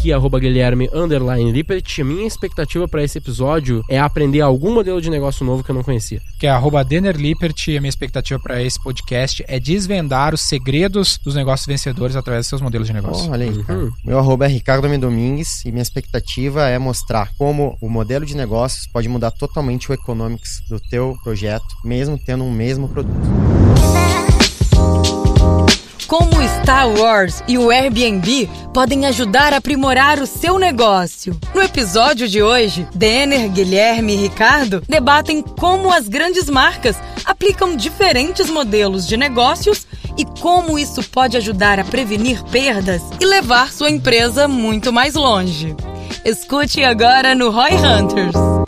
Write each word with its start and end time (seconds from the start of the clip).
Aqui, 0.00 0.14
arroba 0.14 0.40
Guilherme 0.40 0.88
Underline 0.94 1.52
Lippert. 1.52 2.02
Minha 2.02 2.26
expectativa 2.26 2.88
para 2.88 3.04
esse 3.04 3.18
episódio 3.18 3.84
é 3.86 4.00
aprender 4.00 4.40
algum 4.40 4.72
modelo 4.72 4.98
de 4.98 5.10
negócio 5.10 5.44
novo 5.44 5.62
que 5.62 5.70
eu 5.70 5.74
não 5.74 5.82
conhecia. 5.82 6.22
Que 6.38 6.46
é 6.46 6.50
arroba 6.50 6.82
Denner 6.82 7.14
Lippert. 7.14 7.68
E 7.68 7.76
a 7.76 7.82
minha 7.82 7.90
expectativa 7.90 8.40
para 8.40 8.62
esse 8.62 8.82
podcast 8.82 9.44
é 9.46 9.60
desvendar 9.60 10.32
os 10.32 10.40
segredos 10.40 11.18
dos 11.22 11.34
negócios 11.34 11.66
vencedores 11.66 12.16
através 12.16 12.44
dos 12.44 12.48
seus 12.48 12.62
modelos 12.62 12.86
de 12.86 12.94
negócio. 12.94 13.28
Oh, 13.28 13.32
olha 13.32 13.44
aí, 13.44 13.62
cara. 13.62 13.90
Meu 14.02 14.18
arroba 14.18 14.46
é 14.46 14.48
Ricardo 14.48 14.86
M. 14.86 14.96
Domingues 14.96 15.66
e 15.66 15.70
minha 15.70 15.82
expectativa 15.82 16.66
é 16.66 16.78
mostrar 16.78 17.30
como 17.36 17.76
o 17.78 17.90
modelo 17.90 18.24
de 18.24 18.34
negócios 18.34 18.86
pode 18.86 19.06
mudar 19.06 19.32
totalmente 19.32 19.90
o 19.90 19.92
economics 19.92 20.62
do 20.66 20.80
teu 20.80 21.14
projeto, 21.22 21.76
mesmo 21.84 22.18
tendo 22.18 22.42
um 22.42 22.50
mesmo 22.50 22.88
produto. 22.88 23.20
Star 26.62 26.88
Wars 26.88 27.42
e 27.48 27.56
o 27.56 27.70
Airbnb 27.70 28.48
podem 28.72 29.06
ajudar 29.06 29.52
a 29.52 29.56
aprimorar 29.56 30.20
o 30.20 30.26
seu 30.26 30.58
negócio. 30.58 31.36
No 31.54 31.62
episódio 31.62 32.28
de 32.28 32.42
hoje, 32.42 32.86
Denner, 32.94 33.48
Guilherme 33.48 34.14
e 34.14 34.16
Ricardo 34.16 34.82
debatem 34.86 35.42
como 35.42 35.92
as 35.92 36.06
grandes 36.06 36.50
marcas 36.50 36.96
aplicam 37.24 37.74
diferentes 37.74 38.50
modelos 38.50 39.06
de 39.06 39.16
negócios 39.16 39.86
e 40.18 40.24
como 40.24 40.78
isso 40.78 41.02
pode 41.02 41.36
ajudar 41.36 41.80
a 41.80 41.84
prevenir 41.84 42.42
perdas 42.44 43.02
e 43.18 43.24
levar 43.24 43.72
sua 43.72 43.90
empresa 43.90 44.46
muito 44.46 44.92
mais 44.92 45.14
longe. 45.14 45.74
Escute 46.24 46.84
agora 46.84 47.34
no 47.34 47.50
Roy 47.50 47.72
Hunters. 47.72 48.59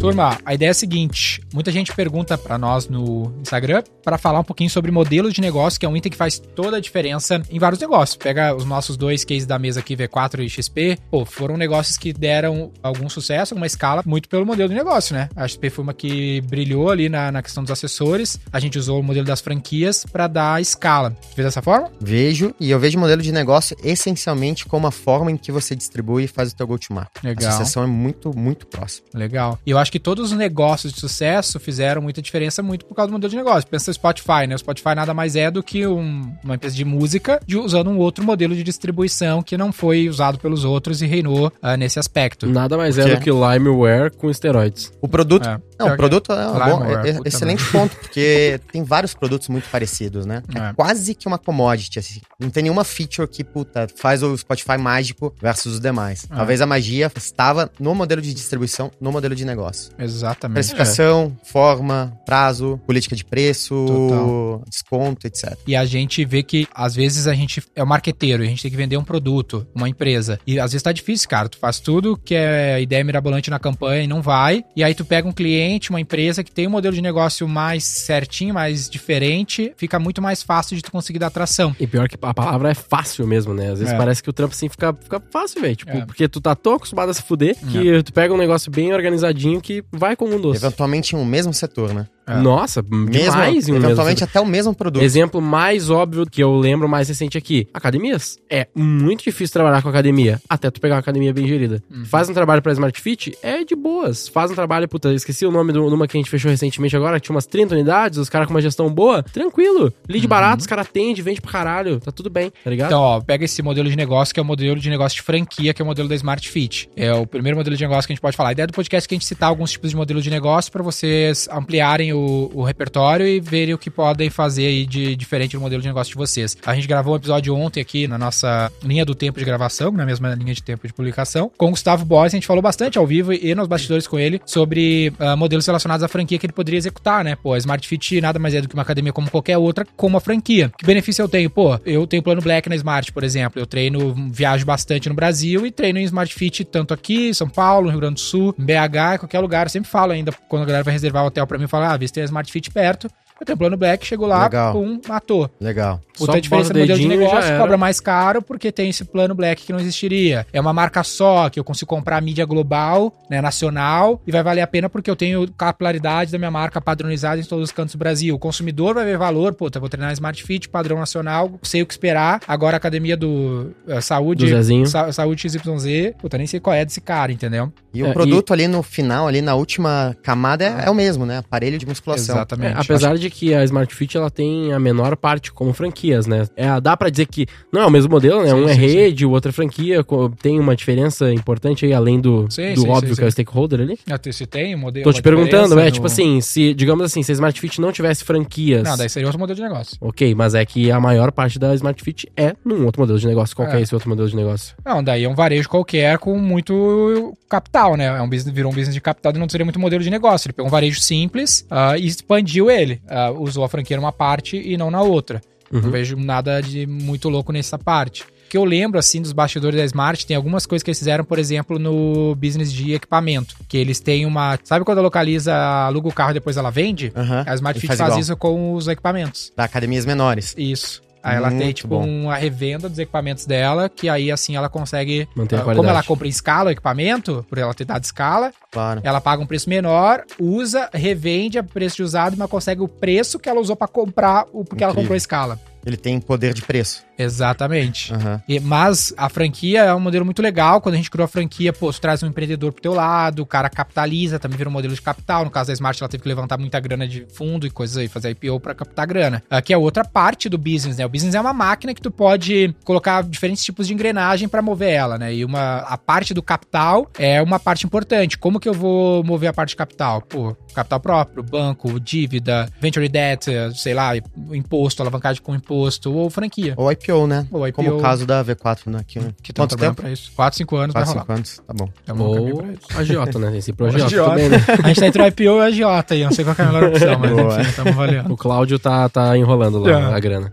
Turma, 0.00 0.38
a 0.46 0.54
ideia 0.54 0.70
é 0.70 0.70
a 0.70 0.74
seguinte: 0.74 1.42
muita 1.52 1.70
gente 1.70 1.94
pergunta 1.94 2.38
para 2.38 2.56
nós 2.56 2.88
no 2.88 3.34
Instagram 3.42 3.82
para 4.02 4.16
falar 4.16 4.40
um 4.40 4.44
pouquinho 4.44 4.70
sobre 4.70 4.90
modelos 4.90 5.34
de 5.34 5.42
negócio, 5.42 5.78
que 5.78 5.84
é 5.84 5.88
um 5.88 5.94
item 5.94 6.10
que 6.10 6.16
faz 6.16 6.38
toda 6.38 6.78
a 6.78 6.80
diferença 6.80 7.42
em 7.50 7.58
vários 7.58 7.78
negócios. 7.78 8.16
Pega 8.16 8.54
os 8.56 8.64
nossos 8.64 8.96
dois 8.96 9.26
cases 9.26 9.44
da 9.44 9.58
mesa 9.58 9.80
aqui, 9.80 9.94
V4 9.94 10.40
e 10.40 10.48
XP, 10.48 10.98
pô, 11.10 11.26
foram 11.26 11.54
negócios 11.58 11.98
que 11.98 12.14
deram 12.14 12.72
algum 12.82 13.10
sucesso, 13.10 13.54
uma 13.54 13.66
escala, 13.66 14.02
muito 14.06 14.26
pelo 14.26 14.46
modelo 14.46 14.70
de 14.70 14.74
negócio, 14.74 15.14
né? 15.14 15.28
A 15.36 15.46
XP 15.46 15.68
foi 15.68 15.82
uma 15.82 15.92
que 15.92 16.40
brilhou 16.42 16.90
ali 16.90 17.10
na, 17.10 17.30
na 17.30 17.42
questão 17.42 17.62
dos 17.62 17.70
assessores, 17.70 18.40
a 18.50 18.58
gente 18.58 18.78
usou 18.78 19.00
o 19.00 19.02
modelo 19.02 19.26
das 19.26 19.42
franquias 19.42 20.06
para 20.10 20.26
dar 20.26 20.62
escala. 20.62 21.14
Vê 21.36 21.42
dessa 21.42 21.60
forma? 21.60 21.92
Vejo, 22.00 22.54
e 22.58 22.70
eu 22.70 22.80
vejo 22.80 22.96
o 22.96 23.00
modelo 23.00 23.20
de 23.20 23.32
negócio 23.32 23.76
essencialmente 23.84 24.64
como 24.64 24.86
a 24.86 24.90
forma 24.90 25.30
em 25.30 25.36
que 25.36 25.52
você 25.52 25.76
distribui 25.76 26.24
e 26.24 26.26
faz 26.26 26.52
o 26.52 26.56
teu 26.56 26.66
go-to-market. 26.66 27.22
Legal. 27.22 27.44
A 27.44 27.48
associação 27.50 27.82
é 27.82 27.86
muito, 27.86 28.34
muito 28.34 28.66
próxima. 28.66 29.06
Legal. 29.12 29.58
E 29.66 29.70
eu 29.70 29.76
acho 29.76 29.89
que 29.90 29.98
todos 30.00 30.30
os 30.32 30.38
negócios 30.38 30.92
de 30.92 31.00
sucesso 31.00 31.58
fizeram 31.60 32.00
muita 32.02 32.22
diferença 32.22 32.62
muito 32.62 32.84
por 32.84 32.94
causa 32.94 33.08
do 33.10 33.12
modelo 33.12 33.30
de 33.30 33.36
negócio. 33.36 33.68
Pensa 33.68 33.90
no 33.90 33.94
Spotify, 33.94 34.46
né? 34.48 34.54
O 34.54 34.58
Spotify 34.58 34.94
nada 34.94 35.12
mais 35.14 35.36
é 35.36 35.50
do 35.50 35.62
que 35.62 35.86
um- 35.86 36.32
uma 36.44 36.54
empresa 36.54 36.74
de 36.76 36.84
música 36.84 37.40
de- 37.46 37.56
usando 37.56 37.90
um 37.90 37.98
outro 37.98 38.24
modelo 38.24 38.54
de 38.54 38.62
distribuição 38.62 39.42
que 39.42 39.56
não 39.56 39.72
foi 39.72 40.08
usado 40.08 40.38
pelos 40.38 40.64
outros 40.64 41.02
e 41.02 41.06
reinou 41.06 41.52
ah, 41.62 41.76
nesse 41.76 41.98
aspecto. 41.98 42.46
Nada 42.46 42.76
mais 42.76 42.96
O 42.96 43.00
é 43.02 43.14
do 43.16 43.20
que 43.20 43.30
limeware 43.30 44.10
com 44.16 44.30
esteroides. 44.30 44.92
O 45.00 45.08
produto. 45.08 45.48
É. 45.48 45.58
Não, 45.86 45.94
o 45.94 45.96
produto 45.96 46.32
é, 46.32 46.46
um 46.48 46.52
bom, 46.52 46.84
é- 46.84 47.10
é 47.10 47.12
puta 47.14 47.28
excelente 47.28 47.64
ponto, 47.70 47.96
porque 47.96 48.60
tem 48.72 48.82
vários 48.84 49.14
produtos 49.14 49.48
muito 49.48 49.68
parecidos, 49.68 50.26
né? 50.26 50.42
É. 50.54 50.58
É. 50.70 50.72
quase 50.74 51.14
que 51.14 51.26
uma 51.26 51.38
commodity, 51.38 51.98
assim. 51.98 52.20
Não 52.38 52.50
tem 52.50 52.62
nenhuma 52.64 52.84
feature 52.84 53.26
que, 53.26 53.42
puta, 53.42 53.86
faz 53.96 54.22
o 54.22 54.36
Spotify 54.36 54.76
mágico 54.78 55.34
versus 55.40 55.74
os 55.74 55.80
demais. 55.80 56.26
É. 56.30 56.34
Talvez 56.36 56.60
a 56.60 56.66
magia 56.66 57.10
estava 57.16 57.70
no 57.78 57.94
modelo 57.94 58.20
de 58.22 58.32
distribuição, 58.34 58.90
no 59.00 59.10
modelo 59.10 59.34
de 59.34 59.44
negócio. 59.44 59.92
Exatamente. 59.98 60.54
Precificação, 60.54 61.36
forma, 61.44 62.12
prazo, 62.26 62.80
política 62.86 63.16
de 63.16 63.24
preço, 63.24 63.74
Total. 63.86 64.62
desconto, 64.68 65.26
etc. 65.26 65.56
E 65.66 65.74
a 65.76 65.84
gente 65.84 66.24
vê 66.24 66.42
que, 66.42 66.66
às 66.74 66.94
vezes, 66.94 67.26
a 67.26 67.34
gente 67.34 67.62
é 67.74 67.82
o 67.82 67.86
marqueteiro, 67.86 68.42
a 68.42 68.46
gente 68.46 68.62
tem 68.62 68.70
que 68.70 68.76
vender 68.76 68.96
um 68.96 69.04
produto, 69.04 69.66
uma 69.74 69.88
empresa. 69.88 70.38
E 70.46 70.58
às 70.58 70.72
vezes 70.72 70.82
tá 70.82 70.92
difícil, 70.92 71.28
cara. 71.28 71.48
Tu 71.48 71.58
faz 71.58 71.78
tudo 71.80 72.16
que 72.16 72.34
é 72.34 72.80
ideia 72.80 73.02
mirabolante 73.04 73.50
na 73.50 73.58
campanha 73.58 74.02
e 74.02 74.06
não 74.06 74.20
vai. 74.22 74.64
E 74.76 74.82
aí 74.84 74.94
tu 74.94 75.04
pega 75.04 75.26
um 75.28 75.32
cliente, 75.32 75.69
uma 75.90 76.00
empresa 76.00 76.42
que 76.42 76.50
tem 76.50 76.66
um 76.66 76.70
modelo 76.70 76.94
de 76.94 77.00
negócio 77.02 77.46
mais 77.46 77.84
certinho, 77.84 78.54
mais 78.54 78.88
diferente, 78.88 79.72
fica 79.76 79.98
muito 79.98 80.20
mais 80.20 80.42
fácil 80.42 80.76
de 80.76 80.82
tu 80.82 80.90
conseguir 80.90 81.18
dar 81.18 81.28
atração. 81.28 81.74
E 81.78 81.86
pior 81.86 82.08
que 82.08 82.16
a 82.20 82.34
palavra 82.34 82.70
é 82.70 82.74
fácil 82.74 83.26
mesmo, 83.26 83.54
né? 83.54 83.70
Às 83.70 83.78
vezes 83.78 83.94
É. 83.94 83.96
parece 83.96 84.22
que 84.22 84.30
o 84.30 84.32
trampo 84.32 84.54
assim 84.54 84.68
fica, 84.68 84.92
fica 84.94 85.22
fácil, 85.30 85.60
velho. 85.60 85.76
Tipo, 85.76 85.92
É. 85.92 86.04
porque 86.06 86.28
tu 86.28 86.40
tá 86.40 86.54
tão 86.54 86.74
acostumado 86.74 87.10
a 87.10 87.14
se 87.14 87.22
fuder 87.22 87.56
que 87.70 88.02
tu 88.02 88.12
pega 88.12 88.32
um 88.34 88.38
negócio 88.38 88.70
bem 88.70 88.92
organizadinho 88.92 89.60
que 89.60 89.84
vai 89.92 90.16
como 90.16 90.34
um 90.34 90.40
doce. 90.40 90.64
Eventualmente 90.64 91.14
em 91.14 91.18
um 91.18 91.24
mesmo 91.24 91.52
setor, 91.54 91.92
né? 91.94 92.06
É. 92.30 92.40
Nossa, 92.40 92.82
Mesmo, 92.82 93.10
demais 93.10 93.68
em 93.68 93.72
um 93.72 93.74
mesmo 93.74 93.86
eventualmente 93.86 94.20
setor. 94.20 94.30
até 94.30 94.40
o 94.40 94.46
mesmo 94.46 94.74
produto. 94.74 95.02
Exemplo 95.02 95.40
mais 95.40 95.90
óbvio 95.90 96.26
que 96.26 96.42
eu 96.42 96.56
lembro 96.56 96.88
mais 96.88 97.08
recente 97.08 97.36
aqui: 97.36 97.66
academias. 97.72 98.38
É 98.48 98.66
muito 98.74 99.24
difícil 99.24 99.52
trabalhar 99.52 99.82
com 99.82 99.88
academia 99.88 100.40
até 100.48 100.70
tu 100.70 100.80
pegar 100.80 100.94
uma 100.96 101.00
academia 101.00 101.32
bem 101.32 101.46
gerida. 101.46 101.82
Uhum. 101.90 102.04
Faz 102.04 102.28
um 102.28 102.34
trabalho 102.34 102.62
pra 102.62 102.72
Smart 102.72 103.00
Fit, 103.00 103.36
é 103.42 103.64
de 103.64 103.74
boas. 103.74 104.28
Faz 104.28 104.50
um 104.50 104.54
trabalho, 104.54 104.88
puta, 104.88 105.12
esqueci 105.12 105.44
o 105.46 105.50
nome 105.50 105.72
de 105.72 105.78
uma 105.78 106.06
que 106.06 106.16
a 106.16 106.20
gente 106.20 106.30
fechou 106.30 106.50
recentemente 106.50 106.96
agora, 106.96 107.18
que 107.18 107.26
tinha 107.26 107.34
umas 107.34 107.46
30 107.46 107.74
unidades, 107.74 108.18
os 108.18 108.28
caras 108.28 108.46
com 108.46 108.54
uma 108.54 108.60
gestão 108.60 108.92
boa, 108.92 109.22
tranquilo. 109.22 109.92
Lead 110.08 110.26
barato, 110.26 110.60
os 110.60 110.66
caras 110.66 110.86
atendem, 110.86 111.22
vende 111.22 111.40
pra 111.40 111.50
caralho, 111.50 112.00
tá 112.00 112.10
tudo 112.12 112.30
bem, 112.30 112.50
tá 112.62 112.70
ligado? 112.70 112.90
Uhum. 112.90 112.96
Então, 112.96 113.02
ó, 113.02 113.20
pega 113.20 113.44
esse 113.44 113.62
modelo 113.62 113.88
de 113.88 113.96
negócio, 113.96 114.32
que 114.34 114.40
é 114.40 114.42
o 114.42 114.46
modelo 114.46 114.78
de 114.80 114.88
negócio 114.90 115.16
de 115.16 115.22
franquia, 115.22 115.72
que 115.72 115.80
é 115.80 115.84
o 115.84 115.86
modelo 115.86 116.08
da 116.08 116.14
Smart 116.14 116.48
Fit. 116.48 116.90
É 116.96 117.12
o 117.14 117.26
primeiro 117.26 117.56
modelo 117.56 117.76
de 117.76 117.82
negócio 117.82 118.06
que 118.06 118.12
a 118.12 118.14
gente 118.14 118.22
pode 118.22 118.36
falar. 118.36 118.50
A 118.50 118.52
ideia 118.52 118.66
do 118.66 118.72
podcast 118.72 119.06
é 119.06 119.08
que 119.08 119.14
a 119.14 119.18
gente 119.18 119.26
citar 119.26 119.48
alguns 119.48 119.70
tipos 119.72 119.90
de 119.90 119.96
modelo 119.96 120.20
de 120.20 120.30
negócio 120.30 120.70
para 120.70 120.82
vocês 120.82 121.48
ampliarem 121.52 122.12
o, 122.12 122.19
o 122.52 122.62
repertório 122.62 123.26
e 123.26 123.40
verem 123.40 123.74
o 123.74 123.78
que 123.78 123.90
podem 123.90 124.30
fazer 124.30 124.66
aí 124.66 124.86
de 124.86 125.16
diferente 125.16 125.56
do 125.56 125.60
modelo 125.60 125.82
de 125.82 125.88
negócio 125.88 126.12
de 126.12 126.16
vocês. 126.16 126.56
A 126.64 126.74
gente 126.74 126.86
gravou 126.86 127.14
um 127.14 127.16
episódio 127.16 127.54
ontem 127.54 127.80
aqui 127.80 128.06
na 128.06 128.18
nossa 128.18 128.70
linha 128.82 129.04
do 129.04 129.14
tempo 129.14 129.38
de 129.38 129.44
gravação, 129.44 129.90
na 129.92 130.06
mesma 130.06 130.34
linha 130.34 130.54
de 130.54 130.62
tempo 130.62 130.86
de 130.86 130.92
publicação, 130.92 131.50
com 131.56 131.66
o 131.66 131.70
Gustavo 131.70 132.04
Boys. 132.04 132.32
A 132.32 132.36
gente 132.36 132.46
falou 132.46 132.62
bastante 132.62 132.98
ao 132.98 133.06
vivo 133.06 133.32
e 133.32 133.54
nos 133.54 133.66
bastidores 133.66 134.06
com 134.06 134.18
ele 134.18 134.40
sobre 134.44 135.12
ah, 135.18 135.36
modelos 135.36 135.66
relacionados 135.66 136.02
à 136.02 136.08
franquia 136.08 136.38
que 136.38 136.46
ele 136.46 136.52
poderia 136.52 136.78
executar, 136.78 137.24
né? 137.24 137.36
Pô, 137.36 137.54
a 137.54 137.58
Smart 137.58 137.86
Fit 137.86 138.20
nada 138.20 138.38
mais 138.38 138.54
é 138.54 138.60
do 138.60 138.68
que 138.68 138.74
uma 138.74 138.82
academia 138.82 139.12
como 139.12 139.30
qualquer 139.30 139.58
outra, 139.58 139.86
com 139.96 140.06
uma 140.06 140.20
franquia. 140.20 140.72
Que 140.76 140.86
benefício 140.86 141.22
eu 141.22 141.28
tenho? 141.28 141.50
Pô, 141.50 141.78
eu 141.84 142.06
tenho 142.06 142.22
plano 142.22 142.40
Black 142.40 142.68
na 142.68 142.76
Smart, 142.76 143.12
por 143.12 143.24
exemplo. 143.24 143.60
Eu 143.60 143.66
treino, 143.66 144.14
viajo 144.30 144.64
bastante 144.64 145.08
no 145.08 145.14
Brasil 145.14 145.66
e 145.66 145.70
treino 145.70 145.98
em 145.98 146.04
Smart 146.04 146.32
Fit 146.34 146.64
tanto 146.64 146.94
aqui, 146.94 147.32
São 147.34 147.48
Paulo, 147.48 147.88
Rio 147.90 148.00
Grande 148.00 148.14
do 148.14 148.20
Sul, 148.20 148.54
BH, 148.58 149.18
qualquer 149.18 149.40
lugar. 149.40 149.66
Eu 149.66 149.70
sempre 149.70 149.90
falo 149.90 150.12
ainda, 150.12 150.32
quando 150.48 150.62
a 150.62 150.66
galera 150.66 150.84
vai 150.84 150.92
reservar 150.92 151.24
o 151.24 151.26
hotel 151.26 151.46
pra 151.46 151.58
mim, 151.58 151.66
fala, 151.66 151.92
ah, 151.92 151.96
se 152.08 152.14
tem 152.14 152.22
a 152.22 152.26
Smart 152.26 152.50
Fit 152.50 152.70
perto. 152.70 153.08
Eu 153.40 153.46
tenho 153.46 153.56
plano 153.58 153.76
Black, 153.76 154.06
chego 154.06 154.26
lá, 154.26 154.44
Legal. 154.44 154.72
pum, 154.74 155.00
matou. 155.08 155.50
Legal. 155.60 156.00
Puta 156.16 156.32
Só 156.32 156.36
a 156.38 156.40
diferença 156.40 156.72
do 156.74 156.78
modelo 156.80 156.98
de 156.98 157.04
e 157.06 157.08
negócio, 157.08 157.56
cobra 157.56 157.78
mais 157.78 157.98
caro 157.98 158.42
porque 158.42 158.70
tem 158.70 158.90
esse 158.90 159.06
plano 159.06 159.34
black 159.34 159.64
que 159.64 159.72
não 159.72 159.80
existiria. 159.80 160.46
É 160.52 160.60
uma 160.60 160.72
marca 160.74 161.02
só, 161.02 161.48
que 161.48 161.58
eu 161.58 161.64
consigo 161.64 161.88
comprar 161.88 162.18
a 162.18 162.20
mídia 162.20 162.44
global, 162.44 163.10
né, 163.30 163.40
nacional, 163.40 164.20
e 164.26 164.30
vai 164.30 164.42
valer 164.42 164.60
a 164.60 164.66
pena 164.66 164.90
porque 164.90 165.10
eu 165.10 165.16
tenho 165.16 165.50
capilaridade 165.52 166.30
da 166.30 166.36
minha 166.36 166.50
marca 166.50 166.78
padronizada 166.78 167.40
em 167.40 167.44
todos 167.44 167.64
os 167.64 167.72
cantos 167.72 167.94
do 167.94 167.98
Brasil. 167.98 168.34
O 168.34 168.38
consumidor 168.38 168.94
vai 168.94 169.04
ver 169.06 169.16
valor, 169.16 169.54
puta, 169.54 169.80
vou 169.80 169.88
treinar 169.88 170.12
Smart 170.12 170.42
Fit, 170.44 170.68
padrão 170.68 170.98
nacional, 170.98 171.50
sei 171.62 171.80
o 171.80 171.86
que 171.86 171.94
esperar. 171.94 172.40
Agora 172.46 172.76
a 172.76 172.78
academia 172.78 173.16
do 173.16 173.70
eh, 173.88 174.00
Saúde, 174.02 174.44
Do 174.44 174.50
Zezinho. 174.50 174.86
Sa- 174.86 175.10
Saúde 175.12 175.40
XYZ, 175.48 176.14
puta, 176.20 176.36
nem 176.36 176.46
sei 176.46 176.60
qual 176.60 176.74
é 176.76 176.84
desse 176.84 177.00
cara, 177.00 177.32
entendeu? 177.32 177.72
E 177.94 178.02
É, 178.02 178.08
o 178.08 178.12
produto 178.12 178.52
ali 178.52 178.68
no 178.68 178.82
final, 178.82 179.26
ali 179.26 179.40
na 179.40 179.54
última 179.54 180.14
camada, 180.22 180.64
é, 180.64 180.86
é 180.86 180.90
o 180.90 180.94
mesmo, 180.94 181.24
né? 181.24 181.38
Aparelho 181.38 181.78
de 181.78 181.86
musculação. 181.86 182.36
Exatamente. 182.36 182.76
É, 182.76 182.80
apesar 182.80 183.16
de 183.16 183.29
que 183.30 183.54
a 183.54 183.64
Smart 183.64 183.94
Fit 183.94 184.16
ela 184.16 184.30
tem 184.30 184.72
a 184.72 184.78
menor 184.78 185.16
parte 185.16 185.52
como 185.52 185.72
franquias, 185.72 186.26
né? 186.26 186.46
É, 186.56 186.80
dá 186.80 186.96
pra 186.96 187.08
dizer 187.10 187.26
que 187.26 187.46
não 187.72 187.80
é 187.82 187.86
o 187.86 187.90
mesmo 187.90 188.10
modelo, 188.10 188.42
né? 188.42 188.48
Sim, 188.50 188.54
um 188.54 188.68
é 188.68 188.74
sim, 188.74 188.80
rede, 188.80 189.24
o 189.26 189.30
outro 189.30 189.48
é 189.50 189.52
franquia, 189.52 190.04
tem 190.42 190.58
uma 190.58 190.74
diferença 190.76 191.32
importante 191.32 191.84
aí 191.86 191.92
além 191.92 192.20
do, 192.20 192.46
Sim, 192.50 192.74
do 192.74 192.88
óbvio 192.88 193.14
que 193.16 193.22
é 193.22 193.26
o 193.26 193.30
stakeholder 193.30 193.80
ali. 193.80 193.98
Ah, 194.10 194.18
tu- 194.18 194.32
Se 194.32 194.46
tem 194.46 194.74
um 194.74 194.78
modelo. 194.78 195.04
Tô 195.04 195.12
te 195.12 195.22
perguntando, 195.22 195.78
é 195.78 195.84
no- 195.86 195.90
tipo 195.90 196.06
assim, 196.06 196.40
se 196.40 196.74
digamos 196.74 197.04
assim, 197.04 197.22
se 197.22 197.30
a 197.32 197.34
Smart 197.34 197.60
Fit 197.60 197.80
não 197.80 197.92
tivesse 197.92 198.24
franquias, 198.24 198.82
Não, 198.82 198.96
daí 198.96 199.08
seria 199.08 199.26
outro 199.26 199.38
modelo 199.38 199.56
de 199.56 199.62
negócio. 199.62 199.96
ok, 200.00 200.34
mas 200.34 200.54
é 200.54 200.64
que 200.64 200.90
a 200.90 200.98
maior 201.00 201.30
parte 201.32 201.58
da 201.58 201.74
Smart 201.74 202.02
Fit 202.02 202.30
é 202.36 202.54
num 202.64 202.84
outro 202.84 203.00
modelo 203.02 203.18
de 203.18 203.26
negócio. 203.26 203.54
Qual 203.54 203.68
é 203.68 203.78
É. 203.78 203.80
esse 203.82 203.94
outro 203.94 204.08
modelo 204.08 204.28
de 204.28 204.36
negócio? 204.36 204.74
Não, 204.84 205.02
daí 205.02 205.24
é 205.24 205.28
um 205.28 205.34
varejo 205.34 205.68
qualquer 205.68 206.18
com 206.18 206.36
muito 206.38 207.36
capital, 207.48 207.96
né? 207.96 208.06
É 208.06 208.22
um 208.22 208.28
business, 208.28 208.54
virou 208.54 208.70
um 208.70 208.74
business 208.74 208.94
de 208.94 209.00
capital 209.00 209.32
e 209.34 209.38
não 209.38 209.48
seria 209.48 209.64
muito 209.64 209.78
modelo 209.80 210.02
de 210.02 210.10
negócio. 210.10 210.46
Ele 210.48 210.52
pegou 210.52 210.68
um 210.68 210.70
varejo 210.70 211.00
simples 211.00 211.66
ah, 211.70 211.96
e 211.98 212.06
expandiu 212.06 212.70
ele. 212.70 213.00
Ah, 213.26 213.30
usou 213.30 213.64
a 213.64 213.68
franquia 213.68 213.96
numa 213.96 214.12
parte 214.12 214.56
e 214.56 214.76
não 214.76 214.90
na 214.90 215.02
outra. 215.02 215.40
Uhum. 215.72 215.80
Não 215.82 215.90
vejo 215.90 216.16
nada 216.16 216.60
de 216.60 216.86
muito 216.86 217.28
louco 217.28 217.52
nessa 217.52 217.78
parte. 217.78 218.22
O 218.22 218.50
que 218.50 218.58
eu 218.58 218.64
lembro, 218.64 218.98
assim, 218.98 219.22
dos 219.22 219.32
bastidores 219.32 219.78
da 219.78 219.84
Smart, 219.84 220.26
tem 220.26 220.36
algumas 220.36 220.66
coisas 220.66 220.82
que 220.82 220.90
eles 220.90 220.98
fizeram, 220.98 221.24
por 221.24 221.38
exemplo, 221.38 221.78
no 221.78 222.34
business 222.34 222.72
de 222.72 222.92
equipamento. 222.92 223.54
Que 223.68 223.76
eles 223.76 224.00
têm 224.00 224.26
uma... 224.26 224.58
Sabe 224.64 224.84
quando 224.84 224.98
a 224.98 225.02
Localiza 225.02 225.54
aluga 225.54 226.08
o 226.08 226.12
carro 226.12 226.32
e 226.32 226.34
depois 226.34 226.56
ela 226.56 226.68
vende? 226.68 227.12
Aham. 227.14 227.44
A 227.46 227.54
Smart 227.54 227.78
Fit 227.78 227.86
faz 227.86 228.00
faz, 228.00 228.16
isso 228.16 228.36
com 228.36 228.74
os 228.74 228.88
equipamentos. 228.88 229.52
Para 229.54 229.66
academias 229.66 230.04
menores. 230.04 230.52
Isso. 230.58 231.00
Aí 231.22 231.36
ela 231.36 231.50
tem, 231.50 231.58
Muito 231.58 231.76
tipo, 231.76 231.88
bom. 231.88 232.06
uma 232.06 232.34
revenda 232.34 232.88
dos 232.88 232.98
equipamentos 232.98 233.44
dela, 233.44 233.88
que 233.88 234.08
aí, 234.08 234.30
assim, 234.30 234.56
ela 234.56 234.68
consegue... 234.68 235.28
Manter 235.34 235.56
a 235.56 235.58
ah, 235.60 235.64
qualidade. 235.64 235.76
Como 235.76 235.88
ela 235.88 236.02
compra 236.02 236.26
em 236.26 236.30
escala 236.30 236.68
o 236.68 236.72
equipamento, 236.72 237.44
por 237.48 237.58
ela 237.58 237.74
ter 237.74 237.84
dado 237.84 238.02
escala, 238.04 238.52
Claro. 238.70 239.00
ela 239.04 239.20
paga 239.20 239.42
um 239.42 239.46
preço 239.46 239.68
menor, 239.68 240.24
usa, 240.38 240.88
revende 240.92 241.58
a 241.58 241.62
preço 241.62 241.96
de 241.96 242.02
usado, 242.02 242.36
mas 242.38 242.48
consegue 242.48 242.80
o 242.80 242.88
preço 242.88 243.38
que 243.38 243.48
ela 243.48 243.60
usou 243.60 243.76
pra 243.76 243.86
comprar, 243.86 244.46
o 244.52 244.64
porque 244.64 244.82
ela 244.82 244.92
Incrível. 244.92 244.94
comprou 244.94 245.14
a 245.14 245.16
escala. 245.16 245.60
Ele 245.84 245.96
tem 245.96 246.20
poder 246.20 246.52
de 246.54 246.62
preço. 246.62 247.04
Exatamente. 247.22 248.12
Aham. 248.14 248.42
E- 248.48 248.60
mas 248.60 249.12
a 249.16 249.28
franquia 249.28 249.80
é 249.82 249.94
um 249.94 250.00
modelo 250.00 250.24
muito 250.24 250.42
legal. 250.42 250.80
Quando 250.80 250.94
a 250.94 250.98
gente 250.98 251.10
criou 251.10 251.24
a 251.24 251.28
franquia, 251.28 251.72
pô, 251.72 251.92
tu 251.92 252.00
traz 252.00 252.22
um 252.22 252.26
empreendedor 252.26 252.72
pro 252.72 252.82
teu 252.82 252.94
lado, 252.94 253.42
o 253.42 253.46
cara 253.46 253.68
capitaliza, 253.68 254.38
também 254.38 254.56
vira 254.58 254.68
um 254.68 254.72
modelo 254.72 254.94
de 254.94 255.00
capital. 255.02 255.44
No 255.44 255.50
caso 255.50 255.68
da 255.68 255.72
Smart, 255.74 256.02
ela 256.02 256.08
teve 256.08 256.22
que 256.22 256.28
levantar 256.28 256.58
muita 256.58 256.78
grana 256.80 257.06
de 257.06 257.26
fundo 257.32 257.66
e 257.66 257.70
coisas 257.70 257.96
aí, 257.96 258.08
fazer 258.08 258.30
IPO 258.30 258.60
pra 258.60 258.74
captar 258.74 259.06
grana. 259.06 259.42
Aqui 259.50 259.72
é 259.72 259.78
outra 259.78 260.04
parte 260.04 260.48
do 260.48 260.58
business, 260.58 260.96
né? 260.96 261.06
O 261.06 261.08
business 261.08 261.34
é 261.34 261.40
uma 261.40 261.52
máquina 261.52 261.94
que 261.94 262.00
tu 262.02 262.10
pode 262.10 262.74
colocar 262.84 263.22
diferentes 263.22 263.64
tipos 263.64 263.86
de 263.86 263.94
engrenagem 263.94 264.48
pra 264.48 264.62
mover 264.62 264.90
ela, 264.92 265.18
né? 265.18 265.34
E 265.34 265.44
uma, 265.44 265.78
a 265.78 265.96
parte 265.98 266.32
do 266.34 266.42
capital 266.42 267.08
é 267.18 267.40
uma 267.42 267.58
parte 267.58 267.86
importante. 267.86 268.38
Como 268.38 268.58
que 268.60 268.68
eu 268.68 268.74
vou 268.74 269.22
mover 269.24 269.48
a 269.48 269.52
parte 269.52 269.70
de 269.70 269.76
capital? 269.76 270.22
Pô, 270.22 270.56
capital 270.74 271.00
próprio, 271.00 271.42
banco, 271.42 271.98
dívida, 272.00 272.68
venture 272.80 273.08
debt, 273.08 273.46
sei 273.74 273.94
lá, 273.94 274.12
imposto, 274.52 275.02
alavancagem 275.02 275.42
com 275.42 275.54
imposto, 275.54 276.12
ou 276.12 276.30
franquia. 276.30 276.74
Ou 276.76 276.90
IPO, 276.90 277.09
né? 277.26 277.46
Ou 277.50 277.66
IPO. 277.66 277.76
Como 277.84 277.96
o 277.98 278.00
caso 278.00 278.26
da 278.26 278.44
V4 278.44 278.86
né? 278.86 278.98
aqui, 279.00 279.18
né? 279.18 279.30
Que 279.42 279.50
estão 279.52 279.64
Quanto 279.64 279.70
trabalhando 279.70 279.96
tempo? 279.96 280.02
pra 280.02 280.12
isso. 280.12 280.30
4, 280.34 280.56
5 280.58 280.76
anos 280.76 280.92
vai 280.94 281.02
4, 281.04 281.12
rolar. 281.12 281.22
5 281.26 281.32
anos. 281.32 281.62
Tá 281.66 281.74
bom. 281.74 281.84
No 281.86 281.92
caminho 282.06 282.54
Ou 282.56 282.64
agiota, 282.96 283.38
né? 283.38 283.56
Esse 283.58 283.72
projeto 283.74 284.04
Agiota. 284.04 284.30
também, 284.30 284.48
né? 284.48 284.56
A 284.82 284.88
gente 284.88 285.00
tá 285.00 285.06
entre 285.06 285.22
o 285.22 285.26
IPO 285.26 285.42
e 285.42 285.48
o 285.48 285.60
agiota 285.60 286.14
aí. 286.14 286.20
Eu 286.22 286.26
não 286.28 286.32
sei 286.34 286.44
qual 286.44 286.54
que 286.54 286.62
é 286.62 286.64
a 286.64 286.68
melhor 286.68 286.84
opção, 286.88 287.18
mas 287.18 287.30
Boa. 287.30 287.60
enfim, 287.60 287.70
estamos 287.70 287.92
avaliando. 287.92 288.32
O 288.32 288.36
Cláudio 288.36 288.78
tá, 288.78 289.08
tá 289.08 289.36
enrolando 289.36 289.78
lá 289.80 289.90
É. 289.90 290.14
a 290.14 290.18
grana. 290.20 290.52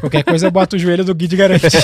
Qualquer 0.00 0.22
coisa, 0.22 0.50
bota 0.50 0.76
o 0.76 0.78
joelho 0.78 1.02
do 1.02 1.14
Gui 1.14 1.26
de 1.26 1.36
garante. 1.36 1.64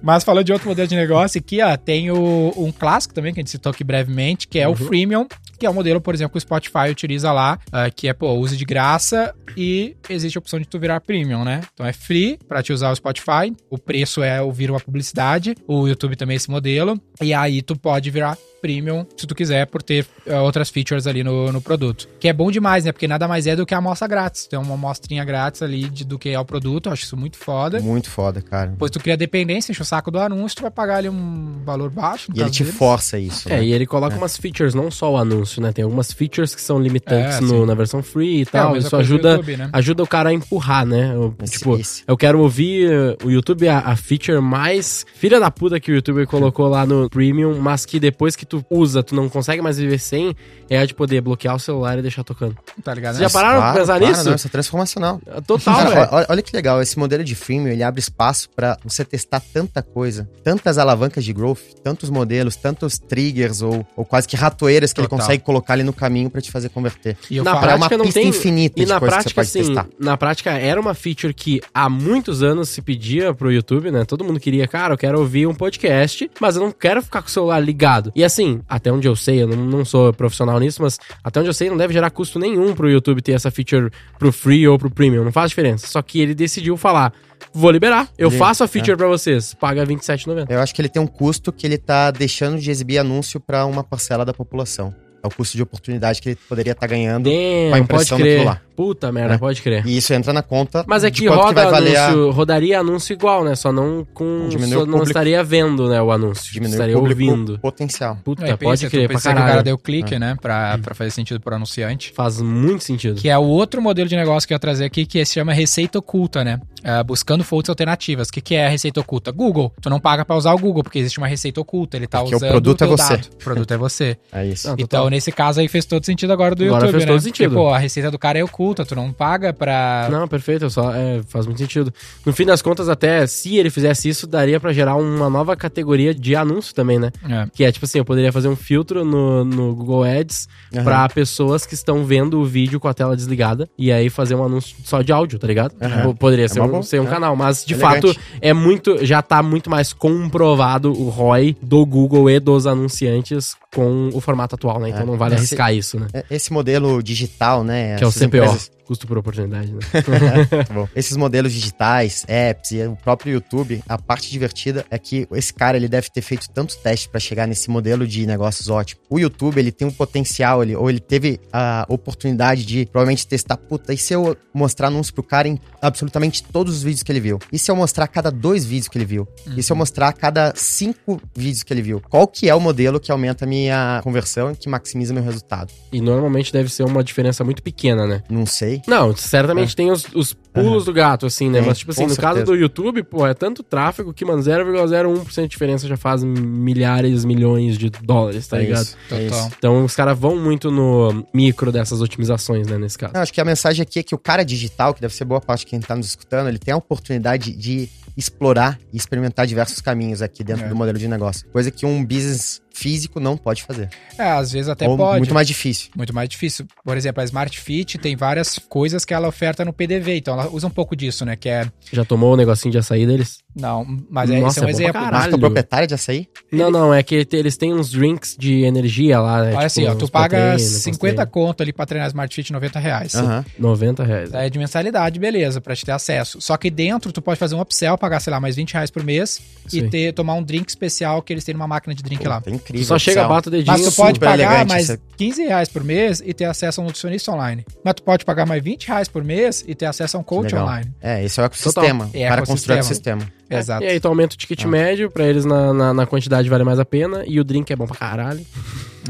Mas 0.00 0.24
falando 0.24 0.44
de 0.44 0.52
outro 0.52 0.68
modelo 0.68 0.88
de 0.88 0.94
negócio, 0.96 1.38
aqui, 1.38 1.62
ó, 1.62 1.76
tem 1.76 2.10
o, 2.10 2.52
um 2.56 2.70
clássico 2.72 3.14
também, 3.14 3.32
que 3.32 3.40
a 3.40 3.42
gente 3.42 3.50
citou 3.50 3.70
aqui 3.70 3.84
brevemente, 3.84 4.46
que 4.48 4.58
é 4.58 4.68
o 4.68 4.74
freemium, 4.74 5.26
que 5.62 5.66
é 5.66 5.70
o 5.70 5.74
modelo, 5.74 6.00
por 6.00 6.12
exemplo, 6.12 6.32
que 6.32 6.38
o 6.38 6.40
Spotify 6.40 6.90
utiliza 6.90 7.30
lá, 7.30 7.56
ah, 7.70 7.88
que 7.88 8.08
é, 8.08 8.12
pô, 8.12 8.32
uso 8.32 8.56
de 8.56 8.64
graça 8.64 9.32
e 9.56 9.96
existe 10.08 10.36
a 10.36 10.40
opção 10.40 10.58
de 10.58 10.66
tu 10.66 10.76
virar 10.76 11.00
premium, 11.00 11.44
né? 11.44 11.60
Então 11.72 11.86
é 11.86 11.92
free 11.92 12.36
pra 12.48 12.64
te 12.64 12.72
usar 12.72 12.90
o 12.90 12.96
Spotify, 12.96 13.54
o 13.70 13.78
preço 13.78 14.24
é 14.24 14.42
ouvir 14.42 14.72
uma 14.72 14.80
publicidade, 14.80 15.54
o 15.68 15.86
YouTube 15.86 16.16
também 16.16 16.34
é 16.34 16.38
esse 16.38 16.50
modelo, 16.50 17.00
e 17.20 17.32
aí 17.32 17.62
tu 17.62 17.76
pode 17.76 18.10
virar 18.10 18.36
premium, 18.62 19.04
se 19.16 19.26
tu 19.26 19.34
quiser, 19.34 19.66
por 19.66 19.82
ter 19.82 20.06
eh, 20.24 20.38
outras 20.38 20.70
features 20.70 21.08
ali 21.08 21.24
no, 21.24 21.50
no 21.50 21.60
produto. 21.60 22.08
Que 22.20 22.28
é 22.28 22.32
bom 22.32 22.48
demais, 22.48 22.84
né? 22.84 22.92
Porque 22.92 23.08
nada 23.08 23.26
mais 23.26 23.48
é 23.48 23.56
do 23.56 23.66
que 23.66 23.74
a 23.74 23.78
amostra 23.78 24.06
grátis. 24.06 24.46
Tem 24.46 24.56
uma 24.56 24.74
amostrinha 24.74 25.24
grátis 25.24 25.62
ali 25.62 25.88
de, 25.88 26.04
do 26.04 26.16
que 26.16 26.28
é 26.28 26.38
o 26.38 26.44
produto, 26.44 26.86
eu 26.86 26.92
acho 26.92 27.02
isso 27.02 27.16
muito 27.16 27.36
foda. 27.36 27.80
Muito 27.80 28.08
foda, 28.08 28.40
cara. 28.40 28.70
Depois 28.70 28.92
tu 28.92 29.00
cria 29.00 29.16
dependência, 29.16 29.72
enche 29.72 29.82
o 29.82 29.84
saco 29.84 30.12
do 30.12 30.20
anúncio, 30.20 30.56
tu 30.56 30.62
vai 30.62 30.70
pagar 30.70 30.98
ali 30.98 31.08
um 31.08 31.60
valor 31.64 31.90
baixo. 31.90 32.30
E 32.32 32.40
ele 32.40 32.50
te 32.50 32.62
deles. 32.62 32.78
força 32.78 33.18
isso. 33.18 33.48
É, 33.48 33.56
né? 33.56 33.64
e 33.64 33.72
ele 33.72 33.84
coloca 33.84 34.16
umas 34.16 34.36
features, 34.36 34.74
não 34.74 34.92
só 34.92 35.12
o 35.12 35.16
anúncio, 35.16 35.51
né? 35.60 35.72
Tem 35.72 35.84
algumas 35.84 36.12
features 36.12 36.54
que 36.54 36.60
são 36.60 36.78
limitantes 36.78 37.38
É, 37.38 37.40
no- 37.40 37.66
na 37.66 37.74
versão 37.74 38.02
free 38.02 38.38
e 38.38 38.42
É, 38.42 38.44
tal. 38.44 38.72
mesma 38.72 38.86
Isso 38.86 38.96
ajuda, 38.96 39.30
YouTube, 39.32 39.56
né? 39.56 39.70
ajuda 39.72 40.02
o 40.02 40.06
cara 40.06 40.30
a 40.30 40.32
empurrar, 40.32 40.86
né? 40.86 41.12
Eu, 41.14 41.34
Esse- 41.42 41.54
tipo, 41.58 41.76
esse. 41.76 42.02
eu 42.06 42.16
quero 42.16 42.40
ouvir 42.40 42.88
o 43.24 43.30
YouTube, 43.30 43.68
a, 43.68 43.78
a 43.80 43.96
feature 43.96 44.40
mais 44.40 45.04
filha 45.14 45.38
da 45.40 45.50
puta 45.50 45.78
que 45.80 45.90
o 45.90 45.94
YouTube 45.94 46.24
colocou 46.26 46.68
lá 46.68 46.86
no 46.86 47.08
Premium, 47.10 47.58
mas 47.60 47.84
que 47.84 47.98
depois 48.00 48.34
que 48.36 48.44
tu 48.46 48.64
usa, 48.70 49.02
tu 49.02 49.14
não 49.14 49.28
consegue 49.28 49.60
mais 49.62 49.78
viver 49.78 49.98
sem, 49.98 50.34
é 50.70 50.78
a 50.78 50.86
de 50.86 50.94
poder 50.94 51.20
bloquear 51.20 51.54
o 51.56 51.58
celular 51.58 51.98
e 51.98 52.02
deixar 52.02 52.24
tocando. 52.24 52.56
Tá 52.82 52.94
ligado? 52.94 53.16
Vocês 53.16 53.30
já 53.32 53.38
pararam 53.38 53.60
pra 53.60 53.72
pensar 53.74 54.00
nisso? 54.00 54.24
Não, 54.24 54.34
isso 54.34 54.46
é 54.46 54.50
transformacional. 54.50 55.20
Total, 55.46 55.74
Cara, 55.76 56.08
olha, 56.12 56.26
olha 56.28 56.42
que 56.42 56.54
legal, 56.54 56.80
esse 56.80 56.98
modelo 56.98 57.22
de 57.24 57.34
freemium, 57.34 57.68
ele 57.72 57.82
abre 57.82 58.00
espaço 58.00 58.48
pra 58.54 58.76
você 58.84 59.04
testar 59.04 59.40
tanta 59.52 59.82
coisa, 59.82 60.28
tantas 60.44 60.78
alavancas 60.78 61.24
de 61.24 61.32
growth, 61.32 61.60
tantos 61.82 62.10
modelos, 62.10 62.56
tantos 62.56 62.98
triggers 62.98 63.62
ou, 63.62 63.86
ou 63.96 64.04
quase 64.04 64.26
que 64.28 64.36
ratoeiras 64.36 64.92
que 64.92 65.00
Total. 65.00 65.16
ele 65.18 65.22
consegue 65.22 65.41
colocar 65.42 65.74
ali 65.74 65.82
no 65.82 65.92
caminho 65.92 66.30
pra 66.30 66.40
te 66.40 66.50
fazer 66.50 66.68
converter. 66.70 67.16
E 67.30 67.36
eu 67.36 67.44
Na 67.44 67.52
falo, 67.52 67.62
prática 67.62 67.84
é 67.94 67.96
uma 67.96 67.98
não 67.98 68.04
pista 68.06 68.20
tem 68.20 68.28
infinita 68.28 68.80
E 68.80 68.84
de 68.84 68.90
na 68.90 68.98
coisa 69.00 69.16
que 69.16 69.22
você 69.22 69.34
prática, 69.34 69.34
pode 69.34 69.48
assim, 69.48 69.74
testar. 69.74 69.86
na 69.98 70.16
prática 70.16 70.50
era 70.52 70.80
uma 70.80 70.94
feature 70.94 71.34
que 71.34 71.60
há 71.74 71.88
muitos 71.88 72.42
anos 72.42 72.68
se 72.68 72.80
pedia 72.80 73.34
pro 73.34 73.52
YouTube, 73.52 73.90
né? 73.90 74.04
Todo 74.04 74.24
mundo 74.24 74.40
queria, 74.40 74.66
cara, 74.66 74.94
eu 74.94 74.98
quero 74.98 75.18
ouvir 75.18 75.46
um 75.46 75.54
podcast, 75.54 76.30
mas 76.40 76.56
eu 76.56 76.62
não 76.62 76.72
quero 76.72 77.02
ficar 77.02 77.20
com 77.22 77.28
o 77.28 77.30
celular 77.30 77.60
ligado. 77.60 78.10
E 78.14 78.24
assim, 78.24 78.60
até 78.68 78.90
onde 78.92 79.06
eu 79.06 79.14
sei, 79.16 79.42
eu 79.42 79.46
não, 79.48 79.56
não 79.56 79.84
sou 79.84 80.12
profissional 80.12 80.58
nisso, 80.58 80.80
mas 80.82 80.98
até 81.22 81.40
onde 81.40 81.48
eu 81.48 81.54
sei, 81.54 81.68
não 81.68 81.76
deve 81.76 81.92
gerar 81.92 82.10
custo 82.10 82.38
nenhum 82.38 82.74
pro 82.74 82.88
YouTube 82.90 83.20
ter 83.22 83.32
essa 83.32 83.50
feature 83.50 83.90
pro 84.18 84.32
free 84.32 84.66
ou 84.66 84.78
pro 84.78 84.90
premium. 84.90 85.24
Não 85.24 85.32
faz 85.32 85.50
diferença. 85.50 85.86
Só 85.86 86.00
que 86.02 86.20
ele 86.20 86.34
decidiu 86.34 86.76
falar. 86.76 87.12
Vou 87.52 87.70
liberar, 87.70 88.08
eu 88.16 88.28
Ele- 88.28 88.38
faço 88.38 88.62
a 88.64 88.68
feature 88.68 88.96
pra 88.96 89.08
vocês, 89.08 89.52
paga 89.52 89.84
R$27,90. 89.84 90.46
Eu 90.48 90.60
acho 90.60 90.72
que 90.74 90.80
ele 90.80 90.88
tem 90.88 91.02
um 91.02 91.06
custo 91.06 91.52
que 91.52 91.66
ele 91.66 91.76
tá 91.76 92.10
deixando 92.10 92.58
de 92.58 92.70
exibir 92.70 92.98
anúncio 92.98 93.40
pra 93.40 93.66
uma 93.66 93.82
parcela 93.84 94.24
da 94.24 94.32
população. 94.32 94.94
É 95.22 95.26
o 95.26 95.30
custo 95.30 95.56
de 95.56 95.62
oportunidade 95.62 96.20
que 96.20 96.30
ele 96.30 96.38
poderia 96.48 96.72
estar 96.72 96.86
ganhando. 96.86 97.30
com 97.30 97.30
a 97.30 97.32
Damn, 97.32 97.70
pode 97.70 97.82
impressão 97.84 98.18
crer. 98.18 98.44
lá. 98.44 98.60
Puta 98.74 99.12
merda, 99.12 99.34
É. 99.34 99.38
pode 99.38 99.60
crer. 99.62 99.86
E 99.86 99.96
isso 99.98 100.12
entra 100.14 100.32
na 100.32 100.42
conta 100.42 100.82
Mas 100.88 101.04
é 101.04 101.10
que 101.10 101.28
roda 101.28 101.48
que 101.48 101.54
vai 101.54 101.70
valer 101.70 101.94
a- 101.96 102.06
anúncio, 102.08 102.30
rodaria 102.30 102.80
anúncio 102.80 103.12
igual, 103.12 103.44
né? 103.44 103.54
Só 103.54 103.70
não 103.70 104.04
com. 104.14 104.46
Diminui 104.48 104.72
só 104.78 104.82
o 104.82 104.86
não 104.86 105.02
estaria 105.02 105.44
vendo, 105.44 105.88
né, 105.88 106.00
o 106.02 106.10
anúncio. 106.10 106.50
diminuir 106.52 106.72
estaria 106.74 106.98
o 106.98 107.02
ouvindo. 107.02 107.58
potencial. 107.60 108.18
Puta, 108.24 108.44
É, 108.46 108.56
pode 108.56 108.80
pensa, 108.80 108.90
crer, 108.90 109.00
pra 109.06 109.08
precisa 109.14 109.28
que 109.28 109.34
o 109.34 109.38
cara 109.38 109.46
caralho. 109.48 109.64
deu 109.64 109.78
clique, 109.78 110.18
né? 110.18 110.36
Pra, 110.40 110.78
pra 110.78 110.94
fazer 110.94 111.10
sentido 111.10 111.38
pro 111.38 111.54
anunciante. 111.54 112.12
Faz 112.16 112.40
muito 112.40 112.82
sentido. 112.82 113.20
Que 113.20 113.28
é 113.28 113.38
o 113.38 113.42
outro 113.44 113.80
modelo 113.82 114.08
de 114.08 114.16
negócio 114.16 114.46
que 114.48 114.54
eu 114.54 114.56
ia 114.56 114.58
trazer 114.60 114.86
aqui, 114.86 115.04
que 115.06 115.22
se 115.24 115.34
chama 115.34 115.52
receita 115.52 115.98
oculta, 115.98 116.42
né? 116.42 116.58
Ah, 116.82 117.04
buscando 117.04 117.44
fontes 117.44 117.68
alternativas. 117.68 118.28
O 118.28 118.32
que, 118.32 118.40
que 118.40 118.54
é 118.56 118.66
a 118.66 118.68
receita 118.68 118.98
oculta? 119.00 119.30
Google. 119.30 119.72
Tu 119.80 119.88
não 119.88 120.00
paga 120.00 120.24
pra 120.24 120.34
usar 120.34 120.52
o 120.54 120.58
Google, 120.58 120.82
porque 120.82 120.98
existe 120.98 121.18
uma 121.18 121.28
receita 121.28 121.60
oculta. 121.60 121.96
Ele 121.96 122.08
tá 122.08 122.18
Porque 122.20 122.34
o 122.34 122.38
usando 122.38 122.48
produto 122.50 122.82
é 122.82 122.86
teu 122.88 122.96
você. 122.96 123.16
dado. 123.16 123.28
O 123.32 123.36
produto 123.36 123.70
é 123.72 123.76
você. 123.76 124.16
É 124.32 124.46
isso. 124.46 124.66
Não, 124.66 124.74
Então. 124.78 125.02
Nesse 125.12 125.30
caso 125.30 125.60
aí, 125.60 125.68
fez 125.68 125.84
todo 125.84 126.04
sentido 126.04 126.32
agora 126.32 126.54
do 126.54 126.64
Agora 126.64 126.86
YouTube, 126.86 126.92
fez 126.92 127.04
né? 127.04 127.12
todo 127.12 127.20
sentido. 127.20 127.50
Porque, 127.50 127.62
pô, 127.68 127.70
a 127.72 127.78
receita 127.78 128.10
do 128.10 128.18
cara 128.18 128.38
é 128.38 128.42
oculta. 128.44 128.84
Tu 128.84 128.94
não 128.96 129.12
paga 129.12 129.52
pra... 129.52 130.08
Não, 130.10 130.26
perfeito, 130.26 130.68
só 130.68 130.92
é, 130.92 131.20
faz 131.28 131.46
muito 131.46 131.58
sentido. 131.58 131.92
No 132.26 132.32
fim 132.32 132.44
das 132.44 132.60
contas, 132.60 132.88
até 132.88 133.26
se 133.26 133.56
ele 133.56 133.70
fizesse 133.70 134.08
isso, 134.08 134.26
daria 134.26 134.58
pra 134.58 134.72
gerar 134.72 134.96
uma 134.96 135.30
nova 135.30 135.54
categoria 135.54 136.14
de 136.14 136.34
anúncio 136.34 136.74
também, 136.74 136.98
né? 136.98 137.12
É. 137.28 137.46
Que 137.52 137.64
é 137.64 137.70
tipo 137.70 137.84
assim, 137.84 137.98
eu 137.98 138.04
poderia 138.04 138.32
fazer 138.32 138.48
um 138.48 138.56
filtro 138.56 139.04
no, 139.04 139.44
no 139.44 139.74
Google 139.74 140.02
Ads 140.04 140.48
Aham. 140.74 140.84
pra 140.84 141.08
pessoas 141.08 141.64
que 141.64 141.74
estão 141.74 142.04
vendo 142.04 142.40
o 142.40 142.44
vídeo 142.44 142.80
com 142.80 142.88
a 142.88 142.94
tela 142.94 143.14
desligada 143.14 143.68
e 143.78 143.92
aí 143.92 144.10
fazer 144.10 144.34
um 144.34 144.44
anúncio 144.44 144.76
só 144.84 145.02
de 145.02 145.12
áudio, 145.12 145.38
tá 145.38 145.46
ligado? 145.46 145.72
Tipo, 145.72 146.14
Poderia 146.14 146.46
É 146.46 146.48
ser 146.48 146.60
um, 146.60 146.82
ser 146.82 147.00
um 147.00 147.06
é. 147.06 147.10
canal, 147.10 147.36
mas 147.36 147.64
de 147.64 147.74
Elegante. 147.74 148.12
fato 148.14 148.20
é 148.40 148.52
muito, 148.52 149.04
já 149.04 149.20
tá 149.22 149.42
muito 149.42 149.68
mais 149.68 149.92
comprovado 149.92 150.92
o 150.92 151.08
ROI 151.08 151.56
do 151.60 151.84
Google 151.84 152.30
e 152.30 152.40
dos 152.40 152.66
anunciantes 152.66 153.54
com 153.74 154.10
o 154.12 154.20
formato 154.20 154.54
atual, 154.54 154.78
né? 154.80 154.90
Então 154.90 155.02
É. 155.02 155.06
não 155.06 155.16
vale 155.16 155.34
Esse- 155.34 155.40
arriscar 155.54 155.74
isso, 155.74 155.98
né? 155.98 156.06
É, 156.12 156.24
Esse 156.30 156.52
modelo 156.52 157.02
digital, 157.02 157.64
né? 157.64 157.96
Que 157.96 158.04
é 158.04 158.06
o 158.06 158.12
CPO, 158.12 158.24
empresas- 158.26 158.70
custo 158.92 159.06
por 159.06 159.16
oportunidade, 159.16 159.72
né? 159.72 159.80
Tá 160.66 160.74
bom. 160.74 160.86
Esses 160.94 161.16
modelos 161.16 161.52
digitais, 161.52 162.24
apps 162.28 162.72
e 162.72 162.86
o 162.86 162.94
próprio 162.96 163.32
YouTube, 163.32 163.82
a 163.88 163.96
parte 163.96 164.30
divertida 164.30 164.84
é 164.90 164.98
que 164.98 165.26
esse 165.32 165.52
cara 165.52 165.76
ele 165.78 165.88
deve 165.88 166.10
ter 166.10 166.20
feito 166.20 166.50
tantos 166.50 166.76
testes 166.76 167.06
para 167.06 167.18
chegar 167.18 167.46
nesse 167.46 167.70
modelo 167.70 168.06
de 168.06 168.26
negócios 168.26 168.68
ótimo. 168.68 169.00
O 169.08 169.18
YouTube 169.18 169.58
ele 169.58 169.72
tem 169.72 169.88
um 169.88 169.90
potencial, 169.90 170.62
ele, 170.62 170.76
ou 170.76 170.90
ele 170.90 171.00
teve 171.00 171.40
a 171.52 171.86
oportunidade 171.88 172.66
de 172.66 172.84
provavelmente 172.86 173.26
testar, 173.26 173.56
puta, 173.56 173.94
e 173.94 173.96
se 173.96 174.12
eu 174.12 174.36
mostrar 174.52 174.88
anúncio 174.88 175.14
pro 175.14 175.22
cara 175.22 175.48
em 175.48 175.58
absolutamente 175.80 176.42
todos 176.42 176.76
os 176.76 176.82
vídeos 176.82 177.02
que 177.02 177.10
ele 177.10 177.20
viu? 177.20 177.38
E 177.50 177.58
se 177.58 177.70
eu 177.70 177.76
mostrar 177.76 178.06
cada 178.08 178.30
dois 178.30 178.64
vídeos 178.64 178.88
que 178.88 178.98
ele 178.98 179.06
viu? 179.06 179.26
E 179.56 179.62
se 179.62 179.72
eu 179.72 179.76
mostrar 179.76 180.08
a 180.08 180.12
cada 180.12 180.52
cinco 180.54 181.20
vídeos 181.34 181.62
que 181.62 181.72
ele 181.72 181.82
viu? 181.82 182.02
Qual 182.10 182.26
que 182.26 182.48
é 182.48 182.54
o 182.54 182.60
modelo 182.60 183.00
que 183.00 183.10
aumenta 183.10 183.44
a 183.44 183.48
minha 183.48 184.00
conversão 184.02 184.52
e 184.52 184.56
que 184.56 184.68
maximiza 184.68 185.14
meu 185.14 185.22
resultado? 185.22 185.72
E 185.90 186.00
normalmente 186.00 186.52
deve 186.52 186.68
ser 186.68 186.84
uma 186.84 187.02
diferença 187.02 187.42
muito 187.42 187.62
pequena, 187.62 188.06
né? 188.06 188.22
Não 188.28 188.44
sei. 188.44 188.81
Não, 188.86 189.14
certamente 189.16 189.74
tem 189.76 189.90
os, 189.90 190.04
os 190.14 190.32
pulos 190.32 190.84
do 190.84 190.92
gato, 190.92 191.26
assim, 191.26 191.48
né? 191.50 191.60
Mas, 191.60 191.78
tipo 191.78 191.90
assim, 191.92 192.06
no 192.06 192.16
caso 192.16 192.44
do 192.44 192.54
YouTube, 192.54 193.02
pô, 193.02 193.26
é 193.26 193.34
tanto 193.34 193.62
tráfego 193.62 194.12
que, 194.12 194.24
mano, 194.24 194.42
0,01% 194.42 195.42
de 195.42 195.48
diferença 195.48 195.86
já 195.88 195.96
faz 195.96 196.22
milhares, 196.22 197.24
milhões 197.24 197.76
de 197.78 197.90
dólares, 197.90 198.46
tá 198.46 198.58
É 198.58 198.60
ligado? 198.60 198.82
isso, 198.82 198.96
é 199.10 199.24
Total. 199.28 199.46
isso. 199.46 199.54
Então, 199.58 199.84
os 199.84 199.94
caras 199.96 200.18
vão 200.18 200.36
muito 200.36 200.70
no 200.70 201.24
micro 201.32 201.72
dessas 201.72 202.00
otimizações, 202.00 202.66
né, 202.66 202.78
nesse 202.78 202.98
caso. 202.98 203.12
Não, 203.14 203.20
acho 203.22 203.32
que 203.32 203.40
a 203.40 203.44
mensagem 203.44 203.82
aqui 203.82 203.98
é 203.98 204.02
que 204.02 204.14
o 204.14 204.18
cara 204.18 204.44
digital, 204.44 204.94
que 204.94 205.00
deve 205.00 205.14
ser 205.14 205.24
boa 205.24 205.40
parte 205.40 205.60
de 205.60 205.66
quem 205.66 205.78
está 205.78 205.96
nos 205.96 206.06
escutando, 206.06 206.48
ele 206.48 206.58
tem 206.58 206.72
a 206.72 206.76
oportunidade 206.76 207.52
de 207.56 207.88
explorar 208.16 208.78
e 208.92 208.96
experimentar 208.96 209.46
diversos 209.46 209.80
caminhos 209.80 210.20
aqui 210.22 210.44
dentro 210.44 210.64
É. 210.66 210.68
do 210.68 210.76
modelo 210.76 210.98
de 210.98 211.08
negócio. 211.08 211.46
Coisa 211.50 211.70
que 211.70 211.86
um 211.86 212.04
business 212.04 212.60
físico 212.74 213.20
não 213.20 213.36
pode 213.36 213.62
fazer. 213.62 213.88
É, 214.18 214.30
às 214.30 214.52
vezes 214.52 214.68
até 214.68 214.88
Ou 214.88 214.96
pode. 214.96 215.18
muito 215.18 215.34
mais 215.34 215.46
difícil. 215.46 215.90
Muito 215.96 216.14
mais 216.14 216.28
difícil. 216.28 216.66
Por 216.84 216.96
exemplo, 216.96 217.20
a 217.20 217.24
Smart 217.24 217.58
Fit 217.58 217.98
tem 217.98 218.16
várias 218.16 218.58
coisas 218.58 219.04
que 219.04 219.14
ela 219.14 219.28
oferta 219.28 219.64
no 219.64 219.72
PDV, 219.72 220.16
então 220.16 220.34
ela 220.34 220.50
usa 220.50 220.66
um 220.66 220.70
pouco 220.70 220.94
disso, 220.96 221.24
né? 221.24 221.36
Que 221.36 221.48
é. 221.48 221.70
Já 221.92 222.04
tomou 222.04 222.32
o 222.34 222.36
negocinho 222.36 222.72
de 222.72 222.78
açaí 222.78 223.06
deles? 223.06 223.38
Não, 223.54 223.86
mas 224.08 224.30
é, 224.30 224.40
Nossa, 224.40 224.60
esse 224.60 224.60
é 224.60 224.64
um 224.64 224.68
é 224.68 224.70
exemplo. 224.70 224.92
caralho. 224.94 225.12
Marca 225.12 225.38
proprietária 225.38 225.86
de 225.86 225.94
açaí? 225.94 226.26
Não, 226.50 226.70
não, 226.70 226.92
é 226.92 227.02
que 227.02 227.26
eles 227.32 227.56
têm 227.56 227.74
uns 227.74 227.90
drinks 227.90 228.34
de 228.38 228.62
energia 228.62 229.20
lá, 229.20 229.42
né? 229.42 229.48
Olha 229.48 229.52
tipo, 229.52 229.64
assim, 229.64 229.86
ó, 229.86 229.94
tu 229.94 230.08
paga 230.08 230.28
pré-treino, 230.36 230.58
50 230.58 230.98
pós-treino. 230.98 231.30
conto 231.30 231.62
ali 231.62 231.72
pra 231.72 231.84
treinar 231.84 232.08
Smart 232.08 232.34
Fit 232.34 232.52
90 232.52 232.78
reais. 232.78 233.14
Aham. 233.14 233.44
90 233.58 234.04
reais. 234.04 234.32
É 234.32 234.48
de 234.48 234.58
mensalidade, 234.58 235.18
beleza, 235.18 235.60
pra 235.60 235.76
te 235.76 235.84
ter 235.84 235.92
acesso. 235.92 236.40
Só 236.40 236.56
que 236.56 236.70
dentro 236.70 237.12
tu 237.12 237.20
pode 237.20 237.38
fazer 237.38 237.54
um 237.54 237.60
upsell, 237.60 237.98
pagar, 237.98 238.20
sei 238.20 238.30
lá, 238.30 238.40
mais 238.40 238.56
20 238.56 238.72
reais 238.72 238.90
por 238.90 239.04
mês 239.04 239.40
Sim. 239.66 239.78
e 239.78 239.88
ter, 239.88 240.12
tomar 240.14 240.34
um 240.34 240.42
drink 240.42 240.68
especial 240.68 241.20
que 241.20 241.32
eles 241.32 241.44
têm 241.44 241.54
numa 241.54 241.68
máquina 241.68 241.94
de 241.94 242.02
drink 242.02 242.26
lá. 242.26 242.42
Tá 242.62 242.66
Tu 242.68 242.70
incrível. 242.70 242.86
só 242.86 242.98
chega, 242.98 243.26
bata 243.28 243.48
o 243.48 243.52
dedinho. 243.52 243.72
Mas 243.72 243.84
tu 243.84 243.92
pode 243.96 244.18
pagar 244.20 244.64
mais 244.66 244.90
essa- 244.90 245.00
15 245.16 245.42
reais 245.42 245.68
por 245.68 245.82
mês 245.84 246.22
e 246.24 246.32
ter 246.32 246.44
acesso 246.46 246.80
a 246.80 246.84
um 246.84 246.86
nutricionista 246.86 247.30
online. 247.32 247.64
Mas 247.84 247.94
tu 247.94 248.02
pode 248.02 248.24
pagar 248.24 248.46
mais 248.46 248.62
20 248.62 248.86
reais 248.88 249.08
por 249.08 249.22
mês 249.24 249.64
e 249.66 249.74
ter 249.74 249.86
acesso 249.86 250.16
a 250.16 250.20
um 250.20 250.22
coach 250.22 250.46
Legal. 250.52 250.64
online. 250.66 250.90
É, 251.00 251.24
esse 251.24 251.38
é 251.38 251.42
o 251.42 251.46
ecossistema. 251.46 252.10
É, 252.14 252.28
para 252.28 252.46
construir 252.46 252.76
o 252.76 252.78
ecossistema. 252.78 253.22
ecossistema. 253.22 253.42
Exato. 253.60 253.84
E 253.84 253.88
aí 253.88 254.00
tu 254.00 254.08
aumenta 254.08 254.34
o 254.34 254.38
ticket 254.38 254.64
médio, 254.64 255.10
pra 255.10 255.24
eles 255.24 255.44
na, 255.44 255.72
na, 255.74 255.92
na 255.94 256.06
quantidade 256.06 256.48
vale 256.48 256.64
mais 256.64 256.78
a 256.78 256.84
pena, 256.84 257.22
e 257.26 257.38
o 257.38 257.44
drink 257.44 257.70
é 257.72 257.76
bom 257.76 257.86
pra 257.86 257.96
caralho. 257.96 258.44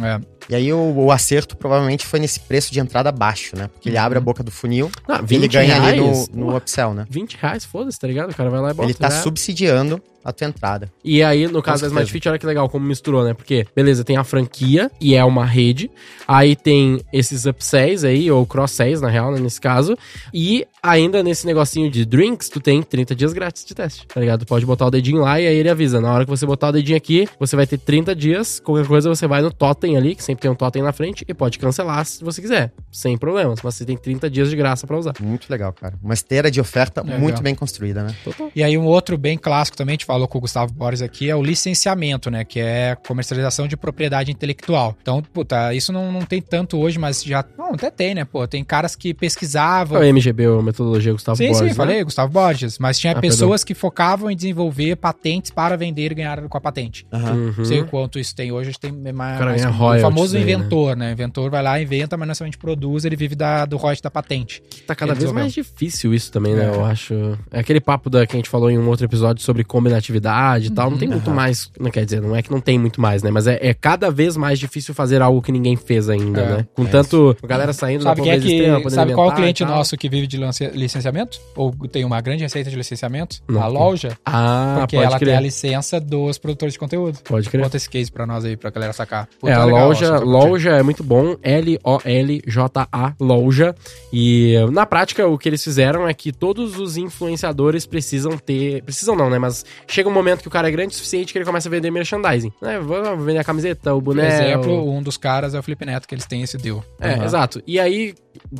É. 0.02 0.20
E 0.48 0.54
aí 0.54 0.72
o, 0.72 0.78
o 0.78 1.12
acerto 1.12 1.56
provavelmente 1.56 2.06
foi 2.06 2.20
nesse 2.20 2.40
preço 2.40 2.72
de 2.72 2.80
entrada 2.80 3.10
baixo, 3.12 3.56
né? 3.56 3.68
Porque 3.68 3.88
ele 3.88 3.98
abre 3.98 4.18
a 4.18 4.20
boca 4.20 4.42
do 4.42 4.50
funil 4.50 4.90
Ah, 5.08 5.20
e 5.28 5.34
ele 5.34 5.42
20 5.42 5.52
ganha 5.52 5.76
ali 5.76 5.96
no, 5.98 6.04
reais? 6.04 6.28
no 6.28 6.56
upsell, 6.56 6.94
né? 6.94 7.06
20 7.08 7.36
reais, 7.40 7.64
foda-se, 7.64 7.98
tá 7.98 8.06
ligado? 8.06 8.30
O 8.30 8.34
cara 8.34 8.50
vai 8.50 8.60
lá 8.60 8.70
e 8.70 8.74
bota. 8.74 8.88
Ele 8.88 8.94
tá 8.94 9.08
né? 9.08 9.20
subsidiando 9.22 10.02
a 10.24 10.32
tua 10.32 10.46
entrada. 10.46 10.90
E 11.04 11.22
aí, 11.22 11.46
no 11.48 11.62
caso 11.62 11.82
da. 11.82 11.88
Smart 11.88 12.10
Fit, 12.10 12.28
olha 12.28 12.38
que 12.38 12.46
legal 12.46 12.68
como 12.68 12.86
misturou, 12.86 13.24
né? 13.24 13.34
Porque, 13.34 13.66
beleza, 13.74 14.04
tem 14.04 14.16
a 14.16 14.24
franquia 14.24 14.90
e 15.00 15.14
é 15.14 15.24
uma 15.24 15.44
rede. 15.44 15.90
Aí 16.26 16.54
tem 16.54 17.00
esses 17.12 17.44
upsells 17.44 18.06
aí, 18.06 18.30
ou 18.30 18.46
cross-sells, 18.46 19.00
na 19.00 19.08
real, 19.08 19.32
né, 19.32 19.40
nesse 19.40 19.60
caso. 19.60 19.96
E 20.32 20.66
ainda 20.82 21.22
nesse 21.22 21.46
negocinho 21.46 21.90
de 21.90 22.04
drinks, 22.04 22.48
tu 22.48 22.60
tem 22.60 22.82
30 22.82 23.14
dias 23.14 23.32
grátis 23.32 23.64
de 23.64 23.74
teste, 23.74 24.06
tá 24.06 24.20
ligado? 24.20 24.40
Tu 24.40 24.46
pode 24.46 24.64
botar 24.64 24.86
o 24.86 24.90
dedinho 24.90 25.22
lá 25.22 25.40
e 25.40 25.46
aí 25.46 25.56
ele 25.56 25.68
avisa. 25.68 26.00
Na 26.00 26.12
hora 26.12 26.24
que 26.24 26.30
você 26.30 26.46
botar 26.46 26.68
o 26.68 26.72
dedinho 26.72 26.96
aqui, 26.96 27.28
você 27.38 27.56
vai 27.56 27.66
ter 27.66 27.78
30 27.78 28.14
dias. 28.14 28.60
Qualquer 28.60 28.86
coisa, 28.86 29.08
você 29.08 29.26
vai 29.26 29.42
no 29.42 29.52
totem 29.52 29.96
ali, 29.96 30.14
que 30.14 30.22
sempre 30.32 30.42
tem 30.42 30.50
um 30.50 30.54
totem 30.54 30.82
na 30.82 30.92
frente, 30.92 31.24
e 31.28 31.34
pode 31.34 31.58
cancelar 31.58 32.04
se 32.04 32.24
você 32.24 32.40
quiser. 32.40 32.72
Sem 32.90 33.16
problemas. 33.16 33.60
Mas 33.62 33.74
você 33.74 33.84
tem 33.84 33.96
30 33.96 34.28
dias 34.28 34.50
de 34.50 34.56
graça 34.56 34.86
pra 34.86 34.96
usar. 34.96 35.14
Muito 35.20 35.48
legal, 35.50 35.72
cara. 35.72 35.94
Uma 36.02 36.14
esteira 36.14 36.50
de 36.50 36.60
oferta 36.60 37.02
Legal. 37.02 37.20
muito 37.20 37.42
bem 37.42 37.54
construída, 37.54 38.02
né? 38.02 38.14
Total. 38.24 38.50
E 38.54 38.62
aí 38.62 38.76
um 38.76 38.84
outro 38.84 39.16
bem 39.16 39.38
clássico 39.38 39.76
também, 39.76 39.92
a 39.92 39.94
gente 39.94 40.04
falou 40.04 40.26
com 40.26 40.38
o 40.38 40.40
Gustavo 40.40 40.72
Borges 40.72 41.02
aqui, 41.02 41.28
é 41.28 41.36
o 41.36 41.42
licenciamento, 41.42 42.30
né? 42.30 42.44
Que 42.44 42.60
é 42.60 42.96
comercialização 43.06 43.68
de 43.68 43.76
propriedade 43.76 44.30
intelectual. 44.30 44.96
Então, 45.00 45.22
puta, 45.22 45.74
isso 45.74 45.92
não, 45.92 46.10
não 46.10 46.22
tem 46.22 46.40
tanto 46.40 46.78
hoje, 46.78 46.98
mas 46.98 47.22
já... 47.22 47.44
Não, 47.56 47.74
até 47.74 47.90
tem, 47.90 48.14
né? 48.14 48.24
Pô, 48.24 48.46
tem 48.46 48.64
caras 48.64 48.96
que 48.96 49.12
pesquisavam... 49.14 50.02
É 50.02 50.10
o 50.10 50.14
MGB, 50.14 50.48
ou 50.48 50.62
Metodologia 50.62 51.12
Gustavo 51.12 51.36
Sim, 51.36 51.48
Borges, 51.48 51.60
sim, 51.60 51.68
né? 51.68 51.74
falei, 51.74 52.04
Gustavo 52.04 52.32
Borges. 52.32 52.78
Mas 52.78 52.98
tinha 52.98 53.12
Ah, 53.12 53.20
pessoas 53.20 53.62
que 53.64 53.74
focavam 53.74 54.30
em 54.30 54.36
desenvolver 54.36 54.96
patentes 54.96 55.50
para 55.50 55.76
vender 55.76 56.12
e 56.12 56.14
ganhar 56.14 56.42
com 56.48 56.58
a 56.58 56.60
patente. 56.60 57.06
Uhum. 57.12 57.54
Não 57.58 57.64
sei 57.64 57.80
o 57.80 57.86
quanto 57.86 58.18
isso 58.18 58.34
tem 58.34 58.50
hoje, 58.52 58.70
acho 58.70 58.78
que 58.78 58.88
tem 58.88 59.12
mais. 59.12 59.38
Cara 59.38 59.50
mais 59.50 59.64
o 59.64 59.70
royalties 59.70 60.21
famoso 60.22 60.36
aí, 60.36 60.44
né? 60.44 60.52
inventor, 60.52 60.96
né? 60.96 61.08
O 61.10 61.12
inventor 61.12 61.50
vai 61.50 61.62
lá, 61.62 61.80
inventa, 61.80 62.16
mas 62.16 62.28
não 62.28 62.34
somente 62.34 62.58
produz, 62.58 63.04
ele 63.04 63.16
vive 63.16 63.34
da, 63.34 63.64
do 63.64 63.76
royalties 63.76 64.00
da 64.02 64.10
patente. 64.10 64.62
Tá 64.86 64.94
cada 64.94 65.12
vez 65.12 65.20
resolveu. 65.24 65.42
mais 65.42 65.52
difícil 65.52 66.14
isso 66.14 66.30
também, 66.32 66.54
né? 66.54 66.64
É. 66.64 66.74
Eu 66.74 66.84
acho. 66.84 67.38
É 67.50 67.60
aquele 67.60 67.80
papo 67.80 68.08
da, 68.10 68.26
que 68.26 68.34
a 68.34 68.38
gente 68.38 68.48
falou 68.48 68.70
em 68.70 68.78
um 68.78 68.88
outro 68.88 69.04
episódio 69.04 69.42
sobre 69.42 69.64
combinatividade 69.64 70.66
e 70.68 70.70
tal. 70.70 70.90
Não 70.90 70.98
tem 70.98 71.08
muito 71.08 71.30
mais. 71.30 71.70
Não 71.78 71.90
quer 71.90 72.04
dizer, 72.04 72.20
não 72.20 72.34
é 72.34 72.42
que 72.42 72.50
não 72.50 72.60
tem 72.60 72.78
muito 72.78 73.00
mais, 73.00 73.22
né? 73.22 73.30
Mas 73.30 73.46
é, 73.46 73.58
é 73.60 73.74
cada 73.74 74.10
vez 74.10 74.36
mais 74.36 74.58
difícil 74.58 74.94
fazer 74.94 75.20
algo 75.22 75.42
que 75.42 75.52
ninguém 75.52 75.76
fez 75.76 76.08
ainda, 76.08 76.40
É. 76.40 76.56
né? 76.58 76.66
Com 76.74 76.84
É 76.84 76.88
tanto. 76.88 77.36
A 77.42 77.46
galera 77.46 77.72
saindo 77.72 78.02
Sabe 78.04 78.22
quem 78.22 78.32
é 78.32 78.38
que. 78.38 78.90
Sabe 78.90 79.14
qual 79.14 79.30
é 79.32 79.34
cliente 79.34 79.64
nosso 79.64 79.96
que 79.96 80.08
vive 80.08 80.26
de 80.26 80.38
licenciamento? 80.74 81.38
Ou 81.56 81.72
tem 81.88 82.04
uma 82.04 82.20
grande 82.20 82.42
receita 82.42 82.70
de 82.70 82.76
licenciamento? 82.76 83.38
Não, 83.48 83.62
a 83.62 83.66
loja. 83.66 84.16
Ah, 84.24 84.76
Porque 84.80 84.96
pode 84.96 85.06
ela 85.06 85.18
tem 85.18 85.28
a 85.28 85.36
crer. 85.36 85.42
licença 85.42 86.00
dos 86.00 86.38
produtores 86.38 86.72
de 86.74 86.78
conteúdo. 86.78 87.18
Pode 87.24 87.48
crer. 87.48 87.62
Conta 87.62 87.76
esse 87.76 87.88
case 87.88 88.10
pra 88.10 88.26
nós 88.26 88.44
aí, 88.44 88.56
pra 88.56 88.70
galera 88.70 88.92
sacar. 88.92 89.24
É, 89.24 89.36
Puta, 89.40 89.54
a 89.54 89.64
legal, 89.64 89.88
loja, 89.88 90.11
loja 90.18 90.70
é 90.70 90.82
muito 90.82 91.02
bom, 91.04 91.36
L-O-L-J-A, 91.42 93.14
loja. 93.20 93.74
E 94.12 94.54
na 94.72 94.86
prática 94.86 95.26
o 95.26 95.38
que 95.38 95.48
eles 95.48 95.62
fizeram 95.62 96.06
é 96.08 96.14
que 96.14 96.32
todos 96.32 96.78
os 96.78 96.96
influenciadores 96.96 97.86
precisam 97.86 98.36
ter, 98.38 98.82
precisam 98.82 99.14
não, 99.16 99.28
né, 99.30 99.38
mas 99.38 99.64
chega 99.86 100.08
um 100.08 100.12
momento 100.12 100.42
que 100.42 100.48
o 100.48 100.50
cara 100.50 100.68
é 100.68 100.70
grande 100.70 100.92
o 100.92 100.96
suficiente 100.96 101.32
que 101.32 101.38
ele 101.38 101.44
começa 101.46 101.68
a 101.68 101.70
vender 101.70 101.90
merchandising, 101.90 102.52
né? 102.60 102.78
Vou 102.80 103.16
vender 103.18 103.38
a 103.38 103.44
camiseta, 103.44 103.94
o 103.94 104.02
Por 104.02 104.14
boné, 104.14 104.28
o- 104.28 104.42
exemplo, 104.60 104.90
um 104.90 105.02
dos 105.02 105.16
caras 105.16 105.54
é 105.54 105.58
o 105.58 105.62
Felipe 105.62 105.84
Neto, 105.84 106.06
que 106.06 106.14
eles 106.14 106.26
têm 106.26 106.42
esse 106.42 106.56
deal. 106.58 106.84
É, 107.00 107.14
Aham. 107.14 107.24
exato. 107.24 107.62
E 107.66 107.78
aí 107.80 108.14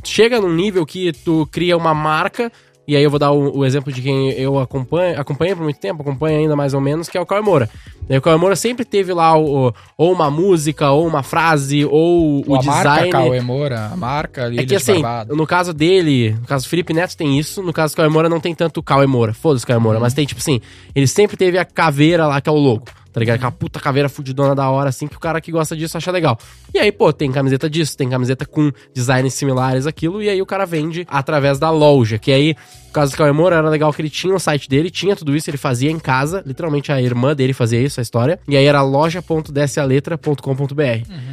chega 0.04 0.40
num 0.40 0.52
nível 0.52 0.84
que 0.86 1.12
tu 1.12 1.48
cria 1.50 1.76
uma 1.76 1.94
marca. 1.94 2.50
E 2.86 2.96
aí 2.96 3.02
eu 3.02 3.10
vou 3.10 3.18
dar 3.18 3.30
o, 3.30 3.58
o 3.58 3.64
exemplo 3.64 3.92
de 3.92 4.02
quem 4.02 4.30
eu 4.32 4.58
acompanho, 4.58 5.20
acompanhei 5.20 5.54
por 5.54 5.62
muito 5.62 5.78
tempo, 5.78 6.02
acompanho 6.02 6.38
ainda 6.40 6.56
mais 6.56 6.74
ou 6.74 6.80
menos, 6.80 7.08
que 7.08 7.16
é 7.16 7.20
o 7.20 7.24
Cauê 7.26 7.40
Moura. 7.40 7.70
E 8.10 8.16
o 8.18 8.20
Cauê 8.20 8.36
Moura 8.36 8.56
sempre 8.56 8.84
teve 8.84 9.12
lá 9.14 9.36
o, 9.36 9.68
o- 9.68 9.74
ou 9.96 10.12
uma 10.12 10.28
música, 10.30 10.90
ou 10.90 11.06
uma 11.06 11.22
frase, 11.22 11.84
ou 11.84 12.42
o 12.44 12.56
a 12.56 12.62
marca 12.62 12.88
design. 12.90 13.10
Cauê 13.12 13.40
Moura, 13.40 13.86
a 13.92 13.96
marca 13.96 14.52
É 14.52 14.66
que 14.66 14.74
assim, 14.74 15.00
Barbado. 15.00 15.36
no 15.36 15.46
caso 15.46 15.72
dele, 15.72 16.32
no 16.40 16.46
caso 16.46 16.66
do 16.66 16.68
Felipe 16.68 16.92
Neto 16.92 17.16
tem 17.16 17.38
isso, 17.38 17.62
no 17.62 17.72
caso 17.72 17.94
do 17.94 17.96
Cauê 17.98 18.08
Moura 18.08 18.28
não 18.28 18.40
tem 18.40 18.52
tanto 18.52 18.82
Cauê 18.82 19.06
Moura, 19.06 19.32
foda-se 19.32 19.64
Cauê 19.64 19.76
Uhum. 19.76 19.82
Moura, 19.84 20.00
mas 20.00 20.12
tem 20.12 20.26
tipo 20.26 20.40
assim, 20.40 20.60
ele 20.94 21.06
sempre 21.06 21.36
teve 21.36 21.58
a 21.58 21.64
caveira 21.64 22.26
lá 22.26 22.40
que 22.40 22.48
é 22.48 22.52
o 22.52 22.56
logo, 22.56 22.82
tá 23.12 23.20
ligado? 23.20 23.36
Aquela 23.36 23.52
puta 23.52 23.78
caveira 23.78 24.08
fudidona 24.08 24.54
da 24.54 24.70
hora, 24.70 24.88
assim, 24.88 25.06
que 25.06 25.16
o 25.16 25.20
cara 25.20 25.40
que 25.40 25.52
gosta 25.52 25.76
disso 25.76 25.96
acha 25.96 26.10
legal. 26.10 26.38
E 26.72 26.78
aí, 26.78 26.90
pô, 26.90 27.12
tem 27.12 27.30
camiseta 27.30 27.68
disso, 27.68 27.96
tem 27.96 28.08
camiseta 28.08 28.46
com 28.46 28.72
designs 28.94 29.34
similares 29.34 29.86
aquilo, 29.86 30.22
e 30.22 30.28
aí 30.28 30.40
o 30.40 30.46
cara 30.46 30.64
vende 30.64 31.06
através 31.08 31.58
da 31.58 31.70
loja, 31.70 32.18
que 32.18 32.32
aí, 32.32 32.56
no 32.86 32.92
caso 32.92 33.12
do 33.12 33.18
Cauê 33.18 33.32
Moura, 33.32 33.56
era 33.56 33.68
legal 33.68 33.92
que 33.92 34.00
ele 34.00 34.10
tinha 34.10 34.34
o 34.34 34.38
site 34.38 34.68
dele, 34.68 34.90
tinha 34.90 35.14
tudo 35.14 35.36
isso, 35.36 35.50
ele 35.50 35.58
fazia 35.58 35.90
em 35.90 35.98
casa, 35.98 36.42
literalmente 36.46 36.90
a 36.90 37.00
irmã 37.00 37.34
dele 37.34 37.52
fazia 37.52 37.80
isso, 37.80 38.00
a 38.00 38.02
história, 38.02 38.40
e 38.48 38.56
aí 38.56 38.64
era 38.64 38.82
loja.dsaletra.com.br. 38.82 40.82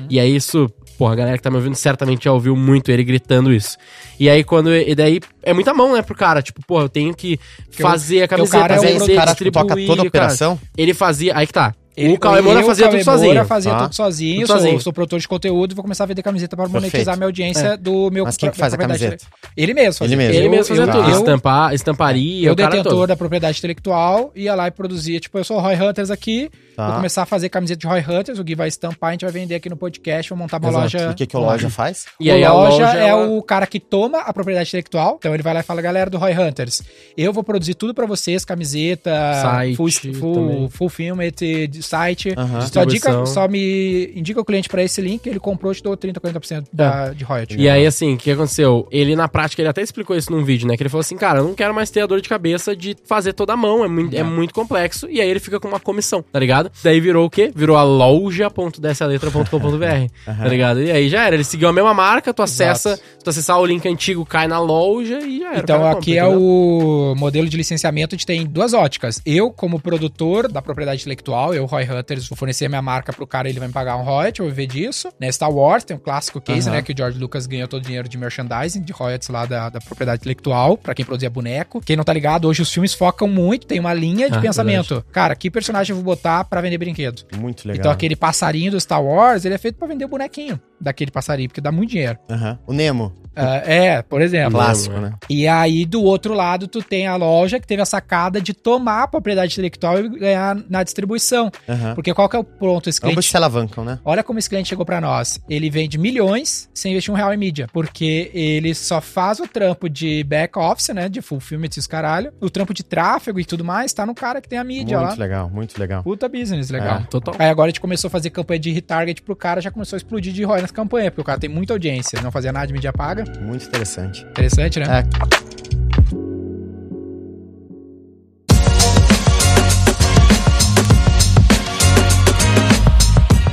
E 0.09 0.19
aí 0.19 0.35
isso, 0.35 0.69
porra, 0.99 1.13
a 1.13 1.15
galera 1.15 1.37
que 1.37 1.41
tá 1.43 1.49
me 1.49 1.55
ouvindo 1.55 1.73
certamente 1.75 2.25
já 2.25 2.31
ouviu 2.33 2.55
muito 2.55 2.91
ele 2.91 3.03
gritando 3.03 3.51
isso. 3.53 3.77
E 4.19 4.29
aí 4.29 4.43
quando, 4.43 4.71
e 4.75 4.93
daí 4.93 5.19
é 5.41 5.53
muita 5.53 5.73
mão, 5.73 5.93
né, 5.93 6.01
pro 6.03 6.13
cara, 6.13 6.41
tipo, 6.41 6.61
pô, 6.67 6.81
eu 6.81 6.89
tenho 6.89 7.15
que 7.15 7.39
o- 7.79 7.81
fazer 7.81 8.23
a 8.23 8.27
porque 8.27 8.35
o 8.35 8.37
camiseta, 8.49 8.59
cara 8.59 8.73
é 8.73 8.75
Mas 8.75 8.83
o 8.83 8.87
aí 8.87 8.99
vender, 8.99 9.13
o 9.13 9.15
cara 9.15 9.33
tipo, 9.35 9.51
toca 9.51 9.75
toda 9.75 9.81
a 9.93 9.95
cara. 9.95 10.07
operação? 10.09 10.59
Ele 10.77 10.93
fazia, 10.93 11.35
aí 11.35 11.47
que 11.47 11.53
tá. 11.53 11.73
Ele- 11.99 12.13
o 12.13 12.19
Cauê 12.19 12.41
Moura 12.41 12.61
eu, 12.61 12.65
fazia 12.65 12.89
tudo 12.89 13.03
sozinho. 13.03 13.33
Moura 13.33 13.45
fazia 13.45 13.71
Tá. 13.71 13.79
tudo 13.83 13.95
sozinho. 13.95 14.35
Tudo 14.41 14.47
sou, 14.47 14.55
sozinho. 14.57 14.81
sou 14.81 14.93
produtor 14.93 15.19
de 15.19 15.27
conteúdo 15.27 15.71
e 15.71 15.75
vou 15.75 15.83
começar 15.83 16.03
a 16.03 16.07
vender 16.07 16.21
camiseta 16.23 16.55
para 16.55 16.67
monetizar 16.67 16.91
Perfeito. 16.91 17.17
minha 17.17 17.27
audiência 17.27 17.77
do 17.77 18.09
meu 18.11 18.25
Mas 18.25 18.37
quem 18.37 18.49
que 18.51 18.57
faz 18.57 18.73
a 18.73 18.77
propriedade 18.77 19.17
camiseta? 19.17 19.51
Ele 19.55 19.73
mesmo 19.73 19.93
fazia. 19.99 20.13
Ele 20.15 20.15
mesmo. 20.23 20.35
Ele 20.37 20.45
Eu- 20.47 20.51
mesmo 20.51 20.65
fazia 20.65 20.83
eu- 20.83 20.91
tudo, 20.91 21.09
Eu, 21.09 21.17
estampar, 21.19 21.73
estamparia, 21.73 22.47
eu 22.47 22.55
detentor 22.55 22.83
todo. 22.91 23.07
da 23.07 23.15
propriedade 23.15 23.57
intelectual, 23.57 24.31
ia 24.35 24.55
lá 24.55 24.67
e 24.67 24.71
produzia. 24.71 25.19
Tipo, 25.19 25.37
eu 25.37 25.43
sou 25.43 25.57
o 25.57 25.59
Roy 25.59 25.75
Hunters 25.75 26.09
aqui, 26.11 26.49
Tá. 26.75 26.87
vou 26.87 26.95
começar 26.97 27.23
a 27.23 27.25
fazer 27.25 27.49
camiseta 27.49 27.79
de 27.79 27.87
Roy 27.87 27.99
Hunters, 28.01 28.39
o 28.39 28.43
Gui 28.43 28.55
vai 28.55 28.67
estampar, 28.67 29.09
a 29.09 29.11
gente 29.13 29.25
vai 29.25 29.31
vender 29.31 29.55
aqui 29.55 29.69
no 29.69 29.75
podcast, 29.75 30.29
vou 30.29 30.37
montar 30.37 30.57
uma 30.59 30.69
Exato. 30.69 30.83
loja. 30.83 30.99
E 30.99 31.11
o 31.11 31.15
que, 31.15 31.25
que 31.25 31.35
o 31.35 31.39
loja 31.39 31.69
faz? 31.69 32.05
E 32.19 32.31
aí 32.31 32.41
o 32.43 32.47
a 32.47 32.53
loja, 32.53 32.85
loja, 32.85 32.97
é 32.99 33.07
ela- 33.09 33.27
o 33.27 33.41
cara 33.43 33.67
que 33.67 33.79
toma 33.79 34.19
a 34.19 34.33
propriedade 34.33 34.69
intelectual. 34.69 35.15
Então 35.19 35.33
ele 35.33 35.43
vai 35.43 35.53
lá 35.53 35.59
e 35.59 35.63
fala, 35.63 35.81
galera 35.81 36.09
do 36.09 36.17
Roy 36.17 36.33
Hunters, 36.37 36.81
eu 37.17 37.33
vou 37.33 37.43
produzir 37.43 37.73
tudo 37.73 37.93
pra 37.93 38.05
vocês, 38.05 38.45
camiseta, 38.45 39.11
Site 39.41 39.75
full, 39.75 39.89
full, 40.13 40.69
fulfillment, 40.69 41.31
de 41.69 41.81
site. 41.89 42.33
Aham. 42.37 42.61
Só, 42.61 42.83
dica, 42.85 43.25
só 43.25 43.47
me 43.47 44.11
indica 44.15 44.39
o 44.39 44.45
cliente 44.45 44.69
pra 44.69 44.83
esse 44.83 45.01
link, 45.01 45.25
ele 45.27 45.39
comprou, 45.39 45.73
te 45.73 45.81
dou 45.81 45.97
30, 45.97 46.21
40% 46.21 46.65
da, 46.71 47.09
de 47.09 47.23
royalty. 47.23 47.57
E 47.57 47.67
aí, 47.67 47.85
assim, 47.85 48.13
o 48.13 48.17
que 48.17 48.31
aconteceu? 48.31 48.87
Ele, 48.91 49.15
na 49.15 49.27
prática, 49.27 49.61
ele 49.61 49.69
até 49.69 49.81
explicou 49.81 50.15
isso 50.15 50.31
num 50.31 50.43
vídeo, 50.43 50.67
né? 50.67 50.77
Que 50.77 50.83
ele 50.83 50.89
falou 50.89 51.01
assim, 51.01 51.17
cara, 51.17 51.39
eu 51.39 51.45
não 51.45 51.55
quero 51.55 51.73
mais 51.73 51.89
ter 51.89 52.01
a 52.01 52.05
dor 52.05 52.21
de 52.21 52.29
cabeça 52.29 52.75
de 52.75 52.95
fazer 53.05 53.33
toda 53.33 53.53
a 53.53 53.57
mão, 53.57 53.83
é 53.83 53.87
muito, 53.87 54.15
é 54.15 54.23
muito 54.23 54.53
complexo. 54.53 55.07
E 55.09 55.19
aí 55.19 55.29
ele 55.29 55.39
fica 55.39 55.59
com 55.59 55.67
uma 55.67 55.79
comissão, 55.79 56.21
tá 56.21 56.39
ligado? 56.39 56.71
Daí 56.83 56.99
virou 56.99 57.25
o 57.25 57.29
quê? 57.29 57.51
Virou 57.55 57.77
a 57.77 57.83
loja.dessaletra.com.br, 57.83 59.47
tá 60.25 60.47
ligado? 60.47 60.81
E 60.81 60.91
aí 60.91 61.09
já 61.09 61.25
era, 61.25 61.35
ele 61.35 61.43
seguiu 61.43 61.67
a 61.69 61.73
mesma 61.73 61.93
marca, 61.93 62.33
tu 62.33 62.41
acessa, 62.41 62.95
se 62.95 63.03
tu 63.23 63.29
acessar 63.29 63.59
o 63.59 63.65
link 63.65 63.87
antigo, 63.87 64.25
cai 64.25 64.47
na 64.47 64.59
loja 64.59 65.19
e 65.19 65.39
já 65.39 65.49
era. 65.51 65.59
Então 65.59 65.79
cara 65.79 65.91
aqui 65.91 66.15
compra, 66.15 66.27
é 66.27 66.29
entendeu? 66.29 66.41
o 66.41 67.15
modelo 67.15 67.49
de 67.49 67.57
licenciamento, 67.57 68.15
a 68.15 68.17
gente 68.17 68.25
tem 68.25 68.45
duas 68.45 68.73
óticas. 68.73 69.21
Eu, 69.25 69.51
como 69.51 69.79
produtor 69.79 70.51
da 70.51 70.61
propriedade 70.61 71.01
intelectual, 71.01 71.53
eu, 71.53 71.65
Roy 71.85 71.99
Hunters, 71.99 72.27
vou 72.27 72.35
fornecer 72.37 72.65
a 72.65 72.69
minha 72.69 72.81
marca 72.81 73.11
pro 73.13 73.25
cara, 73.27 73.49
ele 73.49 73.59
vai 73.59 73.67
me 73.67 73.73
pagar 73.73 73.97
um 73.97 74.03
royalty, 74.03 74.39
eu 74.39 74.45
vou 74.45 74.53
viver 74.53 74.67
disso. 74.67 75.09
Né, 75.19 75.31
Star 75.31 75.51
Wars 75.51 75.83
tem 75.83 75.95
um 75.95 75.99
clássico 75.99 76.39
case, 76.41 76.67
Aham. 76.67 76.77
né, 76.77 76.81
que 76.81 76.91
o 76.91 76.97
George 76.97 77.19
Lucas 77.19 77.45
ganhou 77.47 77.67
todo 77.67 77.81
o 77.81 77.85
dinheiro 77.85 78.07
de 78.09 78.17
merchandising, 78.17 78.81
de 78.81 78.91
royalties 78.93 79.29
lá 79.29 79.45
da, 79.45 79.69
da 79.69 79.79
propriedade 79.79 80.19
intelectual, 80.21 80.77
pra 80.77 80.93
quem 80.93 81.05
produzia 81.05 81.29
boneco. 81.29 81.81
Quem 81.81 81.95
não 81.95 82.03
tá 82.03 82.13
ligado, 82.13 82.47
hoje 82.47 82.61
os 82.61 82.71
filmes 82.71 82.93
focam 82.93 83.27
muito, 83.27 83.67
tem 83.67 83.79
uma 83.79 83.93
linha 83.93 84.29
de 84.29 84.37
Ah, 84.37 84.41
pensamento. 84.41 85.03
Cara, 85.11 85.35
que 85.35 85.49
personagem 85.49 85.91
eu 85.91 85.95
vou 86.01 86.03
botar 86.15 86.43
pra 86.45 86.61
vender 86.61 86.77
brinquedo? 86.77 87.23
Muito 87.37 87.67
legal. 87.67 87.79
Então 87.79 87.91
aquele 87.91 88.15
passarinho 88.15 88.71
do 88.71 88.79
Star 88.79 89.03
Wars, 89.03 89.45
ele 89.45 89.55
é 89.55 89.57
feito 89.57 89.77
pra 89.77 89.87
vender 89.87 90.05
o 90.05 90.07
bonequinho. 90.09 90.59
daquele 90.81 91.11
passarinho, 91.11 91.49
porque 91.49 91.59
dá 91.59 91.73
muito 91.73 91.89
dinheiro. 91.89 92.17
Aham. 92.29 92.57
O 92.65 92.71
Nemo, 92.71 93.13
Ah, 93.35 93.57
é, 93.65 94.01
por 94.01 94.21
exemplo. 94.21 94.51
clássico, 94.53 94.95
é. 94.95 94.99
né? 95.01 95.13
E 95.29 95.45
aí, 95.45 95.85
do 95.85 96.01
outro 96.01 96.33
lado, 96.33 96.69
tu 96.69 96.81
tem 96.81 97.05
a 97.05 97.17
loja 97.17 97.59
que 97.59 97.67
teve 97.67 97.81
a 97.81 97.85
sacada 97.85 98.39
de 98.41 98.53
tomar 98.53 99.03
a 99.03 99.07
propriedade 99.07 99.51
intelectual 99.51 99.99
e 99.99 100.07
ganhar 100.19 100.55
na 100.69 100.81
distribuição. 100.81 101.51
Aham. 101.67 101.95
Porque 101.95 102.13
qual 102.13 102.27
que 102.29 102.35
é 102.35 102.39
o 102.39 102.43
ponto? 102.43 102.89
Esse 102.89 102.99
Ambos 102.99 103.13
cliente 103.13 103.29
se 103.29 103.37
alavancam, 103.37 103.83
né? 103.83 103.99
Olha 104.03 104.23
como 104.23 104.39
esse 104.39 104.49
cliente 104.49 104.69
chegou 104.69 104.85
pra 104.85 104.99
nós. 105.01 105.39
Ele 105.49 105.69
vende 105.69 105.97
milhões 105.97 106.69
sem 106.73 106.91
investir 106.91 107.13
um 107.13 107.17
real 107.17 107.33
em 107.33 107.37
mídia. 107.37 107.67
Porque 107.71 108.31
ele 108.33 108.73
só 108.73 109.01
faz 109.01 109.39
o 109.39 109.47
trampo 109.47 109.89
de 109.89 110.23
back 110.23 110.57
office, 110.57 110.89
né? 110.89 111.09
De 111.09 111.21
fulfillment 111.21 111.69
e 111.75 111.79
os 111.79 111.87
caralho. 111.87 112.31
O 112.39 112.49
trampo 112.49 112.73
de 112.73 112.83
tráfego 112.83 113.39
e 113.39 113.45
tudo 113.45 113.63
mais 113.63 113.93
tá 113.93 114.05
no 114.05 114.15
cara 114.15 114.41
que 114.41 114.47
tem 114.49 114.59
a 114.59 114.63
mídia 114.63 114.97
Muito 114.99 115.09
lá. 115.11 115.15
legal, 115.15 115.49
muito 115.49 115.79
legal. 115.79 116.03
Puta 116.03 116.27
business, 116.27 116.69
legal. 116.69 116.99
É. 116.99 117.03
Total. 117.09 117.35
Aí 117.37 117.49
agora 117.49 117.67
a 117.67 117.69
gente 117.71 117.81
começou 117.81 118.07
a 118.07 118.11
fazer 118.11 118.29
campanha 118.29 118.59
de 118.59 118.71
retarget 118.71 119.21
pro 119.21 119.35
cara, 119.35 119.61
já 119.61 119.71
começou 119.71 119.95
a 119.95 119.97
explodir 119.97 120.33
de 120.33 120.43
ROI 120.43 120.61
nas 120.61 120.71
campanhas, 120.71 121.09
porque 121.09 121.21
o 121.21 121.25
cara 121.25 121.39
tem 121.39 121.49
muita 121.49 121.73
audiência, 121.73 122.21
não 122.21 122.31
fazia 122.31 122.51
nada 122.51 122.67
de 122.67 122.73
mídia 122.73 122.93
paga. 122.93 123.23
Muito 123.41 123.65
interessante. 123.65 124.23
Interessante, 124.23 124.79
né? 124.79 124.85
É, 124.99 125.68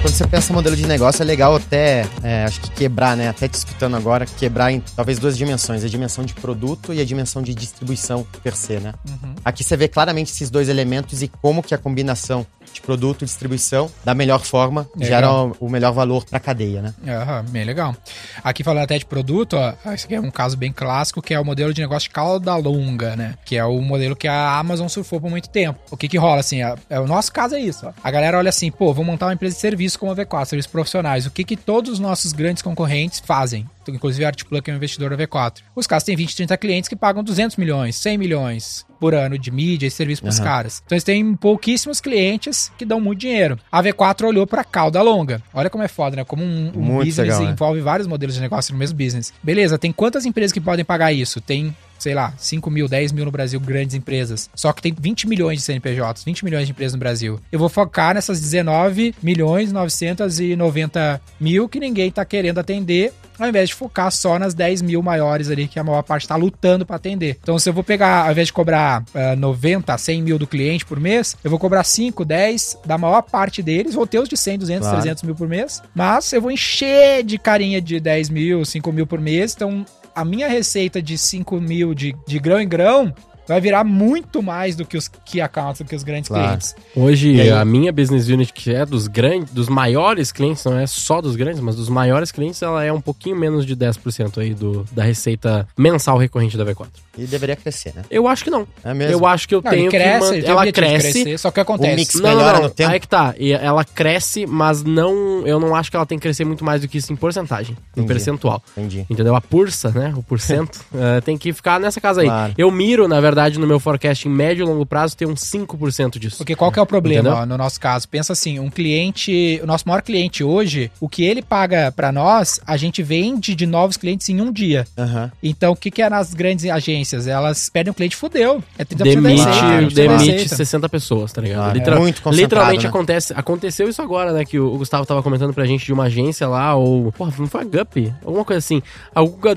Quando 0.06 0.14
você 0.14 0.26
pensa 0.28 0.52
em 0.52 0.54
modelo 0.54 0.76
de 0.76 0.86
negócio, 0.86 1.20
é 1.20 1.24
legal 1.24 1.56
até, 1.56 2.06
é, 2.22 2.44
acho 2.44 2.60
que 2.60 2.70
quebrar, 2.70 3.16
né? 3.16 3.28
Até 3.28 3.48
te 3.48 3.54
escutando 3.54 3.96
agora, 3.96 4.24
quebrar 4.24 4.70
em 4.70 4.78
talvez 4.94 5.18
duas 5.18 5.36
dimensões: 5.36 5.82
a 5.82 5.88
dimensão 5.88 6.24
de 6.24 6.32
produto 6.32 6.94
e 6.94 7.00
a 7.00 7.04
dimensão 7.04 7.42
de 7.42 7.52
distribuição 7.52 8.24
per 8.40 8.54
se, 8.54 8.74
né? 8.78 8.94
Uhum. 9.04 9.34
Aqui 9.44 9.64
você 9.64 9.76
vê 9.76 9.88
claramente 9.88 10.30
esses 10.30 10.48
dois 10.48 10.68
elementos 10.68 11.22
e 11.22 11.28
como 11.42 11.60
que 11.60 11.74
a 11.74 11.78
combinação 11.78 12.46
de 12.76 12.82
produto 12.82 13.22
e 13.22 13.24
distribuição, 13.24 13.90
da 14.04 14.14
melhor 14.14 14.44
forma, 14.44 14.88
Legal. 14.96 15.08
gera 15.08 15.56
o 15.60 15.66
o 15.66 15.70
melhor 15.70 15.92
valor 15.92 16.24
para 16.24 16.38
a 16.38 16.40
cadeia, 16.40 16.80
né? 16.80 16.94
Aham, 17.06 17.44
bem 17.48 17.64
legal. 17.64 17.94
Aqui 18.42 18.62
falando 18.62 18.84
até 18.84 18.96
de 18.98 19.04
produto, 19.04 19.56
ó, 19.56 19.92
esse 19.92 20.06
aqui 20.06 20.14
é 20.14 20.20
um 20.20 20.30
caso 20.30 20.56
bem 20.56 20.72
clássico, 20.72 21.20
que 21.20 21.34
é 21.34 21.40
o 21.40 21.44
modelo 21.44 21.74
de 21.74 21.80
negócio 21.80 22.08
de 22.08 22.14
cauda 22.14 22.54
longa, 22.56 23.16
né? 23.16 23.34
Que 23.44 23.56
é 23.56 23.64
o 23.64 23.80
modelo 23.80 24.14
que 24.14 24.28
a 24.28 24.58
Amazon 24.58 24.88
surfou 24.88 25.20
por 25.20 25.28
muito 25.28 25.48
tempo. 25.48 25.78
O 25.90 25.96
que 25.96 26.08
que 26.08 26.16
rola, 26.16 26.40
assim, 26.40 26.62
é, 26.62 26.74
é 26.88 27.00
o 27.00 27.06
nosso 27.06 27.32
caso 27.32 27.56
é 27.56 27.60
isso, 27.60 27.86
ó. 27.86 27.92
A 28.02 28.10
galera 28.10 28.38
olha 28.38 28.48
assim, 28.48 28.70
pô, 28.70 28.94
vou 28.94 29.04
montar 29.04 29.26
uma 29.26 29.34
empresa 29.34 29.54
de 29.56 29.60
serviço 29.60 29.98
como 29.98 30.12
a 30.12 30.16
V4, 30.16 30.44
serviços 30.46 30.70
profissionais. 30.70 31.26
O 31.26 31.30
que 31.30 31.44
que 31.44 31.56
todos 31.56 31.90
os 31.90 31.98
nossos 31.98 32.32
grandes 32.32 32.62
concorrentes 32.62 33.20
fazem? 33.20 33.68
Inclusive 33.88 34.24
a 34.24 34.32
que 34.32 34.70
é 34.70 34.72
um 34.72 34.76
investidor 34.76 35.16
da 35.16 35.16
V4. 35.16 35.58
Os 35.74 35.86
caras 35.86 36.04
têm 36.04 36.16
20, 36.16 36.36
30 36.36 36.56
clientes 36.56 36.88
que 36.88 36.96
pagam 36.96 37.22
200 37.22 37.56
milhões, 37.56 37.96
100 37.96 38.18
milhões 38.18 38.85
por 38.98 39.14
ano 39.14 39.38
de 39.38 39.50
mídia 39.50 39.86
e 39.86 39.90
serviço 39.90 40.22
pros 40.22 40.38
Aham. 40.38 40.44
caras. 40.48 40.82
Então 40.84 40.96
eles 40.96 41.04
têm 41.04 41.34
pouquíssimos 41.34 42.00
clientes 42.00 42.70
que 42.76 42.84
dão 42.84 43.00
muito 43.00 43.20
dinheiro. 43.20 43.58
A 43.70 43.82
V4 43.82 44.26
olhou 44.26 44.46
pra 44.46 44.64
cauda 44.64 45.00
longa. 45.02 45.42
Olha 45.52 45.70
como 45.70 45.84
é 45.84 45.88
foda, 45.88 46.16
né? 46.16 46.24
Como 46.24 46.42
um, 46.42 46.72
um 46.74 46.96
business 46.98 47.16
legal, 47.18 47.42
né? 47.42 47.50
envolve 47.50 47.80
vários 47.80 48.06
modelos 48.06 48.34
de 48.34 48.40
negócio 48.40 48.72
no 48.72 48.78
mesmo 48.78 48.96
business. 48.96 49.32
Beleza, 49.42 49.78
tem 49.78 49.92
quantas 49.92 50.24
empresas 50.24 50.52
que 50.52 50.60
podem 50.60 50.84
pagar 50.84 51.12
isso? 51.12 51.40
Tem 51.40 51.74
sei 51.98 52.14
lá, 52.14 52.32
5 52.36 52.70
mil, 52.70 52.88
10 52.88 53.12
mil 53.12 53.24
no 53.24 53.30
Brasil, 53.30 53.58
grandes 53.60 53.94
empresas. 53.94 54.48
Só 54.54 54.72
que 54.72 54.82
tem 54.82 54.94
20 54.98 55.26
milhões 55.28 55.58
de 55.58 55.64
CNPJs, 55.64 56.24
20 56.24 56.44
milhões 56.44 56.66
de 56.66 56.72
empresas 56.72 56.92
no 56.94 56.98
Brasil. 56.98 57.40
Eu 57.50 57.58
vou 57.58 57.68
focar 57.68 58.14
nessas 58.14 58.40
19 58.40 59.14
milhões 59.22 59.72
990 59.72 61.20
mil 61.40 61.68
que 61.68 61.80
ninguém 61.80 62.10
tá 62.10 62.24
querendo 62.24 62.58
atender, 62.58 63.12
ao 63.38 63.48
invés 63.48 63.68
de 63.68 63.74
focar 63.74 64.10
só 64.10 64.38
nas 64.38 64.54
10 64.54 64.82
mil 64.82 65.02
maiores 65.02 65.50
ali 65.50 65.68
que 65.68 65.78
a 65.78 65.84
maior 65.84 66.02
parte 66.02 66.26
tá 66.26 66.36
lutando 66.36 66.86
para 66.86 66.96
atender. 66.96 67.38
Então, 67.42 67.58
se 67.58 67.68
eu 67.68 67.72
vou 67.72 67.84
pegar, 67.84 68.24
ao 68.26 68.32
invés 68.32 68.48
de 68.48 68.52
cobrar 68.52 69.04
ah, 69.14 69.36
90, 69.36 69.96
100 69.96 70.22
mil 70.22 70.38
do 70.38 70.46
cliente 70.46 70.84
por 70.84 70.98
mês, 70.98 71.36
eu 71.44 71.50
vou 71.50 71.58
cobrar 71.58 71.84
5, 71.84 72.24
10 72.24 72.78
da 72.84 72.96
maior 72.98 73.22
parte 73.22 73.62
deles, 73.62 73.94
vou 73.94 74.06
ter 74.06 74.18
os 74.18 74.28
de 74.28 74.36
100, 74.36 74.58
200, 74.58 74.86
Claro. 74.86 74.96
300 75.02 75.22
mil 75.24 75.34
por 75.34 75.48
mês, 75.48 75.82
mas 75.94 76.32
eu 76.32 76.40
vou 76.40 76.50
encher 76.50 77.22
de 77.24 77.38
carinha 77.38 77.80
de 77.80 77.98
10 78.00 78.30
mil, 78.30 78.64
5 78.64 78.92
mil 78.92 79.06
por 79.06 79.20
mês, 79.20 79.52
então 79.54 79.84
a 80.16 80.24
minha 80.24 80.48
receita 80.48 81.02
de 81.02 81.18
5 81.18 81.60
mil 81.60 81.94
de, 81.94 82.16
de 82.26 82.38
grão 82.38 82.58
em 82.58 82.66
grão 82.66 83.14
vai 83.48 83.60
virar 83.60 83.84
muito 83.84 84.42
mais 84.42 84.76
do 84.76 84.84
que 84.84 84.96
os 84.96 85.08
key 85.08 85.40
accounts, 85.40 85.80
do 85.80 85.84
que 85.88 85.94
os 85.94 86.02
grandes 86.02 86.28
Claro. 86.28 86.44
clientes. 86.46 86.74
Hoje, 86.94 87.40
aí? 87.40 87.50
a 87.50 87.64
minha 87.64 87.92
business 87.92 88.28
unit, 88.28 88.52
que 88.52 88.74
é 88.74 88.84
dos 88.84 89.06
grandes, 89.06 89.52
dos 89.52 89.68
maiores 89.68 90.32
clientes, 90.32 90.64
não 90.64 90.78
é 90.78 90.86
só 90.86 91.20
dos 91.20 91.36
grandes, 91.36 91.60
mas 91.60 91.76
dos 91.76 91.88
maiores 91.88 92.30
clientes, 92.32 92.60
ela 92.62 92.84
é 92.84 92.92
um 92.92 93.00
pouquinho 93.00 93.36
menos 93.36 93.64
de 93.66 93.74
10% 93.76 94.38
aí 94.40 94.54
do, 94.54 94.84
da 94.92 95.02
receita 95.04 95.66
mensal 95.76 96.18
recorrente 96.18 96.56
da 96.56 96.64
V4. 96.64 96.86
E 97.18 97.24
deveria 97.26 97.56
crescer, 97.56 97.92
né? 97.94 98.02
Eu 98.10 98.28
acho 98.28 98.44
que 98.44 98.50
não. 98.50 98.66
É 98.84 98.92
mesmo? 98.92 99.12
Eu 99.12 99.26
acho 99.26 99.48
que 99.48 99.54
eu 99.54 99.62
Não, 99.62 99.70
tenho 99.70 99.90
cresce, 99.90 100.40
que 100.42 100.46
Ela 100.46 100.72
cresce. 100.72 101.12
crescer, 101.22 101.38
só 101.38 101.50
que 101.50 101.60
acontece. 101.60 101.92
O 101.92 101.96
mix- 101.96 102.14
Não, 102.16 102.28
melhora 102.30 102.58
não, 102.58 102.64
no 102.64 102.70
tempo? 102.70 102.90
Aí 102.92 103.00
que 103.00 103.08
tá. 103.08 103.34
E 103.38 103.52
ela 103.52 103.84
cresce, 103.84 104.46
mas 104.46 104.82
não. 104.82 105.46
Eu 105.46 105.58
não 105.58 105.74
acho 105.74 105.90
que 105.90 105.96
ela 105.96 106.04
tem 106.06 106.18
que 106.18 106.22
crescer 106.22 106.44
muito 106.44 106.64
mais 106.64 106.80
do 106.82 106.88
que 106.88 106.98
isso 106.98 107.12
em 107.12 107.16
porcentagem, 107.16 107.74
em 107.74 108.00
Entendi. 108.00 108.06
percentual. 108.08 108.62
Entendi. 108.76 109.06
Entendeu? 109.08 109.34
A 109.34 109.40
pursa, 109.40 109.90
né? 109.90 110.12
O 110.16 110.22
porcento 110.22 110.80
eh, 110.94 111.20
tem 111.22 111.38
que 111.38 111.52
ficar 111.52 111.80
nessa 111.80 112.00
casa 112.00 112.20
aí. 112.20 112.26
Claro. 112.26 112.54
Eu 112.58 112.70
miro, 112.70 113.08
na 113.08 113.20
verdade, 113.20 113.35
no 113.60 113.66
meu 113.66 113.78
forecast 113.78 114.26
em 114.26 114.30
médio 114.30 114.64
e 114.64 114.66
longo 114.66 114.84
prazo, 114.86 115.16
ter 115.16 115.26
uns 115.26 115.40
5% 115.40 116.18
disso. 116.18 116.36
Porque 116.38 116.54
qual 116.56 116.72
que 116.72 116.78
é 116.78 116.82
o 116.82 116.86
problema, 116.86 117.42
ó, 117.42 117.46
no 117.46 117.56
nosso 117.56 117.78
caso? 117.80 118.08
Pensa 118.08 118.32
assim, 118.32 118.58
um 118.58 118.70
cliente, 118.70 119.60
o 119.62 119.66
nosso 119.66 119.86
maior 119.86 120.02
cliente 120.02 120.42
hoje, 120.42 120.90
o 121.00 121.08
que 121.08 121.24
ele 121.24 121.42
paga 121.42 121.92
pra 121.94 122.10
nós, 122.10 122.60
a 122.66 122.76
gente 122.76 123.02
vende 123.02 123.54
de 123.54 123.66
novos 123.66 123.96
clientes 123.96 124.28
em 124.28 124.40
um 124.40 124.50
dia. 124.52 124.86
Aham. 124.98 125.30
Então, 125.42 125.72
o 125.72 125.76
que 125.76 125.90
que 125.90 126.02
é 126.02 126.08
nas 126.10 126.32
grandes 126.34 126.64
agências? 126.70 127.26
Elas 127.26 127.68
perdem 127.68 127.90
o 127.90 127.94
cliente, 127.94 128.16
fudeu. 128.16 128.62
É 128.78 128.84
30% 128.84 128.96
da 128.98 129.04
Demite, 129.04 129.28
receita, 129.44 129.58
Claro, 129.58 129.86
30% 129.86 129.94
da 129.94 130.02
demite 130.16 130.30
receita. 130.32 130.56
60 130.56 130.88
pessoas, 130.88 131.32
tá 131.32 131.40
ligado? 131.42 131.58
Claro, 131.58 131.70
é 131.76 131.78
Literal- 131.78 132.00
muito 132.00 132.22
concentrado, 132.22 132.42
literalmente 132.42 132.82
né? 132.84 132.88
acontece. 132.88 133.32
Aconteceu 133.36 133.88
isso 133.88 134.00
agora, 134.02 134.32
né? 134.32 134.44
Que 134.44 134.58
o 134.58 134.70
Gustavo 134.78 135.04
tava 135.06 135.22
comentando 135.22 135.52
pra 135.52 135.64
gente 135.66 135.84
de 135.84 135.92
uma 135.92 136.04
agência 136.04 136.48
lá, 136.48 136.74
ou. 136.74 137.12
Porra, 137.12 137.32
não 137.38 137.46
foi 137.46 137.60
a 137.62 137.64
Gup? 137.64 137.96
Alguma 138.24 138.44
coisa 138.44 138.58
assim. 138.58 138.82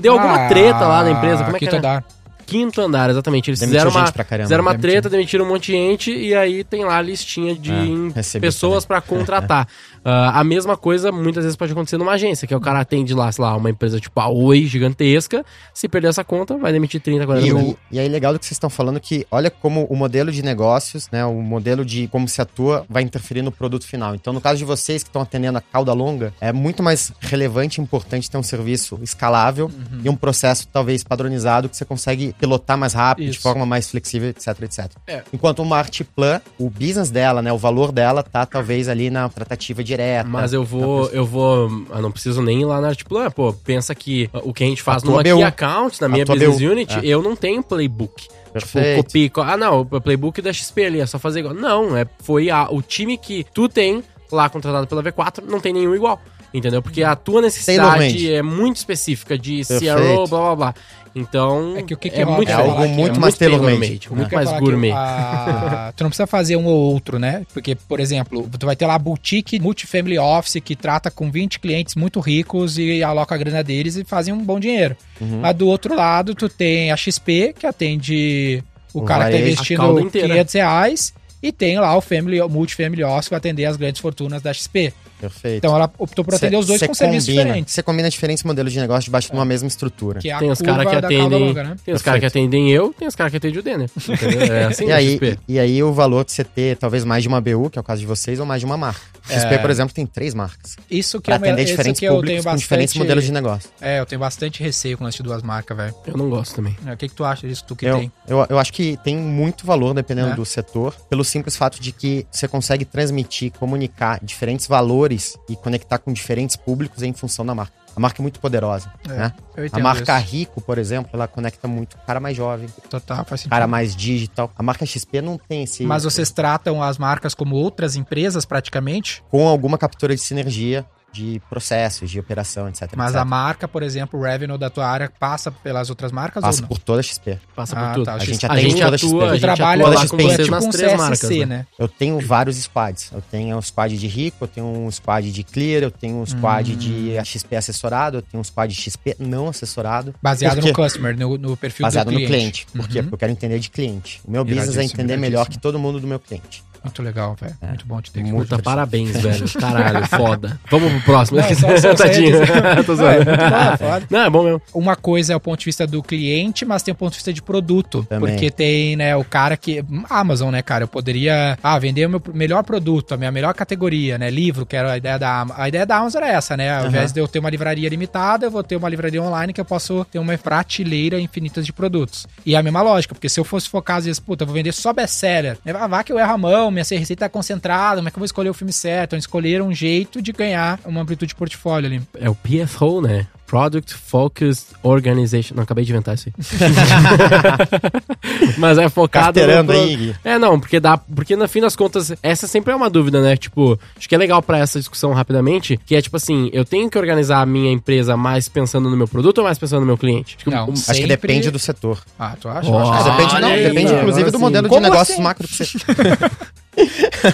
Deu 0.00 0.12
alguma 0.12 0.46
Ah, 0.46 0.48
treta 0.48 0.80
lá 0.86 1.02
na 1.04 1.10
empresa. 1.12 1.44
Como 1.44 1.56
é 1.56 1.58
que 1.58 1.66
Quinto 1.66 1.76
era? 1.86 2.04
Quinto 2.50 2.80
andar, 2.80 3.10
exatamente. 3.10 3.48
Eles 3.48 3.60
Demitiu 3.60 3.78
fizeram 3.80 3.90
uma, 4.04 4.12
caramba. 4.12 4.44
fizeram 4.46 4.62
uma 4.64 4.70
demitiu. 4.72 4.90
treta, 4.90 5.08
demitiram 5.08 5.44
um 5.44 5.48
monte 5.48 5.66
de 5.66 5.72
gente 5.72 6.10
e 6.10 6.34
aí 6.34 6.64
tem 6.64 6.84
lá 6.84 6.98
a 6.98 7.02
listinha 7.02 7.54
de 7.54 7.70
recebi 8.12 8.46
pessoas 8.46 8.84
pra 8.84 9.00
contratar. 9.00 9.68
Ah, 10.04 10.40
a 10.40 10.44
mesma 10.44 10.76
coisa 10.76 11.12
muitas 11.12 11.44
vezes 11.44 11.56
pode 11.56 11.72
acontecer 11.72 11.98
numa 11.98 12.12
agência, 12.12 12.46
que 12.46 12.54
é 12.54 12.56
o 12.56 12.60
cara 12.60 12.80
atende 12.80 13.12
lá, 13.14 13.30
sei 13.30 13.44
lá, 13.44 13.56
uma 13.56 13.70
empresa 13.70 14.00
tipo 14.00 14.18
a 14.20 14.28
Oi, 14.28 14.66
gigantesca. 14.66 15.44
Se 15.74 15.88
perder 15.88 16.08
essa 16.08 16.24
conta, 16.24 16.56
vai 16.56 16.72
demitir 16.72 17.00
30, 17.00 17.26
40 17.26 17.46
E, 17.46 17.52
o, 17.52 17.76
e 17.90 17.98
aí, 17.98 18.08
legal 18.08 18.32
do 18.32 18.38
que 18.38 18.44
vocês 18.46 18.56
estão 18.56 18.70
falando 18.70 18.98
que 19.00 19.26
olha 19.30 19.50
como 19.50 19.84
o 19.84 19.96
modelo 19.96 20.32
de 20.32 20.42
negócios, 20.42 21.08
né? 21.10 21.24
O 21.24 21.34
modelo 21.42 21.84
de 21.84 22.06
como 22.08 22.28
se 22.28 22.40
atua 22.40 22.84
vai 22.88 23.02
interferir 23.02 23.42
no 23.42 23.52
produto 23.52 23.86
final. 23.86 24.14
Então, 24.14 24.32
no 24.32 24.40
caso 24.40 24.58
de 24.58 24.64
vocês 24.64 25.02
que 25.02 25.08
estão 25.08 25.22
atendendo 25.22 25.58
a 25.58 25.60
cauda 25.60 25.92
longa, 25.92 26.32
é 26.40 26.52
muito 26.52 26.82
mais 26.82 27.12
relevante 27.20 27.80
e 27.80 27.82
importante 27.82 28.30
ter 28.30 28.38
um 28.38 28.42
serviço 28.42 28.98
escalável 29.02 29.70
Uhum. 29.70 30.00
e 30.04 30.08
um 30.08 30.16
processo 30.16 30.66
talvez 30.72 31.02
padronizado 31.04 31.68
que 31.68 31.76
você 31.76 31.84
consegue 31.84 32.34
pilotar 32.38 32.76
mais 32.78 32.92
rápido, 32.94 33.26
de 33.26 33.32
Isso. 33.32 33.40
forma 33.42 33.64
mais 33.66 33.90
flexível, 33.90 34.28
etc, 34.30 34.48
etc. 34.62 34.90
É. 35.06 35.22
Enquanto 35.32 35.60
uma 35.62 35.76
Artplan, 35.78 36.40
o 36.58 36.68
business 36.70 37.10
dela, 37.10 37.42
né? 37.42 37.52
O 37.52 37.58
valor 37.58 37.92
dela 37.92 38.22
tá 38.22 38.44
talvez 38.46 38.88
ali 38.88 39.10
na 39.10 39.28
tratativa 39.28 39.82
direta. 39.90 40.28
Mas 40.28 40.52
eu 40.52 40.64
vou, 40.64 41.06
eu 41.08 41.24
vou. 41.24 41.68
Eu 41.90 42.02
não 42.02 42.10
preciso 42.10 42.40
nem 42.42 42.60
ir 42.62 42.64
lá 42.64 42.80
na 42.80 42.88
Artplan, 42.88 43.30
pô. 43.30 43.52
Pensa 43.52 43.94
que 43.94 44.28
o 44.44 44.52
que 44.52 44.64
a 44.64 44.66
gente 44.66 44.82
faz 44.82 45.02
A 45.02 45.06
numa. 45.06 45.22
Key 45.22 45.42
Account, 45.42 46.00
na 46.00 46.08
minha 46.08 46.24
Business 46.24 46.58
BU. 46.60 46.66
Unit, 46.70 46.94
É. 46.94 47.00
eu 47.04 47.22
não 47.22 47.34
tenho 47.36 47.62
playbook. 47.62 48.28
Perfeito. 48.52 48.86
Tipo, 48.88 49.04
copia, 49.04 49.30
co- 49.30 49.42
ah, 49.42 49.56
não, 49.56 49.80
o 49.82 50.00
playbook 50.00 50.42
da 50.42 50.52
XP 50.52 50.84
ali, 50.84 51.00
é 51.00 51.06
só 51.06 51.18
fazer 51.18 51.40
igual. 51.40 51.54
Não, 51.54 51.96
é, 51.96 52.04
foi 52.22 52.50
a, 52.50 52.68
o 52.70 52.82
time 52.82 53.16
que 53.16 53.44
tu 53.54 53.68
tem 53.68 54.02
lá 54.32 54.48
contratado 54.48 54.86
pela 54.86 55.02
V4, 55.02 55.44
não 55.46 55.60
tem 55.60 55.72
nenhum 55.72 55.94
igual. 55.94 56.20
Entendeu? 56.52 56.82
Porque 56.82 57.04
a 57.04 57.14
tua 57.14 57.40
necessidade 57.42 58.28
é 58.32 58.42
muito 58.42 58.76
específica 58.78 59.38
de 59.38 59.64
Perfeito. 59.64 59.94
CRO, 59.96 60.26
blá 60.26 60.40
blá 60.40 60.56
blá. 60.56 60.74
Então. 61.14 61.76
É 61.76 61.82
que 61.82 61.92
o 61.94 61.96
que 61.96 62.08
que 62.10 62.20
é 62.20 62.24
muito 62.24 62.48
é 62.50 62.52
algo 62.54 62.86
muito 62.88 63.20
mais 63.20 63.36
tailor-made, 63.36 63.78
tailor-made, 63.78 64.08
né? 64.10 64.16
Muito 64.16 64.34
mais 64.34 64.50
gourmet. 64.60 64.92
a- 64.92 65.92
tu 65.96 66.02
não 66.04 66.10
precisa 66.10 66.26
fazer 66.26 66.56
um 66.56 66.66
ou 66.66 66.92
outro, 66.92 67.18
né? 67.18 67.44
Porque, 67.52 67.74
por 67.74 68.00
exemplo, 68.00 68.48
tu 68.58 68.66
vai 68.66 68.76
ter 68.76 68.86
lá 68.86 68.94
a 68.94 68.98
boutique 68.98 69.58
multifamily 69.60 70.18
office 70.18 70.60
que 70.64 70.76
trata 70.76 71.10
com 71.10 71.30
20 71.30 71.58
clientes 71.58 71.94
muito 71.94 72.20
ricos 72.20 72.78
e 72.78 73.02
aloca 73.02 73.34
a 73.34 73.38
grana 73.38 73.62
deles 73.64 73.96
e 73.96 74.04
fazem 74.04 74.32
um 74.32 74.38
bom 74.44 74.60
dinheiro. 74.60 74.96
Uhum. 75.20 75.40
Mas 75.40 75.54
do 75.56 75.66
outro 75.66 75.94
lado, 75.94 76.34
tu 76.34 76.48
tem 76.48 76.90
a 76.92 76.96
XP, 76.96 77.54
que 77.58 77.66
atende 77.66 78.62
o 78.92 79.02
cara 79.02 79.26
que 79.26 79.32
tá 79.32 79.38
investindo 79.40 79.76
cauda 79.78 80.00
inteira. 80.00 80.28
500 80.28 80.54
reais. 80.54 81.14
E 81.42 81.50
tem 81.50 81.78
lá 81.78 81.96
o 81.96 82.00
family, 82.02 82.38
o 82.40 82.48
multifamily 82.48 83.02
office 83.02 83.24
que 83.28 83.30
vai 83.30 83.38
atender 83.38 83.64
as 83.64 83.76
grandes 83.76 84.00
fortunas 84.00 84.42
da 84.42 84.52
XP. 84.52 84.92
Perfeito. 85.20 85.58
Então 85.58 85.74
ela 85.76 85.90
optou 85.98 86.24
por 86.24 86.34
atender 86.34 86.52
Cê- 86.56 86.60
os 86.60 86.66
dois 86.66 86.82
com 86.82 86.94
serviços 86.94 87.26
combina- 87.28 87.44
diferentes. 87.44 87.74
Você 87.74 87.82
combina 87.82 88.08
diferentes 88.10 88.42
modelos 88.44 88.72
de 88.72 88.80
negócio 88.80 89.04
debaixo 89.04 89.28
de 89.28 89.34
uma 89.34 89.44
mesma 89.44 89.68
estrutura. 89.68 90.20
Que 90.20 90.30
é 90.30 90.32
a 90.32 90.38
Tem 90.38 90.50
os 90.50 90.60
caras 90.60 90.88
que 90.88 90.96
atendem. 90.96 91.28
longa, 91.48 91.62
né? 91.62 91.76
Tem 91.84 91.94
os 91.94 92.02
caras 92.02 92.20
que 92.20 92.26
atendem 92.26 92.70
eu, 92.70 92.92
tem 92.98 93.06
os 93.06 93.14
caras 93.14 93.30
que 93.30 93.36
atendem 93.36 93.58
o 93.58 93.62
Denner. 93.62 93.90
É 94.50 94.64
assim 94.64 94.86
E 94.86 94.92
aí, 94.92 95.12
XP. 95.12 95.38
e 95.48 95.58
aí 95.58 95.82
o 95.82 95.92
valor 95.92 96.24
de 96.24 96.32
você 96.32 96.44
ter 96.44 96.76
talvez 96.76 97.04
mais 97.04 97.22
de 97.22 97.28
uma 97.28 97.40
BU, 97.40 97.70
que 97.70 97.78
é 97.78 97.80
o 97.80 97.84
caso 97.84 98.00
de 98.00 98.06
vocês, 98.06 98.40
ou 98.40 98.46
mais 98.46 98.60
de 98.60 98.66
uma 98.66 98.76
marca. 98.76 99.00
XP, 99.28 99.58
por 99.58 99.70
exemplo, 99.70 99.94
tem 99.94 100.06
três 100.06 100.34
marcas. 100.34 100.76
Isso 100.90 101.18
que 101.20 101.26
Pra 101.26 101.34
é 101.34 101.38
atender 101.38 101.62
esse 101.62 101.72
diferentes 101.72 102.00
que 102.00 102.06
eu 102.06 102.14
públicos 102.14 102.30
tenho 102.30 102.42
com 102.42 102.44
bastante... 102.44 102.60
diferentes 102.60 102.94
modelos 102.96 103.24
de 103.24 103.32
negócio. 103.32 103.70
É, 103.80 104.00
eu 104.00 104.06
tenho 104.06 104.20
bastante 104.20 104.62
receio 104.62 104.96
com 104.98 105.06
as 105.06 105.14
duas 105.20 105.42
marcas, 105.42 105.76
velho. 105.76 105.94
Eu 106.06 106.16
não 106.16 106.28
gosto 106.30 106.54
também. 106.56 106.76
É, 106.86 106.92
O 106.92 106.96
que, 106.96 107.08
que 107.08 107.14
tu 107.14 107.24
acha 107.24 107.46
disso, 107.46 107.64
tu 107.66 107.76
que 107.76 107.86
Eu, 107.86 107.98
tem? 107.98 108.12
eu, 108.26 108.46
eu 108.48 108.58
acho 108.58 108.72
que 108.72 108.96
tem 109.04 109.16
muito 109.16 109.66
valor, 109.66 109.94
dependendo 109.94 110.30
É. 110.32 110.34
do 110.34 110.44
setor, 110.44 110.94
pelo 111.08 111.24
simples 111.24 111.56
fato 111.56 111.80
de 111.80 111.92
que 111.92 112.26
você 112.30 112.46
consegue 112.48 112.84
transmitir, 112.84 113.52
comunicar 113.52 114.18
diferentes 114.22 114.66
valores 114.66 115.36
e 115.48 115.56
conectar 115.56 115.98
com 115.98 116.12
diferentes 116.12 116.56
públicos 116.56 117.02
em 117.02 117.12
função 117.12 117.44
da 117.44 117.54
marca. 117.54 117.72
A 117.94 118.00
marca 118.00 118.20
é 118.20 118.22
muito 118.22 118.38
poderosa, 118.40 118.90
É, 119.04 119.08
né? 119.08 119.32
A 119.72 119.78
marca 119.78 120.18
isso. 120.20 120.30
Rico, 120.30 120.60
por 120.60 120.78
exemplo, 120.78 121.10
ela 121.12 121.26
conecta 121.26 121.66
muito 121.68 121.96
com 121.96 122.02
o 122.02 122.06
cara 122.06 122.20
mais 122.20 122.36
jovem, 122.36 122.68
Total, 122.88 123.24
faz 123.24 123.40
sentido. 123.42 123.50
cara 123.50 123.66
mais 123.66 123.94
digital. 123.96 124.50
A 124.56 124.62
marca 124.62 124.86
XP 124.86 125.20
não 125.20 125.36
tem 125.36 125.64
esse... 125.64 125.84
Mas 125.84 126.04
vocês 126.04 126.30
tratam 126.30 126.82
as 126.82 126.98
marcas 126.98 127.34
como 127.34 127.56
outras 127.56 127.96
empresas, 127.96 128.44
praticamente? 128.44 129.22
Com 129.30 129.46
alguma 129.48 129.76
captura 129.76 130.14
de 130.14 130.20
sinergia 130.20 130.86
de 131.12 131.40
processos, 131.50 132.10
de 132.10 132.18
operação, 132.20 132.68
etc. 132.68 132.88
Mas 132.96 133.08
etc. 133.10 133.20
a 133.22 133.24
marca, 133.24 133.66
por 133.68 133.82
exemplo, 133.82 134.18
o 134.18 134.22
revenue 134.22 134.56
da 134.56 134.70
tua 134.70 134.86
área 134.86 135.10
passa 135.18 135.50
pelas 135.50 135.90
outras 135.90 136.12
marcas 136.12 136.40
Passa 136.42 136.58
ou 136.58 136.62
não? 136.62 136.68
por 136.68 136.78
toda 136.78 137.00
a 137.00 137.02
XP. 137.02 137.38
Passa 137.54 137.76
Ah, 137.78 137.88
por 137.88 137.94
tudo. 137.94 138.04
tá. 138.04 138.12
A 138.12 138.16
A 138.16 138.18
gente, 138.24 138.46
atende 138.46 138.74
toda 138.74 138.84
a 138.84 138.94
atua, 138.94 138.98
XP. 138.98 139.24
a 139.24 139.32
gente 139.32 139.40
trabalha 139.40 139.84
toda 139.84 139.96
lá 139.96 140.02
a 140.02 140.08
com 140.08 140.16
XP. 140.18 140.22
vocês 140.22 140.48
tipo 140.48 140.56
um 140.56 140.70
três 140.70 140.92
CSC, 140.92 140.96
marcas, 140.96 141.30
né? 141.30 141.46
né? 141.46 141.66
Eu 141.78 141.88
tenho 141.88 142.20
vários 142.20 142.56
squads. 142.56 143.10
Eu 143.12 143.20
tenho 143.22 143.56
um 143.56 143.62
squad 143.62 143.98
de 143.98 144.06
rico, 144.06 144.44
eu 144.44 144.48
tenho 144.48 144.66
um 144.66 144.90
squad 144.90 145.30
de 145.32 145.42
clear, 145.44 145.82
eu 145.82 145.90
tenho 145.90 146.16
um 146.16 146.26
squad 146.26 146.72
Hum. 146.72 146.76
de 146.76 147.16
XP 147.24 147.56
assessorado, 147.56 148.18
eu 148.18 148.22
tenho 148.22 148.40
um 148.40 148.44
squad 148.44 148.72
de 148.74 148.80
XP 148.80 149.16
não 149.18 149.48
assessorado. 149.48 150.14
Baseado 150.22 150.60
no 150.60 150.72
customer, 150.72 151.16
no, 151.18 151.36
no 151.36 151.56
perfil 151.56 151.84
Baseado 151.86 152.06
do 152.06 152.12
no 152.12 152.18
cliente. 152.18 152.66
cliente. 152.66 152.66
Por 152.72 152.88
quê? 152.88 152.98
Uhum. 152.98 153.04
Porque 153.04 153.14
eu 153.14 153.18
quero 153.18 153.32
entender 153.32 153.58
de 153.58 153.70
cliente. 153.70 154.20
O 154.24 154.30
meu 154.30 154.44
business 154.44 154.76
é 154.76 154.84
entender 154.84 155.16
melhor 155.16 155.48
que 155.48 155.58
todo 155.58 155.78
mundo 155.78 155.98
do 156.00 156.06
meu 156.06 156.20
cliente. 156.20 156.62
Muito 156.82 157.02
legal, 157.02 157.36
velho. 157.40 157.54
Muito 157.62 157.86
bom 157.86 158.00
te 158.00 158.10
ter 158.10 158.20
aqui. 158.20 158.30
Muito 158.32 158.48
Puta, 158.48 158.62
parabéns, 158.62 159.10
velho. 159.20 159.44
Caralho, 159.60 160.06
foda. 160.06 160.60
Vamos 160.70 160.92
pro 160.92 161.02
próximo. 161.02 161.38
Não, 161.40 161.54
só- 161.54 161.76
só- 161.76 161.94
Tadinho. 162.04 162.38
Tô 162.86 162.94
Não, 162.94 163.08
é 163.10 163.14
zoando. 163.14 163.24
muito 163.30 163.40
bom, 163.40 163.76
foda. 163.78 164.06
Não, 164.10 164.20
é 164.20 164.30
bom 164.30 164.42
mesmo. 164.44 164.62
Uma 164.74 164.96
coisa 164.96 165.32
é 165.32 165.36
o 165.36 165.40
ponto 165.40 165.58
de 165.60 165.64
vista 165.66 165.86
do 165.86 166.02
cliente, 166.02 166.64
mas 166.64 166.82
tem 166.82 166.92
o 166.92 166.94
ponto 166.94 167.10
de 167.12 167.16
vista 167.18 167.32
de 167.32 167.42
produto. 167.42 168.04
Também. 168.08 168.30
Porque 168.30 168.50
tem, 168.50 168.96
né, 168.96 169.14
o 169.16 169.24
cara 169.24 169.56
que. 169.56 169.84
Amazon, 170.08 170.50
né, 170.50 170.62
cara? 170.62 170.84
Eu 170.84 170.88
poderia. 170.88 171.58
Ah, 171.62 171.78
vender 171.78 172.06
o 172.06 172.10
meu 172.10 172.22
melhor 172.32 172.62
produto, 172.64 173.12
a 173.12 173.16
minha 173.16 173.30
melhor 173.30 173.52
categoria, 173.54 174.16
né? 174.18 174.30
Livro, 174.30 174.64
que 174.64 174.76
era 174.76 174.92
a 174.92 174.96
ideia 174.96 175.18
da 175.18 175.42
Am- 175.42 175.52
A 175.56 175.68
ideia 175.68 175.84
da 175.86 175.96
Amazon 175.98 176.22
era 176.22 176.32
essa, 176.32 176.56
né? 176.56 176.70
Ao 176.72 176.80
Aham. 176.80 176.88
invés 176.88 177.12
de 177.12 177.20
eu 177.20 177.28
ter 177.28 177.38
uma 177.38 177.50
livraria 177.50 177.88
limitada, 177.88 178.46
eu 178.46 178.50
vou 178.50 178.62
ter 178.62 178.76
uma 178.76 178.88
livraria 178.88 179.22
online 179.22 179.52
que 179.52 179.60
eu 179.60 179.64
posso 179.64 180.04
ter 180.06 180.18
uma 180.18 180.36
prateleira 180.38 181.20
infinita 181.20 181.62
de 181.62 181.72
produtos. 181.72 182.26
E 182.44 182.54
é 182.54 182.58
a 182.58 182.62
mesma 182.62 182.82
lógica, 182.82 183.14
porque 183.14 183.28
se 183.28 183.38
eu 183.40 183.44
fosse 183.44 183.68
focar, 183.68 183.96
às 183.98 184.04
vezes, 184.04 184.18
puta, 184.20 184.42
eu 184.44 184.46
vou 184.46 184.54
vender 184.54 184.72
só 184.72 184.92
best-seller. 184.92 185.58
Ah, 185.74 185.86
Vá 185.86 186.04
que 186.04 186.12
eu 186.12 186.18
erro 186.18 186.32
a 186.32 186.38
mão, 186.38 186.69
minha 186.70 186.84
receita 186.84 187.26
tá 187.26 187.28
concentrada, 187.28 187.96
como 187.96 188.08
é 188.08 188.10
que 188.10 188.16
eu 188.16 188.20
vou 188.20 188.26
escolher 188.26 188.50
o 188.50 188.54
filme 188.54 188.72
certo? 188.72 189.10
Então, 189.10 189.18
escolher 189.18 189.62
um 189.62 189.72
jeito 189.72 190.20
de 190.22 190.32
ganhar 190.32 190.78
uma 190.84 191.00
amplitude 191.00 191.30
de 191.30 191.34
portfólio 191.34 191.86
ali. 191.88 192.02
É 192.14 192.28
o 192.28 192.34
PFO, 192.34 193.00
né? 193.00 193.26
Product 193.50 193.92
Focused 193.94 194.66
Organization. 194.80 195.56
Não, 195.56 195.64
acabei 195.64 195.84
de 195.84 195.90
inventar 195.90 196.14
isso 196.14 196.28
aí. 196.28 196.34
Mas 198.56 198.78
é 198.78 198.88
focado 198.88 199.40
no 199.44 199.64
pro- 199.64 199.74
aí. 199.76 200.14
É, 200.24 200.38
não, 200.38 200.60
porque 200.60 200.78
dá, 200.78 200.96
porque 200.96 201.34
no 201.34 201.48
fim 201.48 201.60
das 201.60 201.74
contas, 201.74 202.12
essa 202.22 202.46
sempre 202.46 202.72
é 202.72 202.76
uma 202.76 202.88
dúvida, 202.88 203.20
né? 203.20 203.36
Tipo, 203.36 203.76
acho 203.98 204.08
que 204.08 204.14
é 204.14 204.18
legal 204.18 204.40
pra 204.40 204.58
essa 204.58 204.78
discussão 204.78 205.12
rapidamente, 205.12 205.76
que 205.84 205.96
é 205.96 206.00
tipo 206.00 206.16
assim, 206.16 206.48
eu 206.52 206.64
tenho 206.64 206.88
que 206.88 206.96
organizar 206.96 207.40
a 207.40 207.46
minha 207.46 207.72
empresa 207.72 208.16
mais 208.16 208.48
pensando 208.48 208.88
no 208.88 208.96
meu 208.96 209.08
produto 209.08 209.38
ou 209.38 209.44
mais 209.44 209.58
pensando 209.58 209.80
no 209.80 209.86
meu 209.86 209.98
cliente? 209.98 210.36
Acho 210.36 210.44
que 210.44 210.50
Não, 210.50 210.62
Acho 210.64 210.72
que 210.72 210.78
Sempre- 210.78 211.06
depende 211.08 211.50
do 211.50 211.58
setor. 211.58 211.98
Ah, 212.16 212.36
tu 212.40 212.48
acha? 212.48 212.70
Ó, 212.70 212.92
Acho 212.92 213.04
que 213.04 213.10
depende, 213.10 213.40
não, 213.40 213.48
depende 213.50 213.92
inclusive 213.94 214.30
do 214.30 214.38
modelo 214.38 214.68
de 214.68 214.70
Como 214.74 214.80
negócios 214.82 215.10
assim? 215.14 215.22
macro 215.22 215.48
que 215.48 215.56
você. 215.56 215.64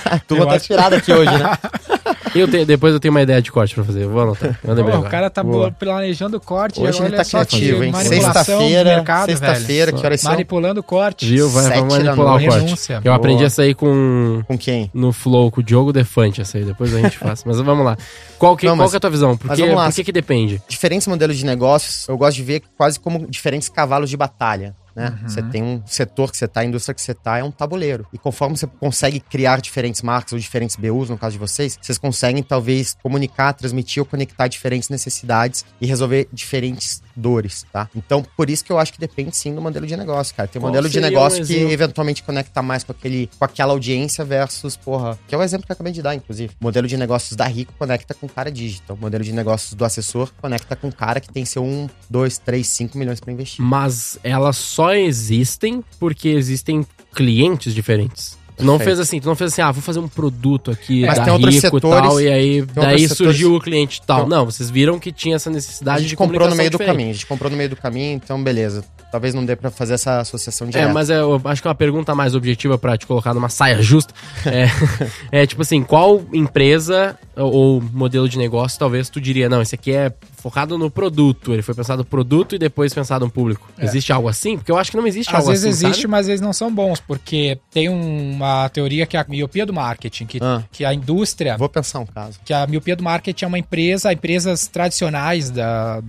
a 0.04 0.18
turma 0.26 0.44
Eu 0.44 0.46
tá 0.48 0.54
acho- 0.54 0.62
inspirada 0.64 0.96
aqui 0.96 1.12
hoje, 1.12 1.30
né? 1.30 1.58
eu 2.34 2.48
tenho- 2.48 2.66
depois 2.66 2.92
eu 2.94 3.00
tenho 3.00 3.12
uma 3.12 3.22
ideia 3.22 3.40
de 3.40 3.50
corte 3.52 3.74
pra 3.74 3.84
fazer, 3.84 4.04
eu 4.04 4.10
vou 4.10 4.22
anotar. 4.22 4.58
Eu 4.62 4.74
lembrei 4.74 4.96
o 4.96 5.02
cara 5.02 5.28
tá 5.30 5.42
Boa. 5.42 5.70
planejando 5.72 6.36
o 6.36 6.40
corte. 6.40 6.80
Hoje 6.80 7.02
ele 7.02 7.16
tá 7.16 7.24
criativo, 7.24 7.84
hein? 7.84 7.92
Sexta-feira, 7.94 8.96
mercado, 8.96 9.26
sexta-feira, 9.26 9.92
que 9.92 10.04
horas 10.04 10.20
são? 10.20 10.30
Manipulando 10.32 10.80
o 10.80 10.82
corte. 10.82 11.26
Viu? 11.26 11.48
Vai, 11.50 11.64
da 11.70 11.82
manipular 11.84 12.36
o 12.36 12.40
corte. 12.44 12.64
Renúncia. 12.64 12.94
Eu 12.96 13.02
Boa. 13.02 13.16
aprendi 13.16 13.44
essa 13.44 13.62
aí 13.62 13.74
com 13.74 14.42
Com 14.46 14.58
quem? 14.58 14.90
no 14.92 15.12
Flow, 15.12 15.50
com 15.50 15.60
o 15.60 15.64
Diogo 15.64 15.92
Defante, 15.92 16.40
essa 16.40 16.58
aí. 16.58 16.64
Depois 16.64 16.94
a 16.94 17.00
gente 17.00 17.18
faz. 17.18 17.44
Mas 17.44 17.58
vamos 17.60 17.84
lá. 17.84 17.96
Qual 18.38 18.56
que, 18.56 18.66
Não, 18.66 18.76
qual 18.76 18.88
que 18.88 18.96
é 18.96 18.98
a 18.98 19.00
tua 19.00 19.10
visão? 19.10 19.36
Por, 19.36 19.46
mas 19.48 19.56
que, 19.56 19.62
vamos 19.62 19.76
lá. 19.78 19.86
por 19.86 19.94
que 19.94 20.04
que 20.04 20.12
depende? 20.12 20.60
Diferentes 20.68 21.06
modelos 21.06 21.36
de 21.38 21.44
negócios, 21.46 22.06
eu 22.08 22.16
gosto 22.18 22.36
de 22.36 22.42
ver 22.42 22.62
quase 22.76 23.00
como 23.00 23.26
diferentes 23.26 23.68
cavalos 23.68 24.10
de 24.10 24.16
batalha. 24.16 24.74
Né? 24.96 25.10
Uhum. 25.10 25.28
Você 25.28 25.42
tem 25.42 25.62
um 25.62 25.82
setor 25.84 26.30
que 26.30 26.38
você 26.38 26.48
tá, 26.48 26.60
a 26.60 26.64
indústria 26.64 26.94
que 26.94 27.02
você 27.02 27.12
tá, 27.12 27.36
é 27.36 27.44
um 27.44 27.50
tabuleiro. 27.50 28.06
E 28.14 28.18
conforme 28.18 28.56
você 28.56 28.66
consegue 28.66 29.20
criar 29.20 29.60
diferentes 29.60 30.00
marcas 30.00 30.32
ou 30.32 30.38
diferentes 30.38 30.74
BUs, 30.74 31.10
no 31.10 31.18
caso 31.18 31.34
de 31.34 31.38
vocês, 31.38 31.78
vocês 31.80 31.98
conseguem 31.98 32.42
talvez 32.42 32.96
comunicar, 33.02 33.52
transmitir 33.52 34.02
ou 34.02 34.06
conectar 34.06 34.48
diferentes 34.48 34.88
necessidades 34.88 35.66
e 35.78 35.86
resolver 35.86 36.26
diferentes 36.32 37.02
dores, 37.16 37.64
tá? 37.72 37.88
Então, 37.94 38.24
por 38.36 38.50
isso 38.50 38.64
que 38.64 38.70
eu 38.70 38.78
acho 38.78 38.92
que 38.92 39.00
depende 39.00 39.36
sim 39.36 39.54
do 39.54 39.60
modelo 39.60 39.86
de 39.86 39.96
negócio, 39.96 40.34
cara. 40.34 40.48
Tem 40.48 40.60
um 40.60 40.64
modelo 40.64 40.88
de 40.88 41.00
negócio 41.00 41.42
um 41.42 41.46
que 41.46 41.54
eventualmente 41.54 42.22
conecta 42.22 42.62
mais 42.62 42.84
com, 42.84 42.92
aquele, 42.92 43.30
com 43.38 43.44
aquela 43.44 43.72
audiência 43.72 44.24
versus, 44.24 44.76
porra, 44.76 45.18
que 45.26 45.34
é 45.34 45.38
o 45.38 45.42
exemplo 45.42 45.66
que 45.66 45.72
eu 45.72 45.74
acabei 45.74 45.92
de 45.92 46.02
dar, 46.02 46.14
inclusive. 46.14 46.54
O 46.60 46.64
modelo 46.64 46.86
de 46.86 46.96
negócios 46.96 47.34
da 47.36 47.46
Rico 47.46 47.72
conecta 47.78 48.14
com 48.14 48.26
o 48.26 48.28
cara 48.28 48.50
digital. 48.50 48.96
O 48.96 49.00
modelo 49.00 49.24
de 49.24 49.32
negócios 49.32 49.74
do 49.74 49.84
assessor 49.84 50.30
conecta 50.40 50.76
com 50.76 50.88
o 50.88 50.92
cara 50.92 51.20
que 51.20 51.32
tem 51.32 51.44
seu 51.44 51.64
1, 51.64 51.88
2, 52.10 52.38
3, 52.38 52.66
5 52.66 52.98
milhões 52.98 53.20
pra 53.20 53.32
investir. 53.32 53.64
Mas 53.64 54.18
elas 54.22 54.56
só 54.56 54.94
existem 54.94 55.82
porque 55.98 56.28
existem 56.28 56.86
clientes 57.14 57.74
diferentes. 57.74 58.36
Tu 58.56 58.64
não 58.64 58.78
fez 58.78 58.98
assim, 58.98 59.20
tu 59.20 59.26
não 59.28 59.36
fez 59.36 59.52
assim, 59.52 59.60
ah, 59.62 59.70
vou 59.70 59.82
fazer 59.82 59.98
um 59.98 60.08
produto 60.08 60.70
aqui 60.70 61.04
Mas 61.04 61.18
da 61.18 61.24
tem 61.24 61.32
outros 61.32 61.54
Rico 61.54 61.66
e 61.66 61.70
setores- 61.80 62.00
tal, 62.08 62.20
e 62.20 62.28
aí 62.28 62.62
daí 62.62 63.00
setores- 63.00 63.16
surgiu 63.16 63.54
o 63.54 63.60
cliente 63.60 64.00
e 64.02 64.06
tal. 64.06 64.20
Então- 64.20 64.28
não, 64.28 64.44
vocês 64.46 64.70
viram 64.70 64.98
que 64.98 65.12
tinha 65.12 65.36
essa 65.36 65.50
A 65.50 65.52
necessidade 65.52 66.00
gente 66.02 66.08
de 66.10 66.16
comprou 66.16 66.48
no 66.48 66.56
meio 66.56 66.70
do 66.70 66.72
diferente. 66.72 66.92
caminho, 66.94 67.10
a 67.10 67.12
gente 67.12 67.26
comprou 67.26 67.50
no 67.50 67.56
meio 67.56 67.68
do 67.68 67.76
caminho, 67.76 68.14
então 68.14 68.42
beleza. 68.42 68.82
Talvez 69.12 69.34
não 69.34 69.44
dê 69.44 69.54
pra 69.56 69.70
fazer 69.70 69.94
essa 69.94 70.20
associação 70.20 70.66
É, 70.68 70.70
direta. 70.70 70.92
mas 70.92 71.10
é, 71.10 71.20
eu 71.20 71.40
acho 71.44 71.60
que 71.62 71.68
é 71.68 71.70
uma 71.70 71.74
pergunta 71.74 72.14
mais 72.14 72.34
objetiva 72.34 72.76
pra 72.78 72.96
te 72.96 73.06
colocar 73.06 73.32
numa 73.34 73.48
saia 73.48 73.80
justa. 73.82 74.12
É, 74.46 74.66
é 75.42 75.46
tipo 75.46 75.62
assim, 75.62 75.82
qual 75.82 76.22
empresa 76.32 77.16
ou 77.36 77.82
modelo 77.92 78.28
de 78.28 78.38
negócio 78.38 78.78
talvez 78.78 79.08
tu 79.10 79.20
diria, 79.20 79.48
não, 79.48 79.60
esse 79.62 79.74
aqui 79.74 79.92
é 79.92 80.12
focado 80.36 80.78
no 80.78 80.90
produto, 80.90 81.52
ele 81.52 81.62
foi 81.62 81.74
pensado 81.74 81.98
no 81.98 82.04
produto 82.04 82.54
e 82.54 82.58
depois 82.58 82.92
pensado 82.94 83.24
no 83.24 83.30
público. 83.30 83.68
É. 83.78 83.84
Existe 83.84 84.12
algo 84.12 84.28
assim? 84.28 84.56
Porque 84.56 84.70
eu 84.70 84.78
acho 84.78 84.90
que 84.90 84.96
não 84.96 85.06
existe 85.06 85.30
Às 85.30 85.36
algo 85.36 85.48
vezes 85.50 85.64
assim, 85.66 85.86
existe, 85.86 86.02
sabe? 86.02 86.10
mas 86.10 86.20
às 86.20 86.26
vezes 86.28 86.40
não 86.40 86.52
são 86.52 86.72
bons, 86.74 87.00
porque 87.00 87.58
tem 87.70 87.88
uma 87.88 88.68
teoria 88.70 89.06
que 89.06 89.16
é 89.16 89.20
a 89.20 89.26
miopia 89.28 89.66
do 89.66 89.72
marketing, 89.72 90.26
que, 90.26 90.38
Ah. 90.42 90.62
que 90.72 90.84
a 90.84 90.94
indústria 90.94 91.56
Vou 91.56 91.68
pensar 91.68 92.00
um 92.00 92.06
caso. 92.06 92.38
que 92.44 92.52
a 92.52 92.66
miopia 92.66 92.96
do 92.96 93.02
marketing 93.04 93.44
é 93.44 93.48
uma 93.48 93.58
empresa, 93.58 94.12
empresas 94.12 94.66
tradicionais 94.66 95.50
da 95.50 96.02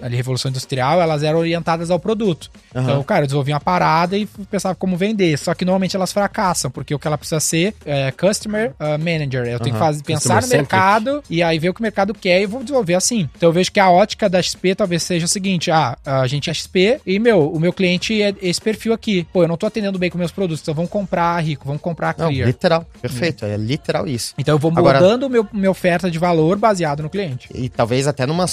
ali, 0.00 0.16
Revolução 0.16 0.48
Industrial, 0.50 1.00
elas 1.00 1.22
eram 1.22 1.38
orientadas 1.38 1.90
ao 1.90 1.98
produto. 1.98 2.50
Aham. 2.74 2.84
Então, 2.84 3.02
cara, 3.04 3.22
eu 3.22 3.26
desenvolvi 3.26 3.52
uma 3.52 3.60
parada 3.60 4.16
e 4.16 4.26
pensava 4.50 4.74
como 4.74 4.96
vender. 4.96 5.36
Só 5.38 5.54
que 5.54 5.64
normalmente 5.64 5.96
elas 5.96 6.12
fracassam, 6.12 6.70
porque 6.70 6.94
o 6.94 6.98
que 6.98 7.06
ela 7.06 7.18
precisa 7.18 7.40
ser 7.40 7.74
é 7.84 8.10
customer 8.12 8.70
uh, 8.72 8.98
manager. 8.98 9.46
Eu 9.46 9.58
tenho 9.60 9.74
que 9.74 9.78
fazer, 9.80 10.02
pensar 10.02 10.42
no 10.42 10.48
mercado 10.48 11.22
e 11.28 11.42
aí 11.42 11.58
ver 11.58 11.68
o 11.70 11.74
que 11.74 11.80
o 11.80 11.82
mercado 11.82 12.14
quer 12.14 12.40
e 12.42 12.46
vou 12.46 12.60
desenvolver 12.62 12.94
assim. 12.94 13.28
Então 13.36 13.48
eu 13.48 13.52
vejo 13.52 13.70
que 13.72 13.80
a 13.80 13.90
ótica 13.90 14.28
da 14.28 14.40
XP 14.42 14.74
talvez 14.74 15.02
seja 15.02 15.24
o 15.24 15.28
seguinte: 15.28 15.70
ah, 15.70 15.96
a 16.04 16.26
gente 16.26 16.48
é 16.50 16.54
XP 16.54 17.00
e, 17.06 17.18
meu, 17.18 17.50
o 17.50 17.58
meu 17.60 17.72
cliente 17.72 18.20
é 18.22 18.34
esse 18.42 18.60
perfil 18.60 18.92
aqui. 18.92 19.26
Pô, 19.32 19.42
eu 19.44 19.48
não 19.48 19.56
tô 19.56 19.66
atendendo 19.66 19.98
bem 19.98 20.10
com 20.10 20.18
meus 20.18 20.32
produtos, 20.32 20.62
então 20.62 20.74
vamos 20.74 20.90
comprar 20.90 21.38
Rico, 21.40 21.66
vamos 21.66 21.82
comprar 21.82 22.14
a 22.18 22.22
Não, 22.22 22.28
Clear. 22.30 22.46
literal. 22.46 22.86
Perfeito. 23.00 23.44
É 23.44 23.56
literal 23.56 24.06
isso. 24.06 24.34
Então 24.38 24.54
eu 24.54 24.58
vou 24.58 24.72
Agora- 24.74 25.00
mudando 25.00 25.28
meu, 25.28 25.46
minha 25.52 25.70
oferta 25.70 26.10
de 26.10 26.18
valor 26.18 26.56
baseado 26.58 27.02
no 27.02 27.10
cliente. 27.10 27.48
E 27.54 27.68
talvez 27.68 28.06
até 28.06 28.26
numa 28.26 28.46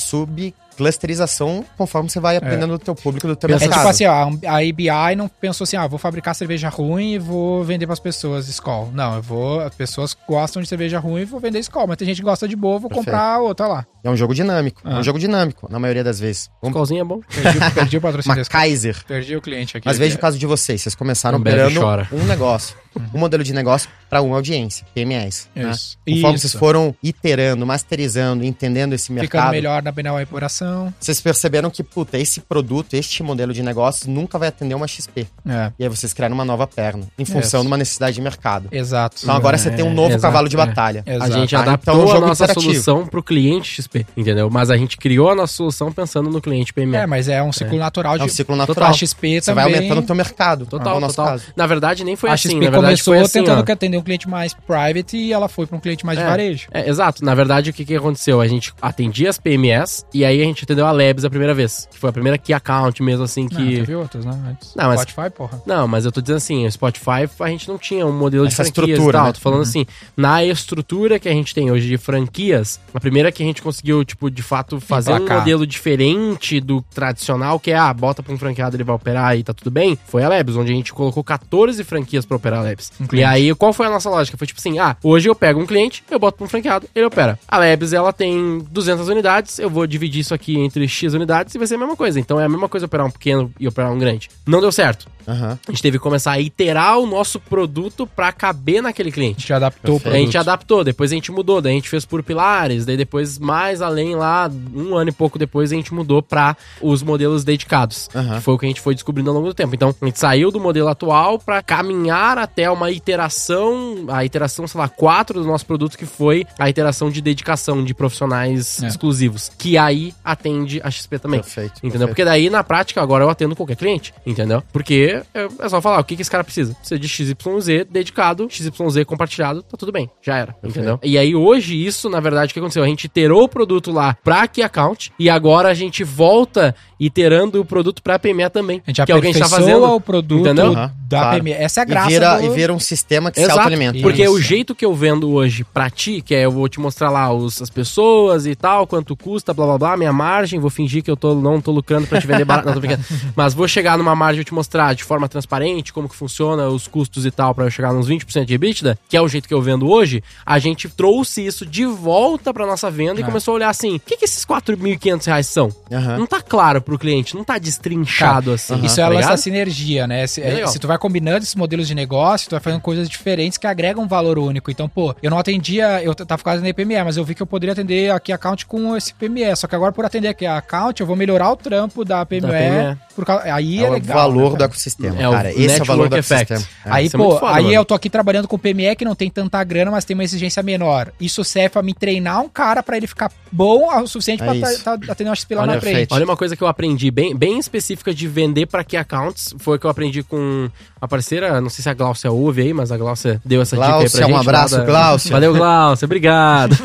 subclusterização 0.78 1.66
conforme 1.78 2.10
você 2.10 2.20
vai 2.20 2.38
aprendendo 2.38 2.78
do 2.78 2.80
teu 2.80 2.96
público, 2.96 3.28
do 3.28 3.36
teu 3.36 3.50
É 3.50 3.54
mercado. 3.54 3.74
tipo 3.78 3.88
assim, 3.90 4.06
ó, 4.06 4.30
a 4.48 4.58
ABI 4.58 5.16
não 5.16 5.28
pensou 5.28 5.64
assim, 5.66 5.76
ah, 5.76 5.88
vou 5.88 6.00
fabricar 6.00 6.36
cerveja 6.36 6.70
ruim 6.70 7.14
e 7.14 7.20
vou 7.20 7.64
vender 7.64 7.86
pras 7.88 8.00
pessoas 8.00 8.48
Skol. 8.48 8.90
Não, 8.94 9.16
eu 9.16 9.22
vou, 9.22 9.60
as 9.62 9.74
pessoas 9.74 10.16
gostam 10.28 10.62
de 10.62 10.68
cerveja 10.68 11.00
ruim 11.00 11.22
e 11.22 11.26
vou 11.26 11.40
vender 11.40 11.60
Skol, 11.60 11.88
mas 11.88 11.98
tem 11.98 12.06
gente 12.08 12.18
que 12.18 12.24
gosta 12.24 12.48
de 12.48 12.56
boa, 12.56 12.80
vou 12.80 12.90
Perfeito. 12.90 13.06
comprar 13.06 13.40
outra 13.40 13.68
lá. 13.68 13.86
É 14.08 14.10
um 14.10 14.16
jogo 14.16 14.34
dinâmico. 14.34 14.82
É 14.88 14.94
Ah. 14.94 15.00
um 15.00 15.04
jogo 15.04 15.20
dinâmico, 15.20 15.68
na 15.70 15.78
maioria 15.80 16.04
das 16.04 16.18
vezes. 16.20 16.50
Escolzinho 16.64 17.02
é 17.02 17.04
bom. 17.04 17.20
Perdi, 17.28 17.72
perdi 17.72 17.98
o 17.98 18.02
patrocínio. 18.02 18.46
Kaiser. 18.50 19.04
Perdi 19.06 19.36
o 19.36 19.42
cliente 19.42 19.76
aqui. 19.78 19.86
Mas 19.86 19.98
veja 19.98 20.16
o 20.16 20.20
caso 20.20 20.38
de 20.40 20.46
vocês. 20.46 20.82
Vocês 20.82 20.96
começaram 20.96 21.40
bebe, 21.40 21.62
operando 21.78 22.08
um 22.16 22.24
negócio. 22.26 22.76
Um 23.14 23.20
modelo 23.20 23.44
de 23.44 23.54
negócio 23.54 23.88
para 24.10 24.22
uma 24.24 24.36
audiência, 24.38 24.84
PMS. 24.96 25.48
né? 25.54 25.70
Isso. 25.70 25.98
Conforme 26.04 26.36
Isso. 26.38 26.48
vocês 26.48 26.54
foram 26.60 26.96
iterando, 27.04 27.64
masterizando, 27.64 28.44
entendendo 28.44 28.94
esse 28.94 29.08
Ficando 29.08 29.20
mercado, 29.22 29.52
melhor 29.52 29.84
na 29.84 29.92
Benal 29.92 30.20
operação. 30.20 30.92
vocês 31.00 31.22
perceberam 31.22 31.70
que, 31.70 31.84
puta, 31.84 32.18
esse 32.18 32.40
produto, 32.42 32.96
este 32.96 33.22
modelo 33.22 33.54
de 33.54 33.62
negócio 33.62 34.10
nunca 34.10 34.40
vai 34.40 34.48
atender 34.48 34.74
uma 34.74 34.88
XP. 34.88 35.28
É, 35.48 35.72
E 35.78 35.84
aí 35.84 35.90
vocês 35.90 36.12
criaram 36.12 36.34
uma 36.34 36.46
nova 36.46 36.66
perna, 36.66 37.04
em 37.20 37.26
função 37.26 37.60
Isso. 37.60 37.62
de 37.62 37.68
uma 37.68 37.78
necessidade 37.78 38.16
de 38.16 38.22
mercado. 38.22 38.68
exato. 38.72 39.18
Então 39.22 39.36
agora 39.36 39.58
você 39.60 39.70
tem 39.70 39.86
um 39.86 39.94
novo 39.94 40.10
exato, 40.10 40.22
cavalo 40.22 40.50
de 40.50 40.56
é. 40.56 40.58
batalha. 40.66 41.04
Exato. 41.06 41.24
A 41.34 41.38
gente 41.40 41.56
Ah, 41.56 41.60
adaptou 41.60 41.94
então 42.02 42.10
é 42.16 42.20
um 42.20 42.24
a 42.24 42.28
nossa 42.28 42.44
interativo. 42.46 42.72
solução 42.74 43.06
pro 43.06 43.22
cliente 43.22 43.70
XP. 43.80 43.97
XP, 44.00 44.06
entendeu? 44.18 44.50
Mas 44.50 44.70
a 44.70 44.78
gente 44.78 44.98
criou 44.98 45.30
a 45.32 45.36
nossa 45.36 45.54
solução 45.54 45.92
pensando 45.92 46.30
no 46.30 46.42
cliente 46.42 46.74
PME. 46.74 46.96
É, 46.96 47.06
mas 47.06 47.28
é 47.28 47.42
um 47.42 47.52
ciclo 47.52 47.78
natural 47.78 48.16
É 48.16 48.20
de. 48.20 48.24
um 48.26 48.28
ciclo 48.30 48.56
natural. 48.56 48.90
A 48.90 48.94
XP 48.94 49.42
Você 49.42 49.52
também. 49.52 49.64
vai 49.66 49.74
aumentando 49.76 50.00
o 50.02 50.04
teu 50.06 50.16
mercado. 50.16 50.66
Total, 50.66 50.96
no 50.96 51.02
nosso 51.02 51.16
total. 51.16 51.32
caso. 51.34 51.46
Na 51.56 51.68
verdade, 51.68 52.04
nem 52.04 52.16
foi 52.16 52.30
a 52.30 52.34
assim. 52.34 52.50
XP 52.50 52.56
Na 52.56 52.62
verdade, 52.72 52.84
começou 52.86 53.14
foi 53.14 53.24
assim, 53.24 53.40
tentando 53.40 53.68
ó. 53.68 53.74
atender 53.74 53.98
um 53.98 54.02
cliente 54.02 54.28
mais 54.30 54.54
private 54.54 55.18
e 55.18 55.34
ela 55.34 55.48
foi 55.48 55.66
para 55.66 55.78
um 55.78 55.80
cliente 55.80 56.06
mais 56.06 56.18
de 56.18 56.24
É. 56.24 56.28
varejo. 56.28 56.68
É, 56.72 56.90
exato. 56.90 57.24
Na 57.24 57.34
verdade, 57.36 57.70
o 57.70 57.74
que, 57.74 57.86
que 57.86 57.96
aconteceu? 57.96 58.42
A 58.42 58.48
gente 58.48 58.74
atendia 58.82 59.30
as 59.30 59.38
PMS 59.38 60.06
e 60.14 60.24
aí 60.26 60.42
a 60.42 60.44
gente 60.46 60.64
atendeu 60.64 60.86
a 60.86 60.92
Labs 60.92 61.26
a 61.26 61.30
primeira 61.30 61.54
vez. 61.54 61.88
Que 61.92 61.98
foi 62.00 62.10
a 62.10 62.14
primeira 62.14 62.38
key 62.38 62.54
account 62.54 63.02
mesmo, 63.04 63.24
assim, 63.24 63.44
Não, 63.44 63.50
que... 63.50 63.76
teve 63.78 63.96
outros, 63.96 64.26
né? 64.26 64.38
Antes. 64.50 64.74
Não, 64.76 64.86
mas- 64.88 65.02
Spotify, 65.02 65.30
porra. 65.30 65.62
Não, 65.66 65.88
mas 65.88 66.06
eu 66.06 66.12
tô 66.12 66.22
dizendo 66.22 66.38
assim, 66.38 66.66
o 66.66 66.72
Spotify, 66.72 67.30
a 67.40 67.48
gente 67.50 67.68
não 67.68 67.78
tinha 67.78 68.06
um 68.06 68.12
modelo 68.12 68.48
de 68.48 68.54
Essa 68.54 68.64
franquias 68.64 68.90
estrutura, 68.90 69.18
e 69.18 69.20
tal. 69.20 69.26
né? 69.28 69.34
Tô 69.34 69.40
falando 69.40 69.62
assim, 69.62 69.86
na 70.16 70.44
estrutura 70.44 71.20
que 71.20 71.28
a 71.30 71.34
gente 71.34 71.54
tem 71.54 71.72
hoje 71.72 71.88
de 71.88 71.98
franquias, 71.98 72.80
a 72.94 73.00
primeira 73.00 73.32
que 73.32 73.42
a 73.44 73.46
gente 73.46 73.62
conseguiu, 73.62 73.77
tipo, 74.06 74.30
de 74.30 74.42
fato, 74.42 74.80
fazer 74.80 75.14
um 75.14 75.28
modelo 75.28 75.66
diferente 75.66 76.60
do 76.60 76.82
tradicional, 76.94 77.60
que 77.60 77.72
é, 77.72 77.78
ah, 77.78 77.94
bota 77.94 78.24
pra 78.24 78.34
um 78.34 78.38
franqueado, 78.38 78.76
ele 78.76 78.84
vai 78.84 78.96
operar 78.96 79.38
e 79.38 79.44
tá 79.44 79.54
tudo 79.54 79.72
bem, 79.72 79.98
foi 80.08 80.24
a 80.24 80.30
Labs, 80.30 80.56
onde 80.56 80.72
a 80.72 80.76
gente 80.76 80.94
colocou 80.94 81.24
14 81.24 81.84
franquias 81.84 82.26
pra 82.26 82.38
operar 82.38 82.60
a 82.60 82.64
Labs. 82.64 82.92
Um 83.00 83.16
e 83.16 83.24
aí, 83.24 83.54
qual 83.56 83.74
foi 83.74 83.86
a 83.88 83.90
nossa 83.90 84.10
lógica? 84.10 84.38
Foi 84.38 84.48
tipo 84.48 84.60
assim, 84.60 84.80
ah, 84.80 84.96
hoje 85.04 85.30
eu 85.30 85.36
pego 85.36 85.60
um 85.60 85.66
cliente, 85.66 86.04
eu 86.10 86.20
boto 86.20 86.38
pra 86.38 86.46
um 86.46 86.50
franqueado, 86.50 86.88
ele 86.96 87.06
opera. 87.06 87.40
A 87.48 87.58
Labs, 87.58 87.94
ela 87.94 88.14
tem 88.14 88.66
200 88.72 89.08
unidades, 89.08 89.60
eu 89.60 89.70
vou 89.70 89.86
dividir 89.88 90.22
isso 90.22 90.34
aqui 90.34 90.58
entre 90.60 90.88
X 90.88 91.14
unidades 91.14 91.54
e 91.56 91.58
vai 91.58 91.68
ser 91.68 91.76
a 91.76 91.80
mesma 91.80 91.96
coisa. 91.96 92.20
Então 92.20 92.40
é 92.40 92.46
a 92.46 92.50
mesma 92.50 92.70
coisa 92.70 92.86
operar 92.86 93.06
um 93.06 93.12
pequeno 93.12 93.52
e 93.60 93.68
operar 93.68 93.92
um 93.92 94.00
grande. 94.00 94.30
Não 94.46 94.62
deu 94.62 94.72
certo. 94.72 95.08
Aham. 95.28 95.60
A 95.68 95.72
gente 95.72 95.82
teve 95.82 95.98
que 95.98 96.04
começar 96.04 96.32
a 96.32 96.40
iterar 96.40 96.98
o 97.00 97.06
nosso 97.06 97.40
produto 97.40 98.08
pra 98.08 98.32
caber 98.32 98.82
naquele 98.82 99.10
A 99.10 99.12
cliente. 99.12 99.42
gente 99.42 99.54
adaptou 99.54 100.02
o 100.04 100.10
A 100.10 100.14
gente 100.14 100.38
adaptou, 100.38 100.84
depois 100.84 101.12
a 101.12 101.16
gente 101.16 101.32
mudou, 101.32 101.62
daí 101.62 101.74
a 101.74 101.76
gente 101.76 101.90
fez 101.90 102.06
por 102.06 102.24
pilares, 102.24 102.86
daí 102.86 102.96
depois 102.98 103.38
mais 103.38 103.82
além 103.82 104.16
lá, 104.16 104.50
um 104.74 104.96
ano 104.96 105.10
e 105.10 105.14
pouco 105.14 105.38
depois 105.38 105.72
a 105.72 105.76
gente 105.76 105.94
mudou 105.94 106.22
pra 106.22 106.56
os 106.82 107.04
modelos 107.04 107.44
dedicados, 107.44 108.10
Aham. 108.16 108.36
que 108.36 108.42
foi 108.42 108.54
o 108.54 108.58
que 108.58 108.66
a 108.66 108.70
gente 108.70 108.82
foi 108.82 108.94
descobrindo 108.94 109.30
ao 109.30 109.36
longo 109.36 109.48
do 109.48 109.54
tempo. 109.54 109.74
Então, 109.76 109.94
a 110.02 110.06
gente 110.06 110.20
saiu 110.20 110.52
do 110.52 110.60
modelo 110.60 110.88
atual 110.88 111.40
pra 111.40 111.62
caminhar 111.62 112.38
até 112.38 112.70
uma 112.72 112.90
iteração, 112.92 114.06
a 114.08 114.24
iteração, 114.24 114.68
sei 114.68 114.80
lá, 114.80 114.88
4 114.88 115.42
do 115.42 115.48
nosso 115.48 115.66
produto, 115.66 115.98
que 115.98 116.06
foi 116.06 116.46
a 116.58 116.70
iteração 116.70 117.10
de 117.12 117.22
dedicação 117.22 117.84
de 117.84 117.94
profissionais 117.94 118.82
É. 118.82 118.88
exclusivos, 118.88 119.52
que 119.58 119.78
aí 119.78 120.14
atende 120.24 120.80
a 120.84 120.90
XP 120.90 121.20
também. 121.20 121.42
Perfeito. 121.42 121.72
Entendeu? 121.78 121.92
perfeito. 121.92 122.08
Porque 122.10 122.24
daí, 122.26 122.50
na 122.50 122.64
prática, 122.64 123.02
agora 123.02 123.24
eu 123.24 123.30
atendo 123.30 123.56
qualquer 123.56 123.76
cliente, 123.76 124.14
entendeu? 124.26 124.64
Porque 124.72 125.17
é 125.34 125.48
é 125.60 125.70
só 125.70 125.82
falar 125.82 126.00
o 126.00 126.04
que, 126.04 126.16
que 126.16 126.22
esse 126.22 126.32
cara 126.32 126.44
precisa. 126.44 126.74
Precisa 126.76 127.00
de 127.00 127.08
XYZ 127.08 127.86
dedicado, 127.90 128.48
XYZ 128.50 129.04
compartilhado, 129.06 129.62
tá 129.64 129.78
tudo 129.78 129.92
bem, 129.92 130.10
já 130.22 130.38
era, 130.38 130.56
entendeu? 130.64 131.00
E 131.04 131.18
aí, 131.18 131.36
hoje, 131.36 131.76
isso, 131.76 132.10
na 132.10 132.20
verdade, 132.20 132.52
o 132.52 132.54
que 132.54 132.60
aconteceu? 132.60 132.84
A 132.84 132.88
gente 132.88 133.06
iterou 133.06 133.44
o 133.44 133.50
produto 133.50 133.92
lá 133.92 134.16
pra 134.24 134.48
Key 134.48 134.62
Account 134.64 135.12
e 135.20 135.30
agora 135.30 135.70
a 135.70 135.74
gente 135.74 136.04
volta 136.04 136.76
iterando 137.00 137.62
o 137.62 137.66
produto 137.66 138.02
pra 138.02 138.18
PME 138.18 138.50
também. 138.50 138.82
A 138.86 138.90
gente 138.90 139.06
que 139.06 139.12
é 139.12 139.16
o 139.16 139.22
que 139.22 139.28
a 139.28 139.32
gente 139.32 139.40
tá 139.40 139.46
aperfeiçoa 139.46 139.80
fazendo. 139.82 139.96
o 139.96 140.02
produto 140.02 140.42
entendeu? 140.42 140.74
da 140.74 140.80
Aham, 140.86 140.94
claro. 141.10 141.38
PME. 141.44 141.52
Essa 141.54 141.82
é 141.82 141.84
a 141.84 141.86
E 141.86 141.88
graça 141.90 142.08
vira, 142.10 142.38
do... 142.38 142.46
e 142.46 142.50
vira 142.50 142.74
um 142.74 142.80
sistema 142.80 143.30
que 143.32 143.38
se 143.40 143.44
Exato, 143.46 143.60
autoalimenta. 143.60 144.00
porque 144.02 144.24
Isso. 144.24 144.34
o 144.34 144.42
jeito 144.42 144.74
que 144.74 144.84
eu 144.84 144.94
vendo 144.96 145.30
hoje 145.32 145.64
pra 145.64 145.90
ti, 145.92 146.22
que 146.22 146.34
é 146.34 146.46
eu 146.46 146.52
vou 146.52 146.68
te 146.68 146.80
mostrar 146.80 147.10
lá 147.12 147.32
os, 147.32 147.62
as 147.62 147.70
pessoas 147.70 148.48
e 148.48 148.56
tal, 148.56 148.88
quanto 148.88 149.16
custa, 149.16 149.54
blá 149.54 149.66
blá 149.66 149.78
blá, 149.78 149.98
minha 149.98 150.12
margem, 150.12 150.60
vou 150.60 150.70
fingir 150.72 151.04
que 151.04 151.12
eu 151.12 151.16
tô, 151.18 151.36
não 151.36 151.62
tô 151.62 151.72
lucrando 151.72 152.08
pra 152.08 152.20
te 152.20 152.26
vender 152.26 152.46
barato, 152.46 152.66
não 152.68 152.74
tô 152.74 152.80
brincando. 152.80 153.04
Mas 153.36 153.54
vou 153.54 153.68
chegar 153.68 153.96
numa 153.98 154.16
margem 154.16 154.42
e 154.42 154.46
te 154.46 154.54
mostrar 154.54 154.96
de 154.96 155.04
forma 155.08 155.28
transparente 155.30 155.94
como 155.94 156.08
que 156.10 156.16
funciona 156.16 156.68
os 156.68 156.88
custos 156.88 157.26
e 157.26 157.32
tal, 157.32 157.56
pra 157.56 157.66
eu 157.66 157.72
chegar 157.72 157.94
nos 157.94 158.10
20% 158.10 158.46
de 158.46 158.54
EBITDA, 158.54 159.00
que 159.10 159.16
é 159.18 159.22
o 159.22 159.28
jeito 159.28 159.48
que 159.48 159.54
eu 159.54 159.62
vendo 159.62 159.90
hoje, 159.90 160.24
a 160.46 160.60
gente 160.60 160.90
trouxe 160.90 161.46
isso 161.46 161.66
de 161.66 161.86
volta 161.86 162.54
pra 162.54 162.66
nossa 162.66 162.92
venda 162.92 163.20
e 163.20 163.24
É. 163.24 163.26
começou 163.26 163.54
a 163.54 163.56
olhar 163.56 163.70
assim, 163.70 163.96
o 163.96 164.00
que, 164.00 164.18
que 164.18 164.26
esses 164.26 164.46
4.500 164.46 165.26
reais 165.26 165.48
são? 165.48 165.70
Aham. 165.92 166.18
Não 166.18 166.28
tá 166.28 166.42
claro 166.42 166.82
pro 166.82 167.00
cliente, 167.00 167.36
não 167.36 167.44
tá 167.44 167.58
destrinchado 167.58 168.52
assim. 168.52 168.76
Isso 168.86 168.96
tá 168.98 169.02
é 169.04 169.06
a 169.06 169.10
lance 169.10 169.28
da 169.30 169.38
sinergia, 169.38 170.06
né? 170.08 170.28
Se, 170.28 170.42
é, 170.42 170.66
se 170.68 170.78
tu 170.80 170.88
vai 170.88 170.98
combinando 170.98 171.40
esses 171.40 171.56
modelos 171.56 171.88
de 171.88 171.96
negócio, 171.96 172.50
tu 172.50 172.52
vai 172.52 172.60
fazendo 172.60 172.82
coisas 172.82 173.08
diferentes 173.10 173.58
que 173.58 173.66
agregam 173.68 174.04
um 174.04 174.08
valor 174.08 174.38
único. 174.38 174.70
Então, 174.70 174.88
pô, 174.90 175.16
eu 175.22 175.30
não 175.32 175.40
atendia, 175.40 176.02
eu 176.04 176.14
tava 176.14 176.38
ficando 176.38 176.62
na 176.62 176.74
PME, 176.74 177.04
mas 177.04 177.18
eu 177.18 177.24
vi 177.24 177.34
que 177.34 177.42
eu 177.42 177.48
poderia 177.48 177.74
atender 177.74 178.12
aqui 178.12 178.32
account 178.32 178.66
com 178.66 178.96
esse 178.96 179.14
PME. 179.14 179.56
Só 179.56 179.68
que 179.68 179.76
agora, 179.76 179.92
por 179.92 180.06
atender 180.06 180.28
aqui 180.28 180.46
a 180.46 180.58
account, 180.58 181.00
eu 181.02 181.08
vou 181.08 181.16
melhorar 181.16 181.52
o 181.52 181.56
trampo 181.56 182.04
da 182.04 182.26
PME. 182.26 182.42
PME. 182.42 182.98
Por 183.16 183.26
causa, 183.26 183.52
aí 183.54 183.80
é, 183.80 183.84
É 183.84 183.90
o 183.90 183.94
legal. 183.94 184.18
valor 184.18 184.52
né, 184.52 184.58
do 184.60 184.64
ecossistema, 184.88 185.22
É 185.22 185.28
o 185.28 185.32
cara. 185.32 185.52
Esse 185.52 185.80
é 185.80 185.82
o 185.82 185.86
valor 185.86 186.10
do 186.10 186.16
ecossistema. 186.16 186.60
É. 186.86 186.90
Aí, 186.90 187.06
isso 187.08 187.16
é 187.16 187.20
pô, 187.20 187.38
foda, 187.40 187.56
aí 187.56 187.64
mano. 187.64 187.76
eu 187.76 187.86
tô 187.86 187.94
aqui 187.94 188.10
trabalhando 188.10 188.48
com 188.48 188.58
PME 188.58 188.96
que 188.96 189.06
não 189.06 189.16
tem 189.16 189.30
tanta 189.30 189.64
grana, 189.64 189.92
mas 189.92 190.06
tem 190.06 190.14
uma 190.16 190.24
exigência 190.24 190.64
menor. 190.64 191.12
Isso 191.20 191.44
serve 191.44 191.70
pra 191.70 191.82
me 191.84 191.94
treinar 191.94 192.42
um 192.42 192.50
cara 192.50 192.82
pra 192.82 192.98
ele 192.98 193.08
ficar 193.08 193.32
bom 193.52 193.88
o 194.02 194.08
suficiente 194.08 194.44
É 194.44 194.46
pra 194.46 194.56
tá, 194.60 194.98
tá, 194.98 195.12
atender 195.12 195.30
uma 195.30 195.36
XP 195.36 195.56
lá 195.56 195.62
Olha, 195.64 195.76
na 195.76 195.82
frente. 195.82 196.14
Olha 196.14 196.26
uma 196.26 196.38
coisa 196.38 196.56
que 196.56 196.62
eu 196.64 196.68
aprendi 196.68 197.12
bem, 197.12 197.36
bem 197.36 197.60
específica 197.60 198.14
de 198.14 198.28
vender 198.28 198.66
pra 198.66 198.84
key 198.84 198.98
accounts. 198.98 199.54
Foi 199.60 199.78
que 199.80 199.86
eu 199.86 199.90
aprendi 199.90 200.24
com 200.24 200.70
a 201.00 201.08
parceira, 201.08 201.60
não 201.62 201.70
sei 201.70 201.84
se 201.84 201.90
a 201.90 201.94
Glaucia 201.94 202.32
ouve 202.32 202.62
aí, 202.62 202.74
mas 202.74 202.92
a 202.92 202.98
Glaucia 202.98 203.42
deu 203.46 203.62
essa 203.62 203.76
dica 203.76 203.86
aí 203.88 203.92
Glaucia, 203.94 204.10
pra 204.20 204.28
gente. 204.28 204.36
um 204.36 204.40
abraço, 204.40 204.78
da- 204.78 204.84
Glaucia. 204.86 205.32
Valeu, 205.32 205.54
Glaucia, 205.54 206.06
obrigado. 206.06 206.76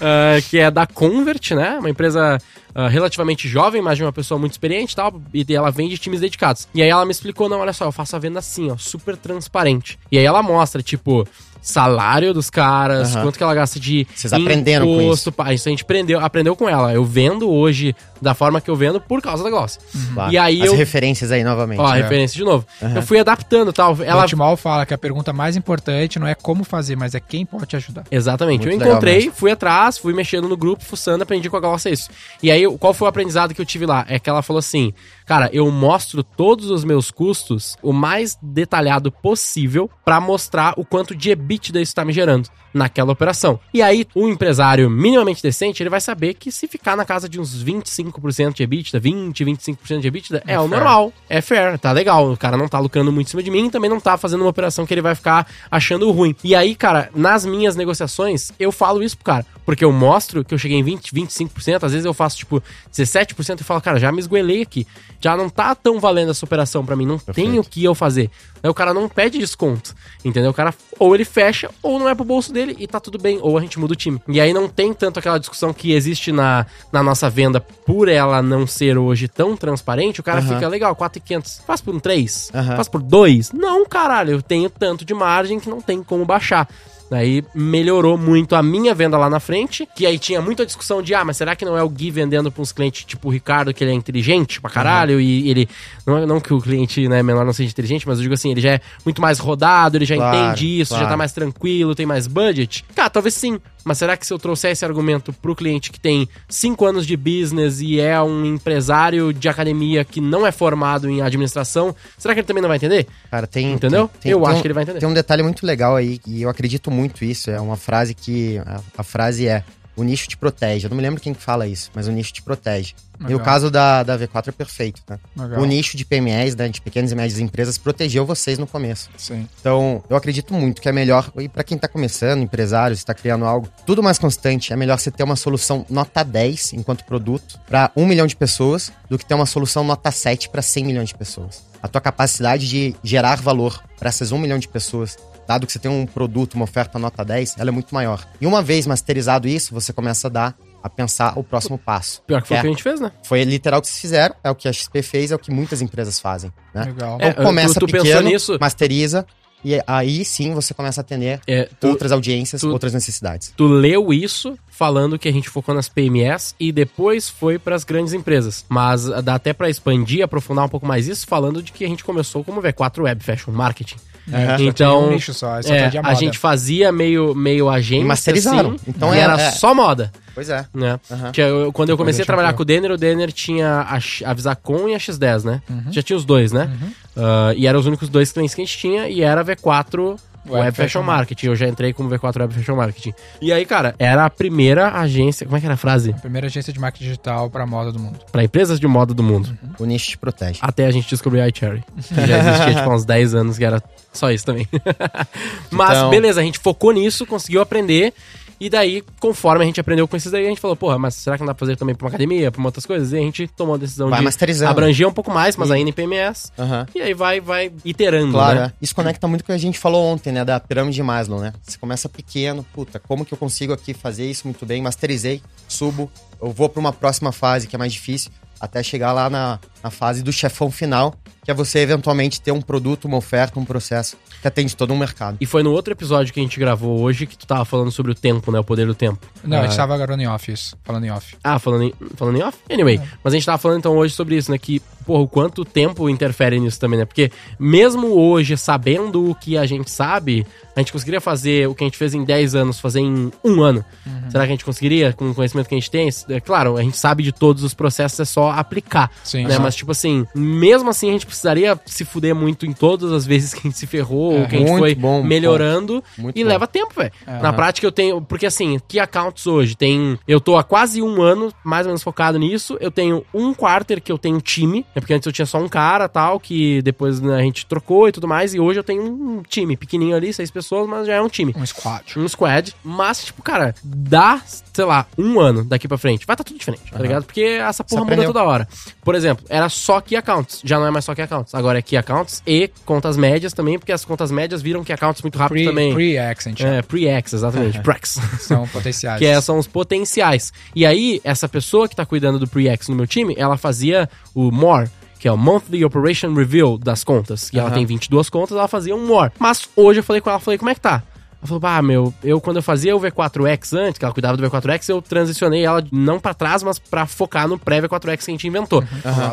Ah, 0.00 0.36
que 0.50 0.58
é 0.58 0.70
da 0.70 0.86
Convert, 0.86 1.52
né? 1.52 1.76
Uma 1.78 1.90
empresa 1.90 2.38
ah, 2.74 2.88
relativamente 2.88 3.48
jovem, 3.48 3.82
mas 3.82 3.96
de 3.96 4.04
uma 4.04 4.12
pessoa 4.12 4.38
muito 4.38 4.52
experiente 4.52 4.92
e 4.92 4.96
tal. 4.96 5.20
E 5.32 5.44
ela 5.54 5.70
vende 5.70 5.98
times 5.98 6.20
dedicados. 6.20 6.68
E 6.74 6.82
aí 6.82 6.88
ela 6.88 7.04
me 7.04 7.10
explicou: 7.10 7.48
não, 7.48 7.60
olha 7.60 7.72
só, 7.72 7.84
eu 7.84 7.92
faço 7.92 8.16
a 8.16 8.18
venda 8.18 8.38
assim, 8.38 8.70
ó, 8.70 8.76
super 8.76 9.16
transparente. 9.16 9.98
E 10.10 10.18
aí 10.18 10.24
ela 10.24 10.42
mostra, 10.42 10.82
tipo. 10.82 11.26
Salário 11.60 12.32
dos 12.32 12.50
caras, 12.50 13.14
Aham. 13.14 13.24
quanto 13.24 13.36
que 13.36 13.42
ela 13.42 13.54
gasta 13.54 13.78
de 13.78 14.06
Vocês 14.14 14.32
aprenderam 14.32 14.86
com 14.86 15.00
imposto, 15.00 15.32
pá, 15.32 15.52
Isso 15.52 15.68
a 15.68 15.70
gente 15.70 15.82
aprendeu, 15.82 16.20
aprendeu 16.20 16.56
com 16.56 16.68
ela. 16.68 16.92
Eu 16.92 17.04
vendo 17.04 17.50
hoje 17.50 17.94
da 18.20 18.34
forma 18.34 18.60
que 18.60 18.70
eu 18.70 18.76
vendo 18.76 19.00
por 19.00 19.22
causa 19.22 19.44
da 19.44 19.50
Gloss. 19.50 19.78
Claro. 20.14 20.32
E 20.32 20.38
aí 20.38 20.62
As 20.62 20.68
eu. 20.68 20.76
referências 20.76 21.30
aí 21.30 21.44
novamente. 21.44 21.80
Ó, 21.80 21.86
a 21.86 21.94
né? 21.94 22.02
referência 22.02 22.36
de 22.36 22.44
novo. 22.44 22.66
Aham. 22.82 22.96
Eu 22.96 23.02
fui 23.02 23.18
adaptando 23.18 23.72
tal. 23.72 23.96
Ela... 24.02 24.24
O 24.24 24.26
Timol 24.26 24.56
fala 24.56 24.84
que 24.84 24.94
a 24.94 24.98
pergunta 24.98 25.32
mais 25.32 25.56
importante 25.56 26.18
não 26.18 26.26
é 26.26 26.34
como 26.34 26.64
fazer, 26.64 26.96
mas 26.96 27.14
é 27.14 27.20
quem 27.20 27.46
pode 27.46 27.66
te 27.66 27.76
ajudar. 27.76 28.04
Exatamente. 28.10 28.62
Muito 28.62 28.72
eu 28.72 28.78
legal 28.78 28.92
encontrei, 28.92 29.30
fui 29.30 29.50
atrás, 29.50 29.98
fui 29.98 30.12
mexendo 30.12 30.48
no 30.48 30.56
grupo, 30.56 30.84
fuçando, 30.84 31.22
aprendi 31.22 31.48
com 31.48 31.56
a 31.56 31.60
Gloss 31.60 31.86
isso. 31.86 32.10
E 32.42 32.50
aí, 32.50 32.64
qual 32.78 32.92
foi 32.92 33.06
o 33.06 33.08
aprendizado 33.08 33.54
que 33.54 33.60
eu 33.60 33.66
tive 33.66 33.86
lá? 33.86 34.04
É 34.08 34.18
que 34.18 34.28
ela 34.28 34.42
falou 34.42 34.58
assim: 34.58 34.92
Cara, 35.28 35.50
eu 35.52 35.70
mostro 35.70 36.22
todos 36.22 36.70
os 36.70 36.84
meus 36.84 37.10
custos 37.10 37.76
o 37.82 37.92
mais 37.92 38.38
detalhado 38.40 39.12
possível 39.12 39.90
pra 40.02 40.20
mostrar 40.22 40.72
o 40.78 40.86
quanto 40.86 41.14
de 41.14 41.30
EBITDA 41.54 41.80
isso 41.80 41.94
tá 41.94 42.04
me 42.04 42.12
gerando 42.12 42.48
naquela 42.74 43.12
operação. 43.12 43.58
E 43.72 43.80
aí, 43.80 44.06
o 44.14 44.28
empresário 44.28 44.90
minimamente 44.90 45.42
decente, 45.42 45.82
ele 45.82 45.88
vai 45.90 46.00
saber 46.00 46.34
que 46.34 46.52
se 46.52 46.68
ficar 46.68 46.96
na 46.96 47.04
casa 47.04 47.28
de 47.28 47.40
uns 47.40 47.64
25% 47.64 48.54
de 48.54 48.62
EBITDA, 48.62 49.00
20, 49.00 49.44
25% 49.44 50.00
de 50.00 50.08
EBITDA, 50.08 50.42
é, 50.46 50.52
É 50.54 50.60
o 50.60 50.68
fair. 50.68 50.70
normal, 50.70 51.12
é 51.28 51.40
fair, 51.40 51.78
tá 51.78 51.90
legal. 51.92 52.32
O 52.32 52.36
cara 52.36 52.56
não 52.56 52.68
tá 52.68 52.78
lucrando 52.78 53.10
muito 53.10 53.28
em 53.28 53.30
cima 53.30 53.42
de 53.42 53.50
mim, 53.50 53.70
também 53.70 53.88
não 53.88 53.98
tá 53.98 54.16
fazendo 54.18 54.42
uma 54.42 54.50
operação 54.50 54.84
que 54.86 54.92
ele 54.92 55.00
vai 55.00 55.14
ficar 55.14 55.46
achando 55.70 56.10
ruim. 56.10 56.34
E 56.44 56.54
aí, 56.54 56.74
cara, 56.74 57.10
nas 57.14 57.44
minhas 57.46 57.74
negociações, 57.74 58.52
eu 58.58 58.70
falo 58.70 59.02
isso 59.02 59.16
pro 59.16 59.24
cara, 59.24 59.46
porque 59.64 59.84
eu 59.84 59.92
mostro 59.92 60.44
que 60.44 60.52
eu 60.52 60.58
cheguei 60.58 60.78
em 60.78 60.82
20, 60.82 61.12
25%, 61.14 61.84
às 61.84 61.92
vezes 61.92 62.04
eu 62.04 62.12
faço 62.14 62.36
tipo 62.36 62.62
17% 62.92 63.60
e 63.60 63.64
falo, 63.64 63.80
cara, 63.80 63.98
já 63.98 64.12
me 64.12 64.18
esgoelei 64.20 64.62
aqui. 64.62 64.86
Já 65.20 65.36
não 65.36 65.48
tá 65.48 65.74
tão 65.74 65.98
valendo 65.98 66.30
essa 66.30 66.44
operação 66.44 66.84
pra 66.84 66.94
mim, 66.94 67.06
não 67.06 67.18
tem 67.18 67.58
o 67.58 67.64
que 67.64 67.82
eu 67.82 67.94
fazer. 67.94 68.30
Aí 68.62 68.70
o 68.70 68.74
cara 68.74 68.92
não 68.92 69.08
pede 69.08 69.38
desconto, 69.38 69.94
entendeu? 70.24 70.50
O 70.50 70.54
cara 70.54 70.74
ou 70.98 71.14
ele 71.14 71.24
fecha 71.24 71.70
ou 71.82 71.98
não 71.98 72.08
é 72.08 72.14
pro 72.14 72.24
bolso 72.24 72.52
dele 72.52 72.76
e 72.78 72.86
tá 72.86 72.98
tudo 73.00 73.18
bem, 73.18 73.38
ou 73.40 73.56
a 73.56 73.60
gente 73.60 73.78
muda 73.78 73.92
o 73.92 73.96
time. 73.96 74.20
E 74.28 74.40
aí 74.40 74.52
não 74.52 74.68
tem 74.68 74.92
tanto 74.92 75.18
aquela 75.18 75.38
discussão 75.38 75.72
que 75.72 75.92
existe 75.92 76.32
na, 76.32 76.66
na 76.92 77.02
nossa 77.02 77.30
venda 77.30 77.60
por 77.60 78.08
ela 78.08 78.42
não 78.42 78.66
ser 78.66 78.98
hoje 78.98 79.28
tão 79.28 79.56
transparente, 79.56 80.20
o 80.20 80.24
cara 80.24 80.42
fica 80.42 80.68
legal, 80.68 80.94
4,500, 80.94 81.62
faz 81.66 81.80
por 81.80 81.94
um 81.94 82.00
3, 82.00 82.50
Aham. 82.54 82.76
faz 82.76 82.88
por 82.88 83.02
2. 83.02 83.52
Não, 83.52 83.86
caralho, 83.86 84.32
eu 84.32 84.42
tenho 84.42 84.68
tanto 84.68 85.04
de 85.04 85.14
margem 85.14 85.60
que 85.60 85.70
não 85.70 85.80
tem 85.80 86.02
como 86.02 86.24
baixar. 86.24 86.68
Aí 87.10 87.42
melhorou 87.54 88.18
muito 88.18 88.54
a 88.54 88.62
minha 88.62 88.94
venda 88.94 89.16
lá 89.16 89.30
na 89.30 89.40
frente, 89.40 89.88
que 89.96 90.04
aí 90.04 90.18
tinha 90.18 90.42
muita 90.42 90.66
discussão 90.66 91.00
de, 91.02 91.14
ah, 91.14 91.24
mas 91.24 91.36
será 91.38 91.56
que 91.56 91.64
não 91.64 91.76
é 91.76 91.82
o 91.82 91.88
Gui 91.88 92.10
vendendo 92.10 92.52
pra 92.52 92.60
uns 92.60 92.70
clientes 92.72 93.04
tipo 93.04 93.28
o 93.28 93.30
Ricardo, 93.30 93.72
que 93.72 93.82
ele 93.82 93.90
é 93.90 93.94
inteligente 93.94 94.60
pra 94.60 94.68
caralho, 94.70 95.18
e 95.20 95.48
ele, 95.48 95.68
não, 96.06 96.26
não 96.26 96.40
que 96.40 96.52
o 96.52 96.60
cliente 96.60 97.08
né, 97.08 97.22
menor 97.22 97.44
não 97.46 97.52
seja 97.52 97.70
inteligente, 97.70 98.06
mas 98.06 98.18
eu 98.18 98.22
digo 98.22 98.34
assim, 98.34 98.50
ele 98.50 98.60
já 98.60 98.72
é 98.72 98.80
muito 99.04 99.22
mais 99.22 99.38
rodado, 99.38 99.96
ele 99.96 100.04
já 100.04 100.16
Claro, 100.16 100.36
entende 100.36 100.80
isso, 100.80 100.90
já 100.92 100.98
claro. 101.00 101.12
tá 101.12 101.16
mais 101.16 101.32
tranquilo, 101.32 101.94
tem 101.94 102.04
mais 102.04 102.26
budget. 102.26 102.84
Cara, 102.94 103.08
talvez 103.08 103.34
sim, 103.34 103.58
mas 103.84 103.96
será 103.96 104.14
que 104.16 104.26
se 104.26 104.32
eu 104.34 104.38
trouxer 104.38 104.72
esse 104.72 104.84
argumento 104.84 105.32
pro 105.32 105.56
cliente 105.56 105.90
que 105.90 105.98
tem 105.98 106.28
5 106.48 106.84
anos 106.84 107.06
de 107.06 107.16
business 107.16 107.80
e 107.80 107.98
é 108.00 108.20
um 108.20 108.44
empresário 108.44 109.32
de 109.32 109.48
academia 109.48 110.04
que 110.04 110.20
não 110.20 110.46
é 110.46 110.52
formado 110.52 111.08
em 111.08 111.22
administração, 111.22 111.96
será 112.18 112.34
que 112.34 112.40
ele 112.40 112.46
também 112.46 112.60
não 112.60 112.68
vai 112.68 112.76
entender? 112.76 113.06
Cara, 113.30 113.46
tem. 113.46 113.72
Entendeu? 113.72 114.10
tem- 114.20 114.30
Eu 114.32 114.40
tem 114.40 114.48
acho 114.48 114.58
um- 114.58 114.60
que 114.62 114.66
ele 114.66 114.74
vai 114.74 114.82
entender. 114.82 114.98
Tem 115.00 115.08
um 115.08 115.14
detalhe 115.14 115.42
muito 115.42 115.64
legal 115.64 115.96
aí, 115.96 116.20
e 116.26 116.42
eu 116.42 116.50
acredito 116.50 116.90
muito 116.90 116.97
isso. 117.20 117.50
É 117.50 117.60
uma 117.60 117.76
frase 117.76 118.14
que. 118.14 118.58
A, 118.58 118.80
a 118.98 119.02
frase 119.02 119.46
é: 119.46 119.64
o 119.98 120.04
nicho 120.04 120.28
te 120.28 120.36
protege. 120.36 120.86
Eu 120.86 120.90
não 120.90 120.96
me 120.96 121.02
lembro 121.02 121.20
quem 121.20 121.34
que 121.34 121.42
fala 121.42 121.66
isso, 121.66 121.90
mas 121.92 122.06
o 122.06 122.12
nicho 122.12 122.32
te 122.32 122.40
protege. 122.40 122.94
E 123.18 123.24
Legal. 123.24 123.40
o 123.40 123.42
caso 123.42 123.68
da, 123.68 124.04
da 124.04 124.16
V4 124.16 124.48
é 124.48 124.52
perfeito, 124.52 125.02
né? 125.08 125.18
Legal. 125.36 125.60
O 125.60 125.66
nicho 125.66 125.96
de 125.96 126.04
PMEs, 126.04 126.54
né, 126.54 126.68
de 126.68 126.80
pequenas 126.80 127.10
e 127.10 127.16
médias 127.16 127.40
empresas, 127.40 127.76
protegeu 127.76 128.24
vocês 128.24 128.58
no 128.58 128.66
começo. 128.66 129.10
Sim. 129.16 129.48
Então, 129.60 130.02
eu 130.08 130.16
acredito 130.16 130.54
muito 130.54 130.80
que 130.80 130.88
é 130.88 130.92
melhor, 130.92 131.32
e 131.36 131.48
para 131.48 131.64
quem 131.64 131.76
tá 131.76 131.88
começando, 131.88 132.42
empresário, 132.42 132.94
está 132.94 133.12
criando 133.12 133.44
algo, 133.44 133.68
tudo 133.84 134.00
mais 134.00 134.20
constante, 134.20 134.72
é 134.72 134.76
melhor 134.76 135.00
você 135.00 135.10
ter 135.10 135.24
uma 135.24 135.34
solução 135.34 135.84
nota 135.90 136.22
10 136.22 136.74
enquanto 136.74 137.04
produto 137.04 137.58
para 137.66 137.90
1 137.96 138.06
milhão 138.06 138.26
de 138.26 138.36
pessoas 138.36 138.92
do 139.10 139.18
que 139.18 139.26
ter 139.26 139.34
uma 139.34 139.46
solução 139.46 139.82
nota 139.82 140.12
7 140.12 140.48
para 140.48 140.62
100 140.62 140.84
milhões 140.84 141.08
de 141.08 141.16
pessoas. 141.16 141.66
A 141.82 141.88
tua 141.88 142.00
capacidade 142.00 142.68
de 142.68 142.94
gerar 143.02 143.40
valor 143.40 143.82
para 143.98 144.08
essas 144.08 144.30
1 144.30 144.38
milhão 144.38 144.60
de 144.60 144.68
pessoas, 144.68 145.16
dado 145.48 145.66
que 145.66 145.72
você 145.72 145.78
tem 145.80 145.90
um 145.90 146.04
produto, 146.06 146.54
uma 146.54 146.64
oferta 146.64 146.98
nota 146.98 147.24
10, 147.24 147.56
ela 147.58 147.70
é 147.70 147.72
muito 147.72 147.92
maior. 147.94 148.24
E 148.40 148.46
uma 148.46 148.62
vez 148.62 148.86
masterizado 148.86 149.48
isso, 149.48 149.72
você 149.74 149.92
começa 149.92 150.28
a 150.28 150.30
dar 150.30 150.54
a 150.82 150.88
pensar 150.88 151.36
o 151.36 151.42
próximo 151.42 151.76
passo. 151.78 152.22
Pior 152.26 152.40
que 152.40 152.48
foi 152.48 152.56
o 152.56 152.58
É. 152.58 152.60
que 152.60 152.66
a 152.66 152.70
gente 152.70 152.82
fez, 152.82 153.00
né? 153.00 153.10
Foi 153.24 153.42
literal 153.42 153.78
o 153.78 153.82
que 153.82 153.88
vocês 153.88 154.00
fizeram, 154.00 154.34
é 154.44 154.50
o 154.50 154.54
que 154.54 154.68
a 154.68 154.72
XP 154.72 155.02
fez, 155.02 155.32
é 155.32 155.34
o 155.34 155.38
que 155.38 155.50
muitas 155.50 155.82
empresas 155.82 156.20
fazem, 156.20 156.52
né? 156.72 156.84
Legal. 156.84 157.18
É, 157.20 157.30
Então 157.30 157.44
começa 157.46 157.74
tu- 157.80 157.86
tu 157.86 157.92
pequeno, 157.92 158.20
nisso? 158.28 158.56
masteriza, 158.60 159.26
e 159.64 159.80
aí 159.88 160.24
sim 160.24 160.54
você 160.54 160.72
começa 160.72 161.00
a 161.00 161.02
atender 161.02 161.40
É, 161.48 161.68
tu, 161.80 161.88
outras 161.88 162.12
audiências, 162.12 162.60
tu- 162.60 162.70
outras 162.70 162.94
necessidades. 162.94 163.52
tu 163.56 163.66
leu 163.66 164.12
isso 164.12 164.56
falando 164.70 165.18
que 165.18 165.28
a 165.28 165.32
gente 165.32 165.48
focou 165.48 165.74
nas 165.74 165.88
PMS 165.88 166.54
e 166.60 166.70
depois 166.70 167.28
foi 167.28 167.58
pras 167.58 167.82
grandes 167.82 168.12
empresas. 168.12 168.64
Mas 168.68 169.04
dá 169.24 169.34
até 169.34 169.52
pra 169.52 169.68
expandir, 169.68 170.22
aprofundar 170.22 170.64
um 170.64 170.68
pouco 170.68 170.86
mais 170.86 171.08
isso, 171.08 171.26
falando 171.26 171.60
de 171.60 171.72
que 171.72 171.84
a 171.84 171.88
gente 171.88 172.04
começou 172.04 172.44
como 172.44 172.62
V4 172.62 173.02
Web 173.02 173.24
Fashion 173.24 173.50
Marketing. 173.50 173.96
É, 174.32 174.46
já 174.46 174.64
Então, 174.64 175.06
um 175.08 175.10
nicho 175.10 175.32
só, 175.34 175.58
É, 175.58 175.62
foi 175.62 175.88
de 175.90 175.98
a 175.98 176.14
gente 176.14 176.38
fazia 176.38 176.90
meio, 176.92 177.34
meio 177.34 177.68
agência, 177.68 178.02
E 178.02 178.06
masterizaram. 178.06 178.70
assim, 178.70 178.78
Então 178.86 179.14
e 179.14 179.18
é- 179.18 179.20
era 179.22 179.40
é. 179.40 179.50
só 179.52 179.74
moda, 179.74 180.12
Pois 180.34 180.48
é. 180.50 180.64
né? 180.74 180.98
Aham. 181.10 181.32
Tinha- 181.32 181.46
eu- 181.46 181.72
quando 181.72 181.88
eu 181.90 181.96
comecei 181.96 182.22
a 182.22 182.26
trabalhar 182.26 182.52
com 182.52 182.62
o 182.62 182.64
Denner, 182.64 182.90
o 182.92 182.96
Denner 182.96 183.32
tinha 183.32 183.86
a, 183.88 183.98
a 184.30 184.34
Visacom 184.34 184.88
e 184.88 184.94
a 184.94 184.98
X10, 184.98 185.44
né? 185.44 185.62
Uhum. 185.68 185.84
Já 185.92 186.02
tinha 186.02 186.16
os 186.16 186.24
dois, 186.24 186.52
né? 186.52 186.70
Ah, 187.16 187.52
e 187.56 187.66
eram 187.66 187.80
os 187.80 187.86
únicos 187.86 188.08
dois 188.08 188.30
clientes 188.30 188.54
que 188.54 188.60
a 188.60 188.64
gente 188.64 188.78
tinha, 188.78 189.08
e 189.08 189.22
era 189.22 189.42
V4 189.44 190.16
Web, 190.52 190.64
Web 190.66 190.76
Fashion 190.76 191.02
Marketing. 191.02 191.46
Eu 191.46 191.56
já 191.56 191.66
entrei 191.68 191.92
como 191.92 192.08
V4 192.10 192.40
Web 192.40 192.54
Fashion 192.54 192.76
Marketing. 192.76 193.12
E 193.40 193.52
aí, 193.52 193.64
cara, 193.64 193.94
era 193.98 194.24
a 194.24 194.30
primeira 194.30 194.88
agência. 195.00 195.44
Como 195.46 195.56
é 195.56 195.60
que 195.60 195.66
era 195.66 195.74
a 195.74 195.78
frase? 195.78 196.10
A 196.10 196.20
primeira 196.20 196.46
agência 196.46 196.72
de 196.72 196.78
marketing 196.80 197.04
digital 197.04 197.50
pra 197.50 197.66
moda 197.66 197.92
do 197.92 197.98
mundo. 197.98 198.18
Pra 198.32 198.42
empresas 198.44 198.78
de 198.80 198.86
moda 198.86 199.12
do 199.14 199.22
mundo. 199.22 199.56
O 199.78 199.84
nicho 199.84 200.08
te 200.10 200.18
protege. 200.18 200.58
Até 200.62 200.86
a 200.86 200.90
gente 200.90 201.08
descobrir 201.08 201.40
a 201.40 201.48
iCherry. 201.48 201.82
Que 202.08 202.26
já 202.26 202.38
existia, 202.38 202.74
tipo, 202.74 202.90
há 202.90 202.94
uns 202.94 203.04
10 203.04 203.34
anos, 203.34 203.58
que 203.58 203.64
era 203.64 203.82
só 204.12 204.30
isso 204.30 204.44
também. 204.46 204.66
Mas, 205.70 205.96
Então- 205.98 206.10
beleza, 206.10 206.40
a 206.40 206.44
gente 206.44 206.58
focou 206.58 206.92
nisso, 206.92 207.26
conseguiu 207.26 207.60
aprender. 207.60 208.12
E 208.60 208.68
daí, 208.68 209.04
conforme 209.20 209.62
a 209.62 209.66
gente 209.66 209.80
aprendeu 209.80 210.08
com 210.08 210.16
isso 210.16 210.30
daí, 210.30 210.44
a 210.44 210.48
gente 210.48 210.60
falou, 210.60 210.74
porra, 210.76 210.98
mas 210.98 211.14
será 211.14 211.36
que 211.36 211.42
não 211.42 211.46
dá 211.46 211.54
pra 211.54 211.60
fazer 211.60 211.76
também 211.76 211.94
pra 211.94 212.04
uma 212.06 212.08
academia, 212.08 212.50
pra 212.50 212.62
outras 212.64 212.84
coisas? 212.84 213.12
E 213.12 213.16
a 213.16 213.20
gente 213.20 213.46
tomou 213.46 213.76
a 213.76 213.78
decisão 213.78 214.10
Vai 214.10 214.20
de 214.20 214.64
abranger 214.64 215.06
um 215.06 215.12
pouco 215.12 215.30
mais, 215.30 215.56
mas 215.56 215.70
E- 215.70 215.74
ainda 215.74 215.90
em 215.90 215.92
PMS. 215.92 216.50
Aham. 216.58 216.86
E 216.94 217.00
aí 217.00 217.14
vai, 217.14 217.40
vai 217.40 217.70
iterando, 217.84 218.32
Claro, 218.32 218.58
né? 218.60 218.66
é. 218.66 218.72
isso 218.82 218.94
conecta 218.94 219.28
muito 219.28 219.42
com 219.42 219.52
o 219.52 219.54
que 219.54 219.58
a 219.58 219.58
gente 219.58 219.78
falou 219.78 220.04
ontem, 220.04 220.32
né? 220.32 220.44
Da 220.44 220.58
pirâmide 220.58 220.96
de 220.96 221.02
Maslow, 221.02 221.40
né? 221.40 221.52
Você 221.62 221.78
começa 221.78 222.08
pequeno, 222.08 222.64
puta, 222.74 222.98
como 222.98 223.24
que 223.24 223.32
eu 223.32 223.38
consigo 223.38 223.72
aqui 223.72 223.94
fazer 223.94 224.28
isso 224.28 224.46
muito 224.46 224.66
bem? 224.66 224.82
Masterizei, 224.82 225.40
subo, 225.68 226.10
eu 226.42 226.50
vou 226.50 226.68
pra 226.68 226.80
uma 226.80 226.92
próxima 226.92 227.30
fase 227.30 227.66
que 227.68 227.76
é 227.76 227.78
mais 227.78 227.92
difícil, 227.92 228.30
até 228.60 228.82
chegar 228.82 229.12
lá 229.12 229.30
na, 229.30 229.60
na 229.82 229.90
fase 229.90 230.20
do 230.22 230.32
chefão 230.32 230.68
final, 230.70 231.14
que 231.48 231.52
é 231.52 231.54
você 231.54 231.78
eventualmente 231.78 232.42
ter 232.42 232.52
um 232.52 232.60
produto, 232.60 233.06
uma 233.06 233.16
oferta, 233.16 233.58
um 233.58 233.64
processo 233.64 234.18
que 234.42 234.46
atende 234.46 234.76
todo 234.76 234.92
um 234.92 234.98
mercado. 234.98 235.38
E 235.40 235.46
foi 235.46 235.62
no 235.62 235.72
outro 235.72 235.94
episódio 235.94 236.30
que 236.30 236.38
a 236.38 236.42
gente 236.42 236.60
gravou 236.60 237.00
hoje 237.00 237.26
que 237.26 237.38
tu 237.38 237.46
tava 237.46 237.64
falando 237.64 237.90
sobre 237.90 238.12
o 238.12 238.14
tempo, 238.14 238.52
né? 238.52 238.60
O 238.60 238.64
poder 238.64 238.86
do 238.86 238.94
tempo. 238.94 239.26
Não, 239.42 239.56
a 239.56 239.62
gente 239.62 239.72
Ah, 239.72 239.76
tava 239.78 239.96
gravando 239.96 240.22
em 240.22 240.26
off 240.26 240.52
isso. 240.52 240.76
Falando 240.84 241.04
em 241.06 241.10
off. 241.10 241.36
Ah, 241.42 241.58
falando 241.58 241.84
em, 241.84 241.94
falando 242.16 242.36
em 242.36 242.42
off? 242.42 242.58
Anyway, 242.70 243.00
mas 243.24 243.32
a 243.32 243.36
gente 243.36 243.46
tava 243.46 243.56
falando 243.56 243.78
então 243.78 243.96
hoje 243.96 244.12
sobre 244.14 244.36
isso, 244.36 244.50
né? 244.50 244.58
Que, 244.58 244.82
porra, 245.06 245.22
o 245.22 245.26
quanto 245.28 245.64
tempo 245.64 246.10
interfere 246.10 246.60
nisso 246.60 246.78
também, 246.78 246.98
né? 246.98 247.06
Porque 247.06 247.32
mesmo 247.58 248.08
hoje, 248.08 248.54
sabendo 248.58 249.30
o 249.30 249.34
que 249.34 249.56
a 249.56 249.64
gente 249.64 249.90
sabe, 249.90 250.46
a 250.76 250.80
gente 250.80 250.92
conseguiria 250.92 251.20
fazer 251.20 251.66
o 251.66 251.74
que 251.74 251.82
a 251.82 251.86
gente 251.86 251.96
fez 251.96 252.12
em 252.12 252.24
10 252.24 252.54
anos, 252.54 252.78
fazer 252.78 253.00
em 253.00 253.32
um 253.42 253.62
ano. 253.62 253.82
Será 254.30 254.44
que 254.44 254.50
a 254.50 254.54
gente 254.54 254.64
conseguiria, 254.66 255.12
com 255.14 255.30
o 255.30 255.34
conhecimento 255.34 255.66
que 255.66 255.74
a 255.74 255.78
gente 255.78 255.90
tem? 255.90 256.08
É 256.28 256.40
claro, 256.40 256.76
a 256.76 256.82
gente 256.82 256.96
sabe 256.98 257.22
de 257.22 257.32
todos 257.32 257.64
os 257.64 257.72
processos, 257.72 258.20
é 258.20 258.24
só 258.26 258.50
aplicar. 258.50 259.10
Sim. 259.24 259.46
né? 259.46 259.58
Mas, 259.58 259.74
tipo 259.74 259.90
assim, 259.90 260.26
mesmo 260.34 260.90
assim, 260.90 261.08
a 261.08 261.12
gente 261.12 261.26
precisaria 261.38 261.78
se 261.86 262.04
fuder 262.04 262.34
muito 262.34 262.66
em 262.66 262.72
todas 262.72 263.12
as 263.12 263.24
vezes 263.24 263.54
que 263.54 263.60
a 263.60 263.62
gente 263.62 263.78
se 263.78 263.86
ferrou, 263.86 264.36
É, 264.36 264.40
ou 264.40 264.46
que 264.48 264.56
a 264.56 264.58
gente 264.58 264.78
foi 264.78 264.94
bom 264.94 265.22
melhorando. 265.22 266.02
E 266.34 266.42
bom. 266.42 266.48
leva 266.48 266.66
tempo, 266.66 266.92
velho. 266.96 267.12
Aham. 267.26 267.40
Na 267.40 267.52
prática 267.52 267.86
eu 267.86 267.92
tenho. 267.92 268.20
Porque 268.20 268.46
assim, 268.46 268.78
que 268.86 268.98
accounts 268.98 269.46
hoje? 269.46 269.76
Tem. 269.76 270.18
Eu 270.26 270.40
tô 270.40 270.56
há 270.56 270.64
quase 270.64 271.00
um 271.00 271.22
ano, 271.22 271.52
mais 271.64 271.86
ou 271.86 271.90
menos, 271.90 272.02
focado 272.02 272.38
nisso. 272.38 272.76
Eu 272.80 272.90
tenho 272.90 273.24
um 273.32 273.54
quarter 273.54 274.00
que 274.00 274.10
eu 274.10 274.18
tenho 274.18 274.40
time. 274.40 274.84
É 274.94 275.00
porque 275.00 275.14
antes 275.14 275.26
eu 275.26 275.32
tinha 275.32 275.46
só 275.46 275.58
um 275.58 275.68
cara 275.68 276.08
tal, 276.08 276.40
que 276.40 276.82
depois 276.82 277.20
né, 277.20 277.36
a 277.36 277.42
gente 277.42 277.66
trocou 277.66 278.08
e 278.08 278.12
tudo 278.12 278.26
mais. 278.26 278.54
E 278.54 278.60
hoje 278.60 278.78
eu 278.80 278.84
tenho 278.84 279.02
um 279.02 279.42
time 279.42 279.76
pequenininho 279.76 280.16
ali, 280.16 280.32
seis 280.32 280.50
pessoas, 280.50 280.88
mas 280.88 281.06
já 281.06 281.14
é 281.14 281.20
um 281.20 281.28
time. 281.28 281.54
Um 281.56 281.64
squad. 281.66 282.18
Um 282.18 282.28
squad. 282.28 282.74
Mas, 282.82 283.24
tipo, 283.24 283.42
cara, 283.42 283.74
dá, 283.82 284.40
sei 284.72 284.84
lá, 284.84 285.06
um 285.16 285.38
ano 285.40 285.64
daqui 285.64 285.86
pra 285.86 285.98
frente. 285.98 286.26
Vai 286.26 286.34
estar 286.34 286.44
tudo 286.44 286.58
diferente, 286.58 286.90
tá 286.90 286.98
ligado? 286.98 287.24
Porque 287.24 287.42
essa 287.42 287.84
porra 287.84 288.04
muda 288.04 288.24
toda 288.24 288.42
hora. 288.42 288.68
Por 289.02 289.14
exemplo, 289.14 289.44
era 289.48 289.68
só 289.68 290.00
key 290.00 290.16
accounts. 290.16 290.60
Já 290.64 290.78
não 290.78 290.86
é 290.86 290.90
mais 290.90 291.04
só 291.04 291.14
key 291.14 291.22
accounts. 291.28 291.54
Agora 291.54 291.78
é 291.78 291.82
key 291.82 291.96
accounts 291.96 292.42
e 292.46 292.68
contas 292.84 293.16
médias 293.16 293.52
também, 293.52 293.78
porque 293.78 293.92
as 293.92 294.04
contas 294.04 294.30
médias 294.30 294.62
viram 294.62 294.82
key 294.82 294.92
accounts 294.92 295.22
muito 295.22 295.38
rápido 295.38 295.56
Pre- 295.56 295.64
também. 295.66 295.94
Pre-accent. 295.94 296.60
É, 296.60 296.82
pre-X, 296.82 297.32
exatamente. 297.34 297.80
Prex. 297.82 298.18
São 298.40 298.66
potenciais. 298.68 299.18
que 299.20 299.26
é- 299.26 299.40
são 299.40 299.58
os 299.58 299.66
potenciais. 299.66 300.52
E 300.74 300.84
aí, 300.86 301.20
essa 301.22 301.48
pessoa 301.48 301.88
que 301.88 301.94
tá 301.94 302.04
cuidando 302.06 302.38
do 302.38 302.48
pre-X 302.48 302.88
no 302.88 302.96
meu 302.96 303.06
time, 303.06 303.34
ela 303.36 303.56
fazia 303.56 304.08
o 304.34 304.50
more, 304.50 304.88
que 305.18 305.26
é 305.28 305.32
o 305.32 305.36
Monthly 305.36 305.84
Operation 305.84 306.32
Review 306.34 306.78
das 306.78 307.02
contas. 307.04 307.50
E 307.52 307.58
ela 307.58 307.68
Aham. 307.68 307.76
tem 307.76 307.86
22 307.86 308.28
contas, 308.30 308.56
ela 308.56 308.68
fazia 308.68 308.94
um 308.94 309.06
more. 309.06 309.30
Mas 309.38 309.68
hoje 309.76 310.00
eu 310.00 310.04
falei 310.04 310.20
com 310.22 310.30
ela, 310.30 310.38
falei, 310.38 310.56
como 310.58 310.70
é 310.70 310.74
que 310.74 310.80
tá? 310.80 311.02
Ela 311.40 311.46
falou, 311.46 311.60
ah, 311.64 311.82
meu, 311.82 312.14
eu 312.22 312.40
quando 312.40 312.56
eu 312.56 312.62
fazia 312.62 312.96
o 312.96 313.00
V4X 313.00 313.76
antes, 313.76 313.98
que 313.98 314.04
ela 314.04 314.12
cuidava 314.12 314.36
do 314.36 314.42
V4X, 314.50 314.88
eu 314.88 315.00
transicionei 315.00 315.64
ela 315.64 315.84
não 315.92 316.18
pra 316.18 316.34
trás, 316.34 316.62
mas 316.62 316.78
pra 316.78 317.06
focar 317.06 317.46
no 317.46 317.58
pré-V4X 317.58 318.24
que 318.24 318.30
a 318.30 318.34
gente 318.34 318.46
inventou. 318.46 318.82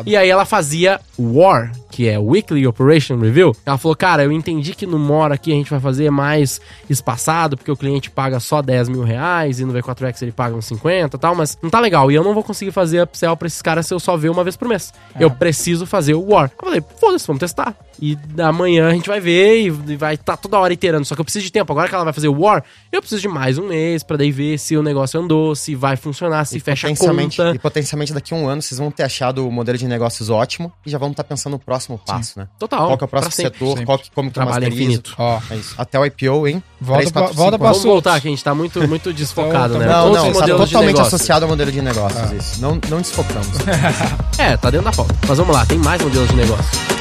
E 0.04 0.16
aí 0.16 0.28
ela 0.28 0.44
fazia 0.44 1.00
War, 1.18 1.72
que 1.90 2.08
é 2.08 2.18
Weekly 2.18 2.66
Operation 2.66 3.18
Review. 3.18 3.54
Ela 3.64 3.76
falou, 3.76 3.96
cara, 3.96 4.22
eu 4.22 4.30
entendi 4.30 4.72
que 4.74 4.86
no 4.86 4.98
More 4.98 5.34
aqui 5.34 5.50
a 5.50 5.54
gente 5.56 5.70
vai 5.70 5.80
fazer 5.80 6.10
mais 6.10 6.60
espaçado, 6.88 7.56
porque 7.56 7.70
o 7.72 7.76
cliente 7.76 8.08
paga 8.10 8.38
só 8.38 8.62
10 8.62 8.88
mil 8.88 9.02
reais 9.02 9.58
e 9.58 9.64
no 9.64 9.72
V4X 9.72 10.22
ele 10.22 10.32
paga 10.32 10.54
uns 10.54 10.66
50 10.66 11.16
e 11.16 11.20
tal, 11.20 11.34
mas 11.34 11.58
não 11.60 11.70
tá 11.70 11.80
legal. 11.80 12.10
E 12.10 12.14
eu 12.14 12.22
não 12.22 12.34
vou 12.34 12.44
conseguir 12.44 12.70
fazer 12.70 13.02
upsell 13.02 13.36
pra 13.36 13.46
esses 13.46 13.60
caras 13.60 13.86
se 13.86 13.92
eu 13.92 13.98
só 13.98 14.16
ver 14.16 14.28
uma 14.28 14.44
vez 14.44 14.56
por 14.56 14.68
mês. 14.68 14.92
Eu 15.18 15.30
preciso 15.30 15.84
fazer 15.86 16.14
o 16.14 16.30
War. 16.30 16.52
Eu 16.60 16.66
falei, 16.66 16.84
foda-se, 17.00 17.26
vamos 17.26 17.40
testar. 17.40 17.74
E 18.00 18.16
amanhã 18.38 18.88
a 18.88 18.92
gente 18.92 19.08
vai 19.08 19.20
ver 19.20 19.62
e 19.62 19.70
vai 19.96 20.14
estar 20.14 20.36
toda 20.36 20.58
hora 20.58 20.72
iterando. 20.72 21.04
Só 21.04 21.14
que 21.14 21.20
eu 21.20 21.24
preciso 21.24 21.44
de 21.44 21.50
tempo. 21.52 21.72
Agora 21.72 21.88
que 21.88 21.94
ela 21.94 22.04
vai 22.04 22.12
fazer 22.12 22.28
o 22.28 22.38
War, 22.40 22.62
eu 22.92 23.00
preciso 23.00 23.22
de 23.22 23.28
mais 23.28 23.56
um 23.58 23.68
mês 23.68 24.02
pra 24.02 24.16
daí 24.16 24.30
ver 24.30 24.58
se 24.58 24.76
o 24.76 24.82
negócio 24.82 25.18
andou, 25.20 25.54
se 25.54 25.74
vai 25.74 25.96
funcionar, 25.96 26.44
se 26.44 26.56
E 26.58 26.60
fecha 26.60 26.86
a 26.86 26.90
potencialmente, 26.90 27.36
conta. 27.38 27.54
e 27.54 27.58
potencialmente 27.58 28.12
daqui 28.12 28.34
a 28.34 28.36
um 28.36 28.48
ano 28.48 28.60
vocês 28.60 28.78
vão 28.78 28.90
ter 28.90 29.02
achado 29.02 29.46
o 29.46 29.50
modelo 29.50 29.78
de 29.78 29.86
negócios 29.86 30.28
ótimo 30.30 30.72
e 30.84 30.90
já 30.90 30.98
vão 30.98 31.10
estar 31.10 31.24
pensando 31.24 31.52
no 31.54 31.58
próximo 31.58 31.98
passo, 32.04 32.38
né? 32.38 32.48
Total. 32.58 32.86
Qual 32.86 32.98
que 32.98 33.04
é 33.04 33.06
o 33.06 33.08
próximo 33.08 33.30
pra 33.30 33.36
sempre. 33.36 33.52
setor, 33.58 33.68
sempre. 33.70 33.86
qual 33.86 33.98
que, 33.98 34.10
como 34.10 34.30
que 34.30 34.38
eu 34.38 34.44
Trabalho 34.44 34.68
infinito. 34.68 35.14
Ó, 35.18 35.40
É 35.50 35.56
isso. 35.56 35.74
Até 35.78 35.98
o 35.98 36.04
IPO, 36.04 36.46
hein? 36.48 36.62
Volta 36.80 36.98
Três, 37.00 37.12
pra- 37.12 37.22
quatro, 37.22 37.36
volta 37.36 37.58
pra. 37.58 37.68
Vamos 37.68 37.84
voltar, 37.84 38.20
que 38.20 38.28
a 38.28 38.30
gente 38.30 38.44
tá 38.44 38.54
muito, 38.54 38.86
muito 38.86 39.12
desfocado, 39.12 39.74
Então, 39.76 39.78
né? 39.78 39.86
tá- 39.86 39.92
Não, 40.00 40.02
Todos 40.12 40.16
não, 40.24 40.32
tá 40.40 40.44
de 40.46 40.52
totalmente 40.52 41.00
associado 41.00 41.44
ao 41.44 41.48
modelo 41.50 41.72
de 41.72 41.80
negócios 41.80 42.32
isso. 42.32 42.60
Não, 42.60 42.78
não 42.90 42.98
desfocamos. 43.00 43.48
É, 44.38 44.54
tá 44.56 44.68
dentro 44.70 44.84
da 44.84 44.92
pauta. 44.92 45.14
Mas 45.26 45.38
vamos 45.38 45.54
lá, 45.54 45.64
tem 45.64 45.78
mais 45.78 46.00
modelos 46.02 46.28
de 46.28 46.36
negócio. 46.36 46.95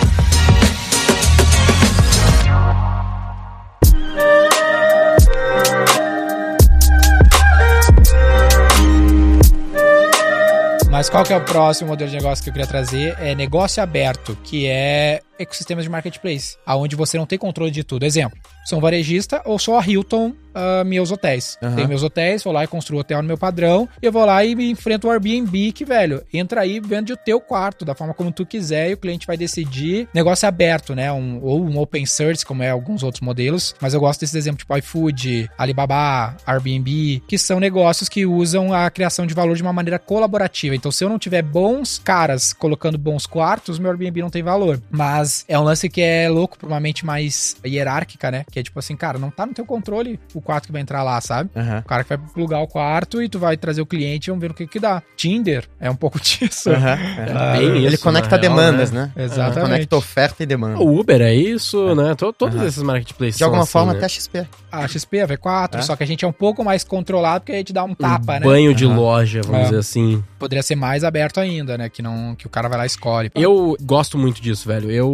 Mas 10.95 11.09
qual 11.09 11.25
que 11.25 11.33
é 11.33 11.35
o 11.35 11.41
próximo 11.41 11.89
modelo 11.89 12.09
de 12.09 12.15
negócio 12.15 12.41
que 12.41 12.49
eu 12.49 12.53
queria 12.53 12.65
trazer? 12.65 13.17
É 13.19 13.35
negócio 13.35 13.83
aberto, 13.83 14.33
que 14.41 14.65
é 14.65 15.21
ecossistemas 15.37 15.83
de 15.83 15.89
marketplace, 15.89 16.57
aonde 16.65 16.95
você 16.95 17.17
não 17.17 17.25
tem 17.25 17.37
controle 17.37 17.71
de 17.71 17.83
tudo. 17.83 18.05
Exemplo, 18.05 18.37
sou 18.65 18.79
um 18.79 18.81
varejista 18.81 19.41
ou 19.45 19.59
só 19.59 19.79
a 19.79 19.85
Hilton 19.85 20.33
ah, 20.55 20.83
meus 20.85 21.11
hotéis. 21.11 21.57
Aham. 21.61 21.75
Tenho 21.75 21.89
meus 21.89 22.01
hotéis, 22.01 22.41
vou 22.41 22.53
lá 22.53 22.63
e 22.63 22.67
construo 22.67 22.97
o 22.97 23.01
hotel 23.01 23.21
no 23.21 23.27
meu 23.27 23.37
padrão, 23.37 23.89
e 24.01 24.05
eu 24.05 24.11
vou 24.11 24.23
lá 24.23 24.43
e 24.45 24.55
me 24.55 24.71
enfrento 24.71 25.07
o 25.07 25.11
Airbnb, 25.11 25.73
que, 25.73 25.83
velho, 25.83 26.23
entra 26.33 26.61
aí, 26.61 26.79
vende 26.79 27.11
o 27.11 27.17
teu 27.17 27.41
quarto, 27.41 27.83
da 27.83 27.93
forma 27.93 28.13
como 28.13 28.31
tu 28.31 28.45
quiser, 28.45 28.89
e 28.89 28.93
o 28.93 28.97
cliente 28.97 29.27
vai 29.27 29.35
decidir. 29.35 30.07
Negócio 30.13 30.47
aberto, 30.47 30.95
né? 30.95 31.11
Um, 31.11 31.43
ou 31.43 31.61
um 31.61 31.77
open 31.77 32.05
source, 32.05 32.45
como 32.45 32.63
é 32.63 32.69
alguns 32.69 33.03
outros 33.03 33.19
modelos, 33.19 33.75
mas 33.81 33.93
eu 33.93 33.99
gosto 33.99 34.21
desses 34.21 34.35
exemplos 34.35 34.59
tipo 34.59 34.77
iFood, 34.77 35.49
Alibaba, 35.57 36.37
Airbnb, 36.47 37.21
que 37.27 37.37
são 37.37 37.59
negócios 37.59 38.07
que 38.07 38.25
usam 38.25 38.73
a 38.73 38.89
criação 38.89 39.27
de 39.27 39.33
valor 39.33 39.57
de 39.57 39.61
uma 39.61 39.73
maneira 39.73 39.99
colaborativa. 39.99 40.73
Então, 40.73 40.91
se 40.91 41.03
eu 41.03 41.09
não 41.09 41.19
tiver 41.19 41.41
bons 41.41 41.99
caras 41.99 42.53
colocando 42.53 42.97
bons 42.97 43.25
quartos, 43.25 43.77
meu 43.77 43.91
Airbnb 43.91 44.21
não 44.21 44.29
tem 44.29 44.41
valor. 44.41 44.81
Mas 44.89 45.24
Mas 45.25 45.43
é 45.47 45.57
um 45.57 45.63
lance 45.63 45.89
que 45.89 46.01
é 46.01 46.29
louco 46.29 46.55
pra 46.57 46.67
uma 46.67 46.79
mente 46.79 47.03
mais 47.03 47.57
hierárquica, 47.65 48.29
né? 48.29 48.45
Que 48.51 48.59
é 48.59 48.63
tipo 48.63 48.77
assim, 48.77 48.95
cara, 48.95 49.17
não 49.17 49.31
tá 49.31 49.43
no 49.45 49.53
teu 49.53 49.65
controle 49.65 50.19
o 50.35 50.39
quarto 50.41 50.67
que 50.67 50.71
vai 50.71 50.81
entrar 50.81 51.01
lá, 51.01 51.19
sabe? 51.19 51.49
Aham. 51.55 51.79
O 51.79 51.87
cara 51.87 52.03
que 52.03 52.09
vai 52.09 52.17
plugar 52.33 52.59
o 52.61 52.67
quarto 52.67 53.23
e 53.23 53.27
tu 53.27 53.39
vai 53.39 53.57
trazer 53.57 53.81
o 53.81 53.85
cliente 53.87 54.27
e 54.27 54.31
vamos 54.31 54.41
ver 54.41 54.51
o 54.51 54.53
que 54.53 54.67
que 54.67 54.79
dá. 54.79 55.01
Tinder 55.17 55.65
é 55.79 55.89
um 55.89 55.95
pouco 55.95 56.19
disso. 56.21 56.69
Aham. 56.69 56.97
Ah, 57.35 57.53
bem 57.57 57.63
Ele 57.83 57.95
isso, 57.95 58.03
conecta 58.03 58.35
na 58.35 58.41
real, 58.41 58.55
demandas, 58.55 58.91
né? 58.91 59.11
né? 59.15 59.23
Exatamente. 59.23 59.61
Conecta 59.71 59.95
oferta 59.95 60.43
e 60.43 60.45
demanda. 60.45 60.77
O 60.79 60.99
Uber 60.99 61.19
é 61.21 61.33
isso, 61.33 61.95
né? 61.95 62.13
To- 62.13 62.31
Todos 62.31 62.55
Aham. 62.57 62.67
esses 62.67 62.83
marketplaces 62.83 63.37
De 63.37 63.43
alguma 63.43 63.63
assim, 63.63 63.71
forma, 63.71 63.93
né? 63.93 63.97
até 63.97 64.05
a 64.05 64.09
XP. 64.09 64.47
A 64.71 64.87
XP, 64.87 65.21
a 65.21 65.27
V4, 65.27 65.75
É? 65.79 65.81
só 65.81 65.95
que 65.95 66.03
a 66.03 66.07
gente 66.07 66.23
é 66.23 66.27
um 66.27 66.33
pouco 66.33 66.63
mais 66.63 66.83
controlado 66.83 67.41
porque 67.41 67.53
a 67.53 67.57
gente 67.57 67.73
dá 67.73 67.83
um 67.83 67.95
tapa, 67.95 68.33
um 68.33 68.39
né? 68.39 68.45
banho 68.45 68.75
de 68.75 68.85
loja, 68.85 69.41
vamos 69.43 69.61
É. 69.61 69.63
dizer 69.65 69.77
assim. 69.77 70.23
Poderia 70.37 70.61
ser 70.61 70.75
mais 70.75 71.03
aberto 71.03 71.39
ainda, 71.39 71.77
né? 71.77 71.89
Que, 71.89 72.01
não, 72.01 72.35
que 72.35 72.45
o 72.45 72.49
cara 72.49 72.67
vai 72.67 72.77
lá 72.79 72.83
e 72.83 72.87
escolhe. 72.87 73.31
Eu 73.33 73.75
gosto 73.81 74.17
muito 74.17 74.41
disso, 74.41 74.67
velho. 74.67 74.91
Eu 74.91 75.09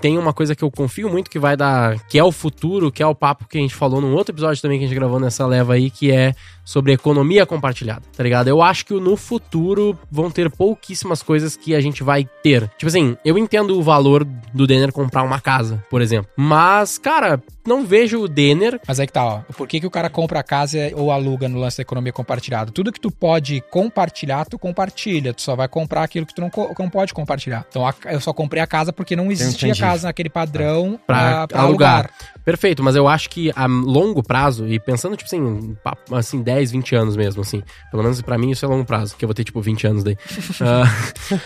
tenho 0.00 0.20
uma 0.20 0.32
coisa 0.32 0.54
que 0.54 0.62
eu 0.62 0.70
confio 0.70 1.08
muito 1.08 1.30
que 1.30 1.38
vai 1.38 1.56
dar, 1.56 1.98
que 2.06 2.18
é 2.18 2.24
o 2.24 2.32
futuro, 2.32 2.90
que 2.90 3.02
é 3.02 3.06
o 3.06 3.14
papo 3.14 3.46
que 3.48 3.58
a 3.58 3.60
gente 3.60 3.74
falou 3.74 4.00
num 4.00 4.14
outro 4.14 4.34
episódio 4.34 4.60
também 4.60 4.78
que 4.78 4.84
a 4.84 4.88
gente 4.88 4.96
gravou 4.96 5.20
nessa 5.20 5.46
leva 5.46 5.74
aí, 5.74 5.90
que 5.90 6.10
é 6.10 6.34
sobre 6.70 6.92
economia 6.92 7.44
compartilhada, 7.44 8.02
tá 8.16 8.22
ligado? 8.22 8.46
Eu 8.46 8.62
acho 8.62 8.86
que 8.86 8.94
no 8.94 9.16
futuro 9.16 9.98
vão 10.08 10.30
ter 10.30 10.48
pouquíssimas 10.48 11.20
coisas 11.20 11.56
que 11.56 11.74
a 11.74 11.80
gente 11.80 12.04
vai 12.04 12.24
ter. 12.44 12.68
Tipo 12.78 12.86
assim, 12.86 13.16
eu 13.24 13.36
entendo 13.36 13.76
o 13.76 13.82
valor 13.82 14.24
do 14.54 14.68
Denner 14.68 14.92
comprar 14.92 15.24
uma 15.24 15.40
casa, 15.40 15.82
por 15.90 16.00
exemplo. 16.00 16.30
Mas, 16.36 16.96
cara, 16.96 17.42
não 17.66 17.84
vejo 17.84 18.20
o 18.20 18.28
Denner 18.28 18.80
Mas 18.86 19.00
aí 19.00 19.06
que 19.08 19.12
tá, 19.12 19.24
ó. 19.24 19.38
Por 19.56 19.66
que, 19.66 19.80
que 19.80 19.86
o 19.86 19.90
cara 19.90 20.08
compra 20.08 20.38
a 20.38 20.42
casa 20.44 20.78
ou 20.94 21.10
aluga 21.10 21.48
no 21.48 21.58
lance 21.58 21.78
da 21.78 21.82
economia 21.82 22.12
compartilhada? 22.12 22.70
Tudo 22.70 22.92
que 22.92 23.00
tu 23.00 23.10
pode 23.10 23.60
compartilhar, 23.70 24.44
tu 24.46 24.56
compartilha. 24.56 25.34
Tu 25.34 25.42
só 25.42 25.56
vai 25.56 25.66
comprar 25.66 26.04
aquilo 26.04 26.24
que 26.24 26.34
tu 26.34 26.40
não, 26.40 26.50
co- 26.50 26.72
não 26.78 26.88
pode 26.88 27.12
compartilhar. 27.12 27.66
Então 27.68 27.84
a- 27.84 27.94
eu 28.12 28.20
só 28.20 28.32
comprei 28.32 28.62
a 28.62 28.66
casa 28.66 28.92
porque 28.92 29.16
não 29.16 29.32
existia 29.32 29.74
casa 29.74 30.06
naquele 30.06 30.30
padrão 30.30 31.00
Pra 31.04 31.16
pra, 31.16 31.48
pra 31.48 31.60
alugar. 31.62 31.94
alugar. 31.94 32.10
Perfeito, 32.44 32.82
mas 32.82 32.96
eu 32.96 33.06
acho 33.06 33.28
que 33.28 33.52
a 33.54 33.66
longo 33.66 34.22
prazo, 34.22 34.66
e 34.66 34.78
pensando, 34.80 35.16
tipo 35.16 35.26
assim, 35.26 35.76
assim, 36.12 36.42
10, 36.42 36.59
20 36.68 36.94
anos 36.96 37.16
mesmo, 37.16 37.42
assim, 37.42 37.62
pelo 37.90 38.02
menos 38.02 38.20
pra 38.22 38.36
mim 38.36 38.50
isso 38.50 38.64
é 38.64 38.68
longo 38.68 38.84
prazo, 38.84 39.14
que 39.16 39.24
eu 39.24 39.28
vou 39.28 39.34
ter, 39.34 39.44
tipo, 39.44 39.60
20 39.60 39.86
anos 39.86 40.02
daí. 40.04 40.16
Ah, 40.60 40.84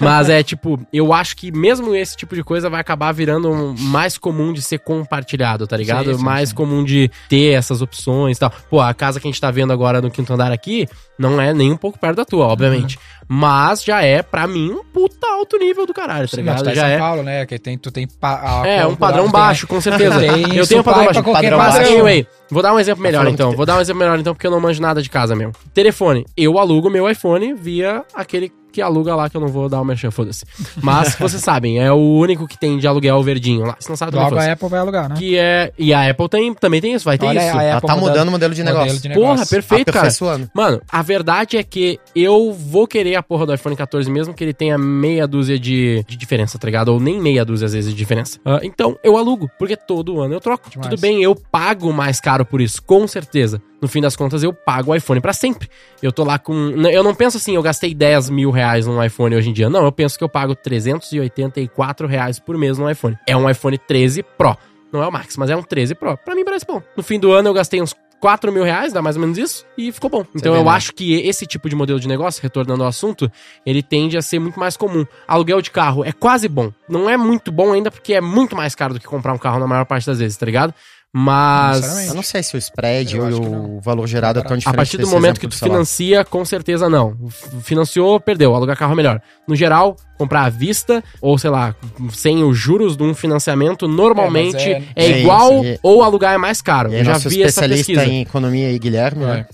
mas 0.01 0.29
é, 0.31 0.43
tipo, 0.43 0.81
eu 0.93 1.13
acho 1.13 1.37
que 1.37 1.53
mesmo 1.53 1.95
esse 1.95 2.17
tipo 2.17 2.35
de 2.35 2.43
coisa 2.43 2.71
vai 2.71 2.81
acabar 2.81 3.13
virando 3.13 3.51
um- 3.51 3.75
mais 3.79 4.17
comum 4.17 4.53
de 4.53 4.63
ser 4.63 4.79
compartilhado, 4.79 5.67
tá 5.67 5.77
ligado? 5.77 6.13
Sim, 6.13 6.19
sim, 6.19 6.25
mais 6.25 6.49
sim. 6.49 6.55
comum 6.55 6.83
de 6.83 7.11
ter 7.29 7.53
essas 7.53 7.83
opções 7.83 8.37
e 8.37 8.41
tal. 8.41 8.51
Pô, 8.71 8.81
a 8.81 8.95
casa 8.95 9.21
que 9.21 9.27
a 9.27 9.31
gente 9.31 9.41
tá 9.41 9.51
vendo 9.51 9.73
agora 9.73 10.01
no 10.01 10.11
quinto 10.11 10.33
andar 10.33 10.51
aqui, 10.53 10.89
não 11.19 11.41
é 11.41 11.53
nem 11.53 11.71
um 11.73 11.77
pouco 11.77 11.99
perto 11.99 12.17
da 12.17 12.25
tua, 12.25 12.47
obviamente. 12.47 12.99
Mas 13.29 13.83
já 13.83 14.03
é, 14.03 14.23
pra 14.23 14.47
mim, 14.47 14.71
um 14.71 14.85
puta 14.85 15.27
alto 15.27 15.57
nível 15.59 15.87
do 15.87 15.95
caralho, 15.95 16.29
tá 16.29 16.37
mas 16.37 16.61
ligado? 16.61 16.65
tá 16.65 16.73
em 16.73 16.75
já 16.75 16.83
São 16.83 16.91
é. 16.91 16.99
Paulo, 16.99 17.23
né? 17.23 17.47
Que 17.47 17.59
tem, 17.59 17.79
tu 17.79 17.91
tem 17.91 18.07
pa- 18.07 18.63
É, 18.67 18.87
um 18.87 18.95
padrão 18.97 19.25
tem- 19.25 19.33
baixo, 19.33 19.67
com 19.67 19.81
certeza. 19.81 20.19
Tem 20.25 20.57
eu 20.57 20.67
tenho 20.67 20.81
um 20.81 20.85
padrão 20.85 21.05
baixo. 21.05 21.23
pra 21.23 21.23
qualquer 21.33 21.51
Padrão 21.51 21.59
padrão. 21.59 21.79
baixo. 21.83 21.93
Anyway, 21.93 22.27
vou 22.51 22.63
dar 22.63 22.75
um 22.75 22.79
exemplo 22.79 23.03
melhor 23.03 23.21
falando 23.21 23.35
então. 23.35 23.53
Vou 23.53 23.67
dar 23.67 23.79
um 23.79 23.81
exemplo 23.81 24.01
melhor 24.01 24.19
então, 24.19 24.35
porque 24.35 24.47
eu 24.47 24.51
não 24.51 24.61
manjo 24.61 24.81
nada 24.81 25.03
de 25.03 25.11
casa 25.11 25.35
mesmo. 25.35 25.53
Telefone. 25.73 26.27
Eu 26.37 26.59
alugo 26.59 26.91
meu 26.91 27.09
iPhone 27.09 27.55
via 27.55 28.05
aquele 28.15 28.53
que 28.75 28.83
aluga 28.83 29.15
lá, 29.15 29.31
que 29.31 29.37
eu 29.37 29.41
não 29.41 29.47
vou 29.47 29.69
dar 29.69 29.81
o 29.81 29.85
merchan, 29.85 30.11
foda-se. 30.11 30.45
Mas, 30.83 31.15
vocês 31.21 31.41
sabem, 31.41 31.79
é 31.79 31.93
o 31.93 32.17
único 32.19 32.49
que 32.49 32.59
tem 32.59 32.77
de 32.77 32.87
aluguel 32.89 33.23
verdinho 33.23 33.65
lá. 33.65 33.77
Se 33.79 33.89
não 33.89 33.97
sabe, 33.97 34.11
também 34.11 34.25
Logo 34.25 34.37
foda 34.37 34.49
a 34.49 34.53
Apple 34.53 34.69
vai 34.69 34.81
alugar, 34.81 35.09
né? 35.09 35.15
Que 35.17 35.39
é... 35.39 35.73
E 35.79 35.95
a 35.95 36.11
Apple 36.11 36.29
tem, 36.29 36.53
também 36.55 36.81
tem 36.81 36.93
isso, 36.93 37.05
vai 37.05 37.17
ter 37.17 37.27
Olha 37.27 37.39
isso. 37.39 37.57
a 37.57 37.63
Ela 37.63 37.77
Apple 37.77 37.89
tá 37.89 37.97
mudando 37.97 38.29
o 38.29 38.31
modelo 38.33 38.53
de 38.53 38.63
modelo 38.65 38.81
negócio. 38.81 39.01
de 39.01 39.09
negócio. 39.09 39.31
Porra, 39.31 39.47
perfeito, 39.47 39.93
cara. 39.93 40.09
Mano, 40.53 40.83
a 40.91 41.03
verdade 41.03 41.57
é 41.57 41.63
que 41.63 42.01
eu 42.17 42.53
vou 42.53 42.89
querer 42.89 43.15
a 43.15 43.23
porra 43.23 43.47
do 43.47 43.55
iPhone 43.55 43.77
14 43.77 44.11
mesmo 44.11 44.35
que 44.35 44.43
ele 44.43 44.53
tenha 44.53 44.77
meia 44.77 45.27
dúzia 45.29 45.57
de, 45.57 46.05
de 46.09 46.17
diferença, 46.17 46.59
tá 46.59 46.67
ligado? 46.67 46.89
Ou 46.89 46.99
nem 46.99 47.21
meia 47.21 47.45
dúzia 47.45 47.67
às 47.67 47.73
vezes 47.73 47.93
de 47.93 47.97
diferença. 47.97 48.41
Ah, 48.45 48.59
então, 48.63 48.99
eu 49.05 49.17
alugo, 49.17 49.49
porque 49.57 49.77
todo 49.77 50.21
ano 50.21 50.35
eu 50.35 50.41
troco. 50.41 50.69
Demais. 50.69 50.91
Tudo 50.91 51.01
bem, 51.01 51.23
eu 51.23 51.37
pago 51.37 51.93
mais 51.93 52.21
caro 52.21 52.45
por 52.45 52.61
isso, 52.61 52.83
com 52.83 53.07
certeza. 53.07 53.63
No 53.85 53.89
fim 53.89 54.01
das 54.01 54.17
contas, 54.17 54.43
eu 54.43 54.51
pago 54.51 54.93
o 54.93 54.95
iPhone 54.95 55.21
pra 55.21 55.35
sempre. 55.35 55.69
Eu 56.03 56.11
tô 56.11 56.25
lá 56.25 56.39
com. 56.39 56.55
Eu 56.89 57.03
não 57.03 57.15
penso 57.15 57.37
assim, 57.37 57.55
eu 57.55 57.61
gastei 57.61 57.95
10 57.95 58.31
mil 58.31 58.51
reais 58.51 58.87
num 58.87 59.05
iPhone 59.05 59.37
hoje 59.37 59.51
em 59.51 59.53
dia. 59.53 59.69
Não, 59.69 59.85
eu 59.85 59.93
penso 59.93 60.17
que 60.17 60.25
eu 60.25 60.29
pago 60.29 60.55
384 60.55 62.07
reais 62.09 62.39
por 62.39 62.57
mês 62.57 62.79
num 62.79 62.89
iPhone. 62.89 63.19
É 63.27 63.37
um 63.37 63.49
iPhone 63.49 63.77
13 63.77 64.23
Pro. 64.23 64.57
Não 64.91 65.03
é 65.03 65.07
o 65.07 65.13
Max, 65.13 65.37
mas 65.37 65.51
é 65.51 65.57
um 65.57 65.63
13 65.63 65.97
Pro. 65.97 66.17
Pra 66.17 66.35
mim 66.35 66.47
parece 66.47 66.65
bom. 66.65 66.81
No 66.97 67.03
fim 67.03 67.21
do 67.21 67.31
ano 67.31 67.51
eu 67.51 67.53
gastei 67.53 67.83
uns 67.83 67.95
4 68.25 68.51
mil 68.51 68.65
reais, 68.65 68.91
dá 68.91 69.03
mais 69.03 69.17
ou 69.17 69.21
menos 69.21 69.37
isso, 69.37 69.67
e 69.77 69.93
ficou 69.93 70.09
bom. 70.09 70.25
Então 70.35 70.55
vê, 70.55 70.59
eu 70.59 70.65
né? 70.65 70.71
acho 70.71 70.95
que 70.95 71.13
esse 71.13 71.47
tipo 71.47 71.69
de 71.69 71.77
modelo 71.77 72.01
de 72.01 72.09
negócio, 72.09 72.43
retornando 72.43 72.83
ao 72.83 72.89
assunto, 72.89 73.31
ele 73.67 73.83
tende 73.83 74.17
a 74.17 74.23
ser 74.23 74.39
muito 74.39 74.59
mais 74.59 74.79
comum. 74.79 75.05
Aluguel 75.29 75.61
de 75.61 75.71
carro 75.71 76.03
é 76.03 76.11
quase 76.11 76.49
bom. 76.49 76.73
Não 76.89 77.11
é 77.11 77.19
muito 77.19 77.53
bom 77.53 77.75
ainda, 77.75 77.91
porque 77.91 78.15
é 78.15 78.23
muito 78.23 78.57
mais 78.57 78.75
caro 78.75 78.95
do 78.95 79.01
que 79.01 79.07
comprar 79.07 79.35
um 79.35 79.39
carro 79.39 79.59
na 79.61 79.67
maior 79.67 79.85
parte 79.85 80.07
das 80.07 80.21
vezes, 80.21 80.39
tá 80.39 80.47
ligado? 80.47 80.73
Mas. 81.17 82.09
Eu 82.09 82.15
não 82.15 82.25
sei 82.25 82.43
se 82.43 82.57
o 82.57 82.59
spread 82.59 83.21
ou 83.21 83.77
o 83.77 83.81
valor 83.81 84.05
gerado 84.09 84.41
é 84.41 84.43
tão 84.43 84.55
A 84.55 84.57
diferente. 84.59 84.77
partir 84.77 84.97
do 84.99 85.07
momento 85.07 85.39
que 85.39 85.47
tu 85.47 85.57
financia, 85.57 86.25
com 86.25 86.45
certeza 86.45 86.89
não. 86.91 87.17
Financiou, 87.63 88.19
perdeu. 88.19 88.53
Alugar 88.53 88.77
carro 88.77 88.95
é 88.95 88.97
melhor. 88.97 89.23
No 89.47 89.55
geral, 89.55 89.95
comprar 90.19 90.43
à 90.45 90.49
vista, 90.51 91.05
ou 91.21 91.39
sei 91.39 91.51
lá, 91.51 91.73
sem 92.13 92.43
os 92.43 92.59
juros 92.59 92.97
de 92.97 93.05
um 93.05 93.15
financiamento, 93.15 93.87
normalmente 93.87 94.69
É, 94.69 94.83
é, 94.97 95.05
é- 95.13 95.21
igual 95.21 95.53
É 95.53 95.55
isso, 95.61 95.65
e- 95.75 95.79
ou 95.85 96.03
alugar 96.03 96.35
é 96.35 96.39
mais 96.39 96.61
caro. 96.61 96.93
E 96.93 96.97
Eu 96.99 97.05
já 97.05 97.13
nosso 97.13 97.29
vi 97.29 97.43
essa 97.45 97.61
especialista 97.65 97.93
pesquisa. 97.93 98.13
em 98.13 98.23
economia 98.23 98.67
aí, 98.67 98.79
Guilherme, 98.79 99.25
né? 99.25 99.47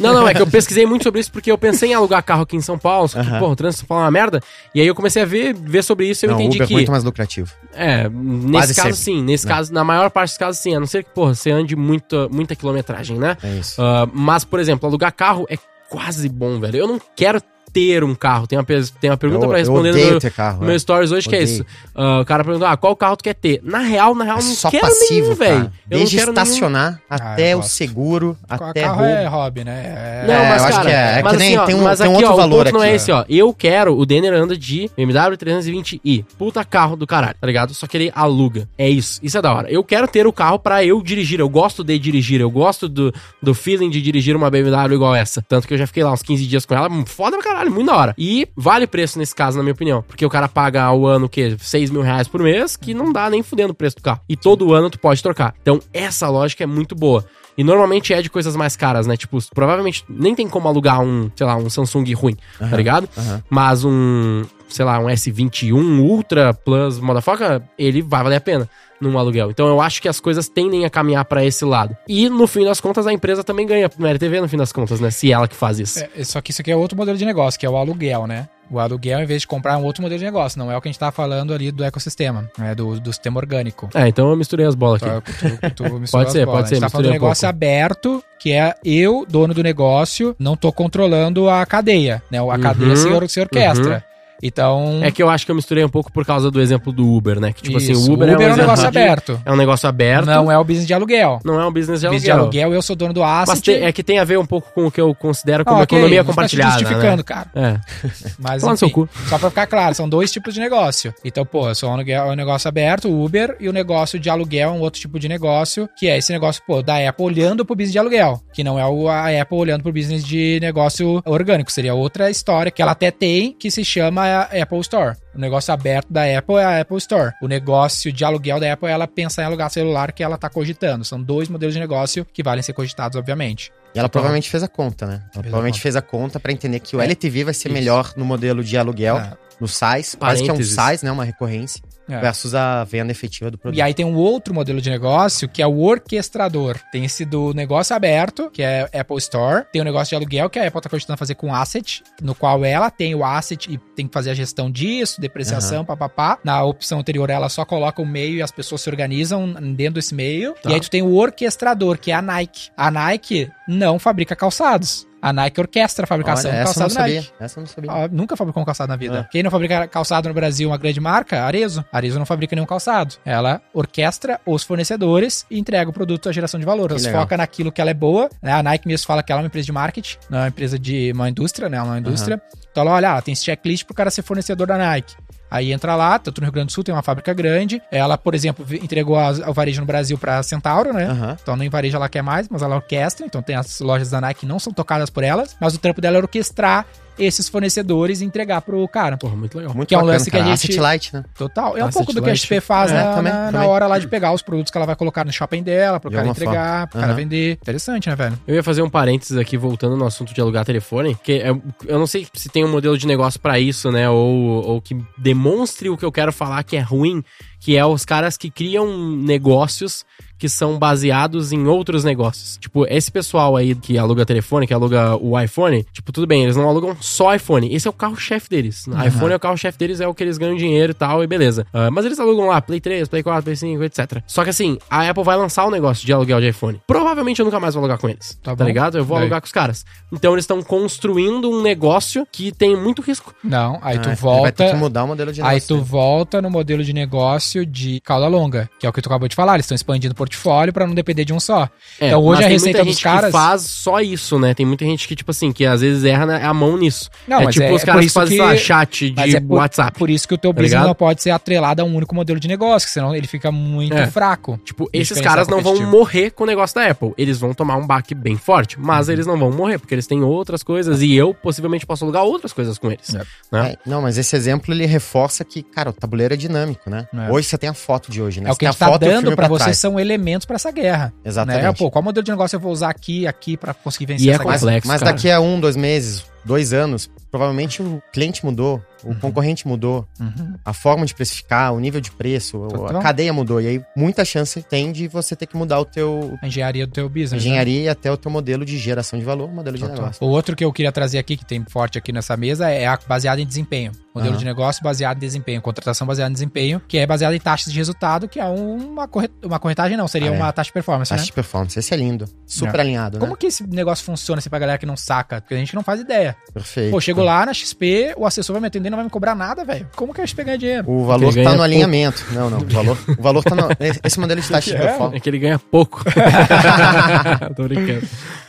Não, 0.00 0.12
não, 0.12 0.28
é 0.28 0.34
que 0.34 0.42
eu 0.42 0.46
pesquisei 0.46 0.86
muito 0.86 1.02
sobre 1.02 1.20
isso 1.20 1.30
porque 1.32 1.50
eu 1.50 1.58
pensei 1.58 1.90
em 1.90 1.94
alugar 1.94 2.22
carro 2.22 2.42
aqui 2.42 2.56
em 2.56 2.60
São 2.60 2.78
Paulo, 2.78 3.08
só 3.08 3.20
que, 3.22 3.28
Aham. 3.28 3.38
porra, 3.38 3.52
o 3.52 3.56
trânsito 3.56 3.86
Paulo 3.86 4.02
é 4.02 4.06
uma 4.06 4.10
merda. 4.10 4.40
E 4.74 4.80
aí 4.80 4.86
eu 4.86 4.94
comecei 4.94 5.22
a 5.22 5.24
ver, 5.26 5.54
ver 5.54 5.82
sobre 5.82 6.08
isso 6.08 6.24
e 6.24 6.26
eu 6.26 6.32
Não, 6.32 6.40
entendi 6.40 6.56
Uber 6.56 6.64
é 6.64 6.68
que. 6.68 6.74
muito 6.74 6.90
mais 6.90 7.04
lucrativo. 7.04 7.52
É, 7.74 8.08
nesse 8.08 8.52
Quase 8.52 8.74
caso 8.74 8.88
sempre, 8.96 8.96
sim, 8.96 9.22
nesse 9.22 9.46
né? 9.46 9.52
caso, 9.54 9.72
na 9.72 9.84
maior 9.84 10.10
parte 10.10 10.30
dos 10.30 10.38
casos 10.38 10.60
sim, 10.60 10.74
a 10.74 10.80
não 10.80 10.86
ser 10.86 11.04
que, 11.04 11.10
porra, 11.10 11.34
você 11.34 11.50
ande 11.50 11.74
muita, 11.76 12.28
muita 12.28 12.54
quilometragem, 12.54 13.18
né? 13.18 13.36
É 13.42 13.54
isso. 13.56 13.80
Ah, 13.82 14.08
mas, 14.12 14.44
por 14.44 14.60
exemplo, 14.60 14.88
alugar 14.88 15.12
carro 15.12 15.46
é 15.48 15.56
quase 15.88 16.28
bom, 16.28 16.58
velho. 16.60 16.76
Eu 16.76 16.86
não 16.88 17.00
quero 17.14 17.40
ter 17.76 18.02
um 18.02 18.14
carro. 18.14 18.46
Tem 18.46 18.58
uma, 18.58 18.64
tem 18.64 19.10
uma 19.10 19.16
pergunta 19.16 19.44
eu, 19.44 19.48
pra 19.50 19.58
responder 19.58 19.88
eu 19.90 19.92
no 19.92 19.98
odeio 19.98 20.10
meu, 20.12 20.20
ter 20.20 20.30
carro. 20.32 20.60
no 20.60 20.66
meu 20.66 20.74
é. 20.74 20.78
stories 20.78 21.12
hoje, 21.12 21.28
que 21.28 21.34
é 21.34 21.38
Odeio. 21.40 21.54
isso. 21.54 21.66
Ah, 21.94 22.20
o 22.20 22.24
cara 22.24 22.42
perguntou, 22.42 22.66
ah, 22.66 22.76
qual 22.76 22.96
carro 22.96 23.16
tu 23.16 23.24
quer 23.24 23.34
ter? 23.34 23.60
Na 23.62 23.78
real, 23.80 24.14
na 24.14 24.24
real, 24.24 24.38
É 24.38 24.42
não 24.42 24.50
só 24.54 24.70
quero 24.70 24.86
passivo, 24.86 25.34
velho. 25.34 25.70
Desde 25.86 26.16
não 26.16 26.20
quero 26.24 26.32
nenhum. 26.32 26.44
estacionar 26.46 27.00
Ah, 27.10 27.14
até 27.32 27.52
eu 27.52 27.58
o 27.58 27.62
seguro, 27.62 28.36
O 28.48 28.54
até 28.54 28.82
carro 28.82 28.96
roubo. 29.00 29.10
é 29.12 29.26
hobby, 29.26 29.64
né? 29.64 30.22
É- 30.24 30.26
Não, 30.26 30.34
É, 30.34 30.48
mas 30.48 30.62
eu 30.62 30.68
acho 30.68 30.76
cara, 30.78 30.88
que 30.90 30.96
é. 30.96 31.18
É 31.18 31.22
mas 31.22 31.32
que 31.32 31.38
nem 31.38 31.48
assim, 31.48 31.58
ó, 31.58 31.66
tem 31.66 31.74
um- 31.74 31.82
mas 31.84 31.98
tem 31.98 32.08
um 32.08 32.12
aqui, 32.14 32.24
outro 32.24 32.32
ó, 32.32 32.36
valor 32.36 32.60
o 32.60 32.64
ponto 32.64 32.72
não 32.74 32.80
aqui, 32.80 32.88
é 32.88 32.92
ó. 32.92 32.96
esse, 32.96 33.12
ó. 33.12 33.24
Eu 33.28 33.52
quero, 33.54 33.98
o 33.98 34.06
Denner 34.06 34.32
anda 34.32 34.56
de 34.56 34.90
BMW 34.96 35.36
320i. 35.36 36.24
Puta 36.38 36.64
carro 36.64 36.96
do 36.96 37.06
caralho, 37.06 37.36
tá 37.40 37.46
ligado? 37.46 37.74
Só 37.74 37.86
que 37.86 37.96
ele 37.96 38.12
aluga. 38.14 38.68
É 38.78 38.88
isso. 38.88 39.20
Isso 39.22 39.36
é 39.38 39.42
da 39.42 39.52
hora. 39.52 39.70
Eu 39.70 39.84
quero 39.84 40.08
ter 40.08 40.26
o 40.26 40.32
carro 40.32 40.58
pra 40.58 40.84
eu 40.84 41.02
dirigir. 41.02 41.40
Eu 41.40 41.48
gosto 41.48 41.84
de 41.84 41.98
dirigir. 41.98 42.40
Eu 42.40 42.50
gosto 42.50 42.88
do, 42.88 43.12
do 43.42 43.54
feeling 43.54 43.90
de 43.90 44.00
dirigir 44.00 44.34
uma 44.36 44.50
BMW 44.50 44.94
igual 44.94 45.14
essa. 45.14 45.42
Tanto 45.46 45.66
que 45.68 45.74
eu 45.74 45.78
já 45.78 45.86
fiquei 45.86 46.02
lá 46.02 46.12
uns 46.12 46.22
15 46.22 46.46
dias 46.46 46.64
com 46.64 46.74
ela. 46.74 46.88
Foda 47.06 47.36
pra 47.38 47.44
caralho, 47.52 47.65
muito 47.70 47.86
da 47.86 47.96
hora. 47.96 48.14
E 48.18 48.48
vale 48.56 48.86
preço 48.86 49.18
nesse 49.18 49.34
caso, 49.34 49.56
na 49.56 49.62
minha 49.62 49.72
opinião. 49.72 50.02
Porque 50.06 50.24
o 50.24 50.30
cara 50.30 50.48
paga 50.48 50.82
ao 50.82 51.06
ano, 51.06 51.26
o 51.26 51.28
quê? 51.28 51.56
6 51.58 51.90
mil 51.90 52.02
reais 52.02 52.28
por 52.28 52.42
mês, 52.42 52.76
que 52.76 52.94
não 52.94 53.12
dá 53.12 53.28
nem 53.30 53.42
fudendo 53.42 53.72
o 53.72 53.74
preço 53.74 53.96
do 53.96 54.02
carro. 54.02 54.20
E 54.28 54.36
todo 54.36 54.72
ano 54.72 54.90
tu 54.90 54.98
pode 54.98 55.22
trocar. 55.22 55.54
Então, 55.62 55.80
essa 55.92 56.28
lógica 56.28 56.64
é 56.64 56.66
muito 56.66 56.94
boa. 56.94 57.24
E 57.58 57.64
normalmente 57.64 58.12
é 58.12 58.20
de 58.20 58.28
coisas 58.28 58.54
mais 58.54 58.76
caras, 58.76 59.06
né? 59.06 59.16
Tipo, 59.16 59.38
provavelmente 59.54 60.04
nem 60.08 60.34
tem 60.34 60.46
como 60.46 60.68
alugar 60.68 61.00
um, 61.00 61.30
sei 61.34 61.46
lá, 61.46 61.56
um 61.56 61.70
Samsung 61.70 62.12
ruim, 62.12 62.36
tá 62.58 62.76
ligado? 62.76 63.08
aham. 63.16 63.42
Mas 63.48 63.82
um, 63.82 64.42
sei 64.68 64.84
lá, 64.84 64.98
um 64.98 65.06
S21 65.06 66.00
Ultra 66.00 66.52
Plus 66.52 66.98
Motherfucker, 66.98 67.62
ele 67.78 68.02
vai 68.02 68.22
valer 68.22 68.36
a 68.36 68.40
pena 68.40 68.68
num 69.00 69.18
aluguel. 69.18 69.50
Então 69.50 69.66
eu 69.68 69.80
acho 69.80 70.00
que 70.00 70.08
as 70.08 70.20
coisas 70.20 70.48
tendem 70.48 70.84
a 70.84 70.90
caminhar 70.90 71.24
pra 71.24 71.44
esse 71.44 71.64
lado. 71.64 71.96
E 72.08 72.28
no 72.28 72.46
fim 72.46 72.64
das 72.64 72.80
contas 72.80 73.06
a 73.06 73.12
empresa 73.12 73.42
também 73.44 73.66
ganha 73.66 73.90
no 73.98 74.06
RTV 74.10 74.40
no 74.40 74.48
fim 74.48 74.56
das 74.56 74.72
contas, 74.72 75.00
né? 75.00 75.10
Se 75.10 75.32
ela 75.32 75.46
que 75.48 75.54
faz 75.56 75.78
isso. 75.78 75.98
É, 76.16 76.24
só 76.24 76.40
que 76.40 76.50
isso 76.50 76.60
aqui 76.62 76.70
é 76.70 76.76
outro 76.76 76.96
modelo 76.96 77.16
de 77.18 77.24
negócio, 77.24 77.58
que 77.58 77.66
é 77.66 77.70
o 77.70 77.76
aluguel, 77.76 78.26
né? 78.26 78.48
O 78.68 78.80
aluguel, 78.80 79.20
em 79.20 79.26
vez 79.26 79.42
de 79.42 79.46
comprar, 79.46 79.74
é 79.74 79.76
um 79.76 79.84
outro 79.84 80.02
modelo 80.02 80.18
de 80.18 80.24
negócio. 80.24 80.58
Não 80.58 80.72
é 80.72 80.76
o 80.76 80.80
que 80.80 80.88
a 80.88 80.90
gente 80.90 80.98
tá 80.98 81.12
falando 81.12 81.54
ali 81.54 81.70
do 81.70 81.84
ecossistema, 81.84 82.50
né? 82.58 82.74
Do, 82.74 82.98
do 82.98 83.12
sistema 83.12 83.38
orgânico. 83.38 83.88
É, 83.94 84.08
então 84.08 84.28
eu 84.28 84.36
misturei 84.36 84.66
as 84.66 84.74
bolas 84.74 85.00
aqui. 85.00 85.08
Tá, 85.08 85.20
tu- 85.38 85.74
tu 85.76 85.84
misturou 86.00 86.24
Pode 86.24 86.32
ser, 86.32 86.44
bolas. 86.46 86.60
pode 86.62 86.68
ser, 86.70 86.74
A 86.74 86.76
gente 86.78 86.80
tá 86.80 86.88
falando 86.88 87.06
um 87.06 87.12
negócio 87.12 87.42
pouco. 87.42 87.56
aberto, 87.56 88.24
que 88.40 88.50
é 88.52 88.74
eu, 88.84 89.24
dono 89.28 89.54
do 89.54 89.62
negócio, 89.62 90.34
não 90.36 90.56
tô 90.56 90.72
controlando 90.72 91.48
a 91.48 91.64
cadeia, 91.64 92.20
né? 92.28 92.38
A 92.38 92.42
Uhum, 92.42 92.58
cadeia 92.60 92.96
se, 92.96 93.08
or- 93.12 93.28
se 93.28 93.38
orquestra. 93.40 94.04
Então, 94.42 95.00
É 95.02 95.10
que 95.10 95.22
eu 95.22 95.28
acho 95.30 95.44
que 95.46 95.50
eu 95.50 95.54
misturei 95.56 95.84
um 95.84 95.88
pouco 95.88 96.12
por 96.12 96.24
causa 96.24 96.50
do 96.50 96.60
exemplo 96.60 96.92
do 96.92 97.06
Uber, 97.10 97.40
né? 97.40 97.52
Que 97.52 97.62
tipo 97.62 97.76
assim, 97.78 97.92
isso, 97.92 98.10
o 98.10 98.14
Uber, 98.14 98.28
é 98.28 98.32
um 98.32 98.40
exemplo 98.40 98.56
negócio 98.58 98.90
de- 98.90 98.98
aberto. 98.98 99.42
É 99.44 99.52
um 99.52 99.56
negócio 99.56 99.88
aberto. 99.88 100.26
Não 100.26 100.50
é 100.52 100.58
o 100.58 100.64
business 100.64 100.86
de 100.86 100.94
aluguel. 100.94 101.40
Não 101.44 101.60
é 101.60 101.66
um 101.66 101.72
business 101.72 102.00
de 102.00 102.06
business 102.06 102.22
de 102.22 102.30
aluguel. 102.30 102.62
aluguel, 102.64 102.74
eu 102.74 102.82
sou 102.82 102.94
dono 102.96 103.12
do 103.14 103.20
Mas 103.20 103.48
asset. 103.50 103.64
tem- 103.72 103.82
é 103.84 103.92
que 103.92 104.02
tem 104.02 104.18
a 104.18 104.24
ver 104.24 104.38
um 104.38 104.46
pouco 104.46 104.70
com 104.74 104.86
o 104.86 104.90
que 104.90 105.00
eu 105.00 105.14
considero 105.14 105.64
como 105.64 105.78
Ah, 105.80 105.82
ok, 105.82 105.96
economia 105.98 106.22
tá 106.22 106.28
compartilhada. 106.30 106.72
justificando, 106.78 107.16
né? 107.18 107.22
cara. 107.22 107.46
É. 107.54 107.80
Mas 108.38 108.62
no 108.62 108.76
seu 108.76 108.86
enfim, 108.88 108.94
cu. 108.94 109.08
só 109.28 109.38
pra 109.38 109.48
ficar 109.50 109.66
claro, 109.66 109.94
são 109.94 110.08
dois 110.08 110.30
tipos 110.30 110.52
de 110.54 110.60
negócio. 110.60 111.14
Então, 111.24 111.44
pô, 111.44 111.74
só 111.74 111.88
um 111.88 111.92
aluguel- 111.94 112.24
um 112.26 112.34
negócio 112.34 112.68
aberto, 112.68 113.08
o 113.08 113.24
Uber, 113.24 113.56
e 113.60 113.68
o 113.68 113.72
negócio 113.72 114.18
de 114.18 114.28
aluguel 114.28 114.68
é 114.68 114.72
um 114.72 114.80
outro 114.80 115.00
tipo 115.00 115.18
de 115.18 115.28
negócio, 115.28 115.88
que 115.96 116.08
é 116.08 116.18
esse 116.18 116.32
negócio, 116.32 116.62
pô, 116.66 116.82
da 116.82 116.96
Apple 117.08 117.24
olhando 117.24 117.64
pro 117.64 117.74
business 117.74 117.92
de 117.92 117.98
aluguel, 117.98 118.40
que 118.52 118.62
não 118.62 118.78
é 118.78 118.86
o, 118.86 119.08
a 119.08 119.28
Apple 119.40 119.56
olhando 119.58 119.82
pro 119.82 119.92
business 119.92 120.24
de 120.24 120.58
negócio 120.60 121.22
orgânico, 121.24 121.70
seria 121.72 121.94
outra 121.94 122.30
história 122.30 122.70
que 122.70 122.82
ela 122.82 122.92
até 122.92 123.10
tem, 123.10 123.52
que 123.58 123.70
se 123.70 123.84
chama 123.84 124.25
a 124.34 124.62
Apple 124.62 124.80
Store. 124.80 125.16
O 125.34 125.38
negócio 125.38 125.72
aberto 125.72 126.12
da 126.12 126.22
Apple 126.38 126.56
é 126.56 126.64
a 126.64 126.80
Apple 126.80 126.96
Store. 126.98 127.32
O 127.42 127.48
negócio 127.48 128.12
de 128.12 128.24
aluguel 128.24 128.58
da 128.60 128.72
Apple 128.72 128.88
é 128.88 128.92
ela 128.92 129.06
pensar 129.06 129.42
em 129.42 129.46
alugar 129.46 129.70
celular 129.70 130.12
que 130.12 130.22
ela 130.22 130.36
tá 130.38 130.48
cogitando. 130.48 131.04
São 131.04 131.22
dois 131.22 131.48
modelos 131.48 131.74
de 131.74 131.80
negócio 131.80 132.24
que 132.32 132.42
valem 132.42 132.62
ser 132.62 132.72
cogitados, 132.72 133.16
obviamente. 133.16 133.72
E 133.94 133.98
ela 133.98 134.08
provavelmente 134.08 134.50
fez 134.50 134.62
a 134.62 134.68
conta, 134.68 135.06
né? 135.06 135.12
Ela 135.14 135.20
Fez 135.22 135.36
a 135.38 135.40
provavelmente 135.42 135.74
conta. 135.74 135.82
fez 135.82 135.96
a 135.96 136.02
conta 136.02 136.40
pra 136.40 136.52
entender 136.52 136.80
que 136.80 136.96
o 136.96 137.00
É. 137.00 137.04
LTV 137.04 137.44
vai 137.44 137.54
ser 137.54 137.68
Isso. 137.68 137.74
melhor 137.74 138.12
no 138.16 138.24
modelo 138.24 138.62
de 138.62 138.76
aluguel, 138.76 139.16
É. 139.18 139.32
no 139.58 139.66
size, 139.66 140.16
quase 140.18 140.42
que 140.42 140.50
é 140.50 140.52
um 140.52 140.56
size, 140.62 141.02
né? 141.02 141.10
Uma 141.10 141.24
recorrência, 141.24 141.82
É. 142.08 142.20
versus 142.20 142.54
a 142.54 142.84
venda 142.84 143.10
efetiva 143.10 143.50
do 143.50 143.58
produto. 143.58 143.78
E 143.78 143.82
aí 143.82 143.92
tem 143.92 144.04
um 144.04 144.14
outro 144.14 144.54
modelo 144.54 144.80
de 144.80 144.90
negócio 144.90 145.48
que 145.48 145.60
é 145.60 145.66
o 145.66 145.80
orquestrador. 145.80 146.78
Tem 146.92 147.04
esse 147.04 147.24
do 147.24 147.52
negócio 147.52 147.94
aberto, 147.94 148.50
que 148.50 148.62
é 148.62 148.88
Apple 148.92 149.18
Store. 149.18 149.64
Tem 149.72 149.82
o 149.82 149.84
negócio 149.84 150.10
de 150.10 150.14
aluguel, 150.14 150.48
que 150.48 150.58
a 150.58 150.66
Apple 150.66 150.80
tá 150.80 150.88
cogitando 150.88 151.18
fazer 151.18 151.34
com 151.34 151.54
asset, 151.54 152.02
no 152.22 152.34
qual 152.34 152.64
ela 152.64 152.90
tem 152.90 153.14
o 153.14 153.24
asset 153.24 153.72
e 153.72 153.78
tem 153.78 154.06
que 154.06 154.12
fazer 154.12 154.30
a 154.30 154.34
gestão 154.34 154.70
disso, 154.70 155.20
depreciação, 155.20 155.84
papapá. 155.84 156.38
Na 156.44 156.62
opção 156.62 157.00
anterior, 157.00 157.28
ela 157.30 157.48
só 157.48 157.64
coloca 157.64 158.00
o 158.00 158.06
meio 158.06 158.36
e 158.36 158.42
as 158.42 158.50
pessoas 158.50 158.80
se 158.80 158.90
organizam 158.90 159.52
dentro 159.74 159.94
desse 159.94 160.14
meio. 160.14 160.54
Tá. 160.62 160.70
E 160.70 160.74
aí 160.74 160.80
tu 160.80 160.90
tem 160.90 161.02
o 161.02 161.14
orquestrador, 161.14 161.98
que 161.98 162.10
é 162.10 162.14
a 162.14 162.22
Nike. 162.22 162.70
A 162.76 162.90
Nike 162.90 163.50
não 163.66 163.98
fabrica 163.98 164.36
calçados. 164.36 165.06
A 165.26 165.32
Nike 165.32 165.60
orquestra 165.60 166.04
a 166.04 166.06
fabricação 166.06 166.48
Olha, 166.50 166.58
do 166.58 166.58
não 166.58 166.64
calçado 166.66 166.92
sabia. 166.92 167.14
Nike. 167.16 167.32
Essa 167.40 167.58
eu 167.58 167.62
não 167.62 167.66
sabia. 167.66 167.90
Ah, 167.90 168.08
nunca 168.08 168.36
fabricou 168.36 168.62
um 168.62 168.66
calçado 168.66 168.88
na 168.88 168.96
vida. 168.96 169.18
É. 169.18 169.32
Quem 169.32 169.42
não 169.42 169.50
fabrica 169.50 169.88
calçado 169.88 170.28
no 170.28 170.34
Brasil, 170.34 170.68
uma 170.68 170.78
grande 170.78 171.00
marca? 171.00 171.42
Arezo. 171.42 171.84
Arezo 171.92 172.16
não 172.16 172.24
fabrica 172.24 172.54
nenhum 172.54 172.66
calçado. 172.66 173.16
Ela 173.24 173.60
orquestra 173.74 174.40
os 174.46 174.62
fornecedores 174.62 175.44
e 175.50 175.58
entrega 175.58 175.90
o 175.90 175.92
produto 175.92 176.28
à 176.28 176.32
geração 176.32 176.60
de 176.60 176.66
valor. 176.66 176.92
Ela 176.92 177.00
foca 177.20 177.36
naquilo 177.36 177.72
que 177.72 177.80
ela 177.80 177.90
é 177.90 177.94
boa. 177.94 178.30
né? 178.40 178.52
A 178.52 178.62
Nike 178.62 178.86
mesmo 178.86 179.04
fala 179.04 179.20
que 179.20 179.32
ela 179.32 179.40
é 179.40 179.42
uma 179.42 179.48
empresa 179.48 179.66
de 179.66 179.72
marketing, 179.72 180.16
não 180.30 180.38
é 180.38 180.42
uma 180.42 180.48
empresa 180.48 180.78
de 180.78 181.10
uma 181.12 181.28
indústria, 181.28 181.68
né? 181.68 181.76
É 181.76 181.82
uma 181.82 181.98
indústria. 181.98 182.40
Então 182.70 182.82
ela 182.82 182.92
olha, 182.92 183.06
ela 183.08 183.22
tem 183.22 183.32
esse 183.32 183.44
checklist 183.44 183.84
pro 183.84 183.94
cara 183.94 184.10
ser 184.12 184.22
fornecedor 184.22 184.66
da 184.68 184.78
Nike. 184.78 185.16
Aí 185.50 185.72
entra 185.72 185.94
lá, 185.94 186.18
tanto 186.18 186.40
no 186.40 186.46
Rio 186.46 186.52
Grande 186.52 186.66
do 186.66 186.72
Sul 186.72 186.82
tem 186.82 186.94
uma 186.94 187.02
fábrica 187.02 187.32
grande. 187.32 187.80
Ela, 187.90 188.18
por 188.18 188.34
exemplo, 188.34 188.66
entregou 188.74 189.16
o 189.16 189.52
varejo 189.52 189.80
no 189.80 189.86
Brasil 189.86 190.18
pra 190.18 190.42
Centauro, 190.42 190.92
né? 190.92 191.06
Aham. 191.06 191.36
Então 191.40 191.56
nem 191.56 191.68
varejo 191.68 191.96
ela 191.96 192.08
quer 192.08 192.22
mais, 192.22 192.48
mas 192.48 192.62
ela 192.62 192.76
orquestra. 192.76 193.24
Então 193.26 193.42
tem 193.42 193.56
as 193.56 193.80
lojas 193.80 194.10
da 194.10 194.20
Nike 194.20 194.40
que 194.40 194.46
não 194.46 194.58
são 194.58 194.72
tocadas 194.72 195.08
por 195.08 195.22
elas, 195.22 195.56
mas 195.60 195.74
o 195.74 195.78
trampo 195.78 196.00
dela 196.00 196.16
é 196.16 196.20
orquestrar 196.20 196.86
esses 197.18 197.48
fornecedores 197.48 198.20
e 198.20 198.24
entregar 198.24 198.60
pro 198.62 198.86
cara. 198.88 199.16
Porra, 199.16 199.36
muito 199.36 199.56
legal. 199.56 199.74
Muito 199.74 199.88
Que 199.88 199.94
é 199.94 199.98
um 199.98 200.00
bacana, 200.02 200.18
lance 200.18 200.30
que 200.30 200.36
a 200.36 200.40
cara. 200.40 200.50
gente- 200.56 200.64
Asset 200.66 200.80
light, 200.80 201.14
né? 201.14 201.24
Total. 201.36 201.76
É 201.76 201.82
um 201.82 201.88
Asset 201.88 201.94
pouco 201.98 202.12
do 202.12 202.22
que 202.22 202.30
a. 202.30 202.34
XP 202.34 202.60
faz 202.60 202.90
É, 202.90 202.94
na, 202.94 203.14
também, 203.14 203.32
na- 203.32 203.38
na 203.46 203.52
também. 203.52 203.68
hora 203.68 203.86
lá 203.86 203.98
de 203.98 204.06
pegar 204.08 204.32
os 204.32 204.42
produtos 204.42 204.70
que 204.70 204.76
ela 204.78 204.86
vai 204.86 204.96
colocar 204.96 205.24
no 205.24 205.32
shopping 205.32 205.62
dela, 205.62 205.98
pro 206.00 206.10
De 206.10 206.16
cara 206.16 206.28
entregar, 206.28 206.86
pro 206.88 206.98
cara 207.00 207.12
Aham. 207.12 207.16
vender. 207.20 207.52
Interessante, 207.60 208.08
né, 208.08 208.16
velho? 208.16 208.38
Eu 208.46 208.54
ia 208.54 208.62
fazer 208.62 208.82
um 208.82 208.90
parênteses 208.90 209.36
aqui, 209.36 209.56
voltando 209.56 209.96
no 209.96 210.04
assunto 210.06 210.34
de 210.34 210.40
alugar 210.40 210.64
telefone, 210.64 211.16
que 211.22 211.32
é- 211.32 211.50
eu 211.86 211.98
não 211.98 212.06
sei 212.06 212.26
se 212.34 212.48
tem 212.48 212.64
um 212.64 212.70
modelo 212.70 212.96
de 212.98 213.06
negócio 213.06 213.40
pra 213.40 213.58
isso, 213.58 213.90
né, 213.90 214.08
ou, 214.08 214.64
ou 214.66 214.80
que 214.80 214.96
demonstre 215.16 215.88
o 215.88 215.96
que 215.96 216.04
eu 216.04 216.12
quero 216.12 216.32
falar 216.32 216.62
que 216.64 216.76
é 216.76 216.80
ruim, 216.80 217.22
que 217.60 217.76
é 217.76 217.84
os 217.84 218.04
caras 218.04 218.36
que 218.36 218.50
criam 218.50 218.86
negócios 219.16 220.04
que 220.38 220.48
são 220.48 220.78
baseados 220.78 221.52
em 221.52 221.66
outros 221.66 222.04
negócios. 222.04 222.56
Tipo, 222.58 222.86
esse 222.86 223.10
pessoal 223.10 223.56
aí 223.56 223.74
que 223.74 223.96
aluga 223.98 224.24
telefone, 224.26 224.66
que 224.66 224.74
aluga 224.74 225.16
o 225.16 225.38
iPhone, 225.40 225.84
tipo, 225.92 226.12
tudo 226.12 226.26
bem, 226.26 226.42
eles 226.44 226.56
não 226.56 226.68
alugam 226.68 226.96
só 227.00 227.34
iPhone. 227.34 227.72
Esse 227.74 227.86
é 227.86 227.90
o 227.90 227.92
carro-chefe 227.92 228.48
deles. 228.48 228.86
iPhone 229.06 229.32
é 229.32 229.36
o 229.36 229.40
carro-chefe 229.40 229.78
deles, 229.78 230.00
é 230.00 230.06
o 230.06 230.14
que 230.14 230.22
eles 230.22 230.38
ganham 230.38 230.56
dinheiro 230.56 230.90
e 230.92 230.94
tal, 230.94 231.22
e 231.22 231.26
beleza. 231.26 231.66
Ah, 231.72 231.90
mas 231.90 232.04
eles 232.04 232.18
alugam 232.20 232.46
lá 232.46 232.60
Play 232.60 232.80
3, 232.80 233.08
Play 233.08 233.22
4, 233.22 233.42
Play 233.42 233.56
5, 233.56 233.82
etc. 233.84 234.22
Só 234.26 234.44
que 234.44 234.50
assim, 234.50 234.78
a 234.90 235.08
Apple 235.08 235.24
vai 235.24 235.36
lançar 235.36 235.64
o 235.66 235.70
negócio 235.70 236.04
de 236.06 236.12
aluguel 236.12 236.40
de 236.40 236.48
iPhone. 236.48 236.80
Provavelmente 236.86 237.38
eu 237.40 237.44
nunca 237.44 237.58
mais 237.60 237.74
vou 237.74 237.80
alugar 237.82 237.98
com 237.98 238.08
eles. 238.08 238.38
Tá 238.42 238.50
Tá, 238.50 238.56
bom. 238.56 238.64
ligado? 238.64 238.98
Eu 238.98 239.04
vou 239.04 239.16
Daí. 239.16 239.24
alugar 239.24 239.40
com 239.40 239.46
os 239.46 239.52
caras. 239.52 239.84
Então 240.12 240.32
eles 240.32 240.44
estão 240.44 240.62
construindo 240.62 241.50
um 241.50 241.62
negócio 241.62 242.26
que 242.30 242.52
tem 242.52 242.76
muito 242.76 243.02
risco. 243.02 243.34
Não, 243.42 243.78
aí 243.82 243.98
tu 243.98 244.08
Ah, 244.08 244.12
ele 244.12 244.20
Vai 244.42 244.52
ter 244.52 244.64
que 244.64 244.70
volta. 244.70 244.76
mudar 244.76 245.04
o 245.04 245.08
modelo 245.08 245.32
de 245.32 245.40
Aí 245.42 245.46
negócio. 245.48 245.68
tu 245.68 245.76
né? 245.78 245.84
volta 245.86 246.42
no 246.42 246.50
modelo 246.50 246.82
de 246.84 246.92
negócio 246.92 247.66
de 247.66 248.00
cauda 248.00 248.28
longa, 248.28 248.68
que 248.78 248.86
é 248.86 248.88
o 248.88 248.92
que 248.92 249.02
tu 249.02 249.06
acabou 249.08 249.28
de 249.28 249.34
falar. 249.34 249.54
Eles 249.54 249.64
estão 249.66 249.74
expandindo 249.74 250.12
o 250.12 250.16
portfólio 250.26 250.72
pra 250.72 250.86
não 250.86 250.94
depender 250.94 251.24
de 251.24 251.32
um 251.32 251.40
só. 251.40 251.68
É, 252.00 252.08
Então, 252.08 252.20
hoje 252.20 252.28
mas 252.28 252.38
a 252.38 252.42
tem 252.48 252.52
receita 252.52 252.78
muita 252.78 252.84
dos 252.84 252.94
gente 252.94 253.02
caras- 253.04 253.26
que 253.26 253.32
faz 253.32 253.62
só 253.62 254.00
isso, 254.00 254.38
né? 254.38 254.54
Tem 254.54 254.66
muita 254.66 254.84
gente 254.84 255.06
que, 255.06 255.14
tipo 255.16 255.30
assim, 255.30 255.52
que 255.52 255.64
às 255.64 255.80
vezes 255.80 256.04
erra 256.04 256.26
na- 256.26 256.48
a 256.48 256.52
mão 256.54 256.76
nisso. 256.76 257.08
Não, 257.26 257.40
é 257.40 257.44
mas 257.44 257.54
tipo 257.54 257.66
é- 257.66 257.72
os 257.72 257.84
caras 257.84 258.04
que 258.04 258.10
fazem, 258.12 258.36
que- 258.38 258.42
lá, 258.42 258.56
chat 258.56 259.14
Mas 259.16 259.30
de 259.30 259.36
é 259.36 259.40
por, 259.40 259.56
WhatsApp. 259.58 259.98
por 259.98 260.10
isso 260.10 260.26
que 260.26 260.34
o 260.34 260.38
teu 260.38 260.50
Tá 260.52 260.54
business 260.56 260.72
ligado? 260.72 260.86
não 260.88 260.94
pode 260.94 261.22
ser 261.22 261.30
atrelado 261.30 261.80
a 261.82 261.84
um 261.84 261.94
único 261.94 262.14
modelo 262.14 262.38
de 262.40 262.48
negócio, 262.48 262.88
senão 262.88 263.14
ele 263.14 263.26
fica 263.26 263.50
muito 263.52 263.94
É. 263.94 264.06
fraco. 264.08 264.58
Tipo, 264.64 264.88
esses 264.92 265.20
caras 265.20 265.46
não 265.48 265.62
vão 265.62 265.80
morrer 265.90 266.30
com 266.30 266.44
o 266.44 266.46
negócio 266.46 266.74
da 266.74 266.86
Apple. 266.90 267.12
Eles 267.16 267.38
vão 267.38 267.54
tomar 267.54 267.76
um 267.76 267.86
baque 267.86 268.14
bem 268.14 268.36
forte, 268.36 268.78
mas 268.80 269.08
eles 269.08 269.26
não 269.26 269.38
vão 269.38 269.50
morrer, 269.50 269.78
porque 269.78 269.94
eles 269.94 270.06
têm 270.06 270.22
outras 270.22 270.62
coisas 270.62 271.02
e 271.02 271.14
eu 271.14 271.32
possivelmente 271.32 271.86
posso 271.86 272.04
alugar 272.04 272.24
outras 272.24 272.52
coisas 272.52 272.78
com 272.78 272.90
eles. 272.90 273.14
É. 273.14 273.22
né? 273.52 273.70
É, 273.72 273.76
não, 273.88 274.02
mas 274.02 274.18
esse 274.18 274.34
exemplo 274.36 274.72
ele 274.74 274.86
reforça 274.86 275.44
que, 275.44 275.62
cara, 275.62 275.90
o 275.90 275.92
tabuleiro 275.92 276.34
é 276.34 276.36
dinâmico, 276.36 276.88
né? 276.90 277.06
É. 277.14 277.30
Hoje 277.30 277.46
você 277.48 277.56
tem 277.58 277.68
a 277.68 277.74
foto 277.74 278.10
de 278.10 278.20
hoje, 278.20 278.40
né? 278.40 278.48
É 278.48 278.52
o 278.52 278.54
Você 278.54 278.58
que 278.60 278.66
a 278.66 278.70
gente 278.70 278.78
tá 278.78 278.86
foto 278.86 279.00
dando 279.00 279.34
pra 279.36 279.46
vocês 279.48 279.62
trás. 279.64 279.78
são 279.78 279.98
elementos 279.98 280.15
pra 280.46 280.56
essa 280.56 280.70
guerra. 280.70 281.12
Exatamente. 281.24 281.62
Né? 281.62 281.72
Pô, 281.72 281.90
qual 281.90 282.02
modelo 282.02 282.24
de 282.24 282.30
negócio 282.30 282.56
eu 282.56 282.60
vou 282.60 282.72
usar 282.72 282.90
aqui, 282.90 283.26
aqui 283.26 283.56
pra 283.56 283.74
conseguir 283.74 284.06
vencer 284.06 284.26
E 284.26 284.30
é 284.30 284.34
essa 284.34 284.42
guerra? 284.42 284.52
Mas, 284.52 284.60
complexo, 284.60 284.88
mas 284.88 285.00
cara. 285.00 285.12
daqui 285.12 285.30
a 285.30 285.40
um, 285.40 285.60
dois 285.60 285.76
meses, 285.76 286.24
dois 286.46 286.72
anos, 286.72 287.10
provavelmente 287.30 287.82
o 287.82 288.02
cliente 288.12 288.44
mudou, 288.44 288.82
o 289.04 289.14
concorrente 289.16 289.66
mudou, 289.68 290.06
Uhum. 290.18 290.54
a 290.64 290.72
forma 290.72 291.04
de 291.04 291.14
precificar, 291.14 291.72
o 291.74 291.78
nível 291.80 292.00
de 292.00 292.10
preço, 292.10 292.58
Total. 292.68 292.98
a 292.98 293.02
cadeia 293.02 293.32
mudou. 293.32 293.60
E 293.60 293.66
aí, 293.66 293.82
muita 293.96 294.24
chance 294.24 294.62
tem 294.62 294.90
de 294.92 295.06
você 295.06 295.36
ter 295.36 295.46
que 295.46 295.56
mudar 295.56 295.78
o 295.78 295.84
teu 295.84 296.36
A 296.42 296.46
engenharia 296.46 296.86
do 296.86 296.92
teu 296.92 297.08
business. 297.08 297.32
né? 297.32 297.38
engenharia 297.38 297.82
e 297.82 297.88
até 297.88 298.10
o 298.10 298.16
teu 298.16 298.30
modelo 298.30 298.64
de 298.64 298.78
geração 298.78 299.18
de 299.18 299.24
valor, 299.24 299.52
modelo 299.52 299.76
de 299.76 299.82
Total. 299.82 299.96
negócio. 299.96 300.26
O 300.26 300.30
outro 300.30 300.56
que 300.56 300.64
eu 300.64 300.72
queria 300.72 300.90
trazer 300.92 301.18
aqui, 301.18 301.36
que 301.36 301.44
tem 301.44 301.64
forte 301.68 301.98
aqui 301.98 302.12
nessa 302.12 302.36
mesa, 302.36 302.70
é 302.70 302.86
a 302.86 302.98
baseada 303.06 303.40
em 303.40 303.46
desempenho. 303.46 303.92
Modelo 304.14 304.32
Aham. 304.32 304.38
de 304.38 304.44
negócio 304.46 304.82
baseado 304.82 305.18
em 305.18 305.20
desempenho. 305.20 305.60
Contratação 305.60 306.06
baseada 306.06 306.30
em 306.30 306.32
desempenho, 306.32 306.80
que 306.88 306.96
é 306.96 307.06
baseada 307.06 307.36
em 307.36 307.40
taxas 307.40 307.70
de 307.70 307.78
resultado, 307.78 308.26
que 308.26 308.40
é 308.40 308.44
uma, 308.46 309.06
corre- 309.06 309.28
uma 309.44 309.58
corretagem, 309.58 309.94
não, 309.96 310.08
seria 310.08 310.30
Ah, 310.30 310.34
é. 310.34 310.36
uma 310.38 310.52
taxa 310.52 310.68
de 310.68 310.72
performance, 310.72 311.10
Taxa 311.10 311.22
né? 311.22 311.26
de 311.26 311.32
performance, 311.32 311.78
esse 311.78 311.92
é 311.92 311.96
lindo. 311.98 312.26
Super 312.46 312.78
É. 312.78 312.80
alinhado, 312.80 313.18
Como 313.18 313.32
né? 313.32 313.36
que 313.38 313.46
esse 313.46 313.66
negócio 313.66 314.04
funciona 314.04 314.38
assim 314.38 314.48
pra 314.48 314.58
galera 314.58 314.78
que 314.78 314.86
não 314.86 314.96
saca? 314.96 315.40
Porque 315.42 315.54
a 315.54 315.58
gente 315.58 315.74
não 315.74 315.82
faz 315.82 316.00
ideia. 316.00 316.34
Perfeito. 316.54 316.90
Pô, 316.90 317.00
chego 317.02 317.22
lá 317.22 317.44
na 317.44 317.52
XP, 317.52 318.14
o 318.16 318.24
assessor 318.24 318.54
vai 318.54 318.62
me 318.62 318.66
atender 318.68 318.88
e 318.88 318.90
não 318.90 318.96
vai 318.96 319.04
me 319.04 319.10
cobrar 319.10 319.34
nada, 319.34 319.62
velho. 319.62 319.86
Como 319.94 320.14
que 320.14 320.22
a 320.22 320.26
XP 320.26 320.42
ganha 320.42 320.56
dinheiro? 320.56 320.90
O 320.90 321.04
valor 321.04 321.26
Ele 321.26 321.34
tá 321.34 321.40
no 321.42 321.48
pouco. 321.50 321.62
alinhamento. 321.64 322.24
Não, 322.32 322.48
não. 322.48 322.58
O 322.60 322.66
valor, 322.66 322.98
o 323.18 323.22
valor 323.22 323.44
tá 323.44 323.54
no. 323.54 323.68
Esse 324.02 324.18
modelo 324.18 324.40
de 324.40 324.48
taxa 324.50 324.70
de 324.70 324.76
É? 324.76 324.80
performance. 324.80 325.16
É 325.16 325.20
que 325.20 325.28
ele 325.28 325.38
ganha 325.38 325.58
pouco. 325.58 326.02
Tô 327.54 327.64
brincando. 327.64 328.06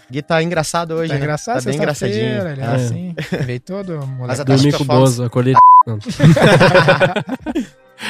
Gui 0.09 0.21
tá 0.21 0.41
engraçado 0.41 0.91
hoje, 0.93 1.09
Tá 1.09 1.15
né? 1.15 1.19
engraçado, 1.19 1.59
Tá 1.61 1.65
bem 1.69 1.75
engraçadinho. 1.75 2.47
Ele 2.47 2.61
é 2.61 2.63
É. 2.63 2.67
assim. 2.75 3.15
Veio 3.45 3.59
todo 3.59 3.97
Mas 3.97 4.05
a 4.05 4.05
moleque. 4.15 4.45
taxa 4.45 4.63
de 4.63 4.71
Dormi 4.71 4.77
com 4.77 4.83
o 4.83 4.85
Bozo, 4.99 5.23
acordei. 5.25 5.53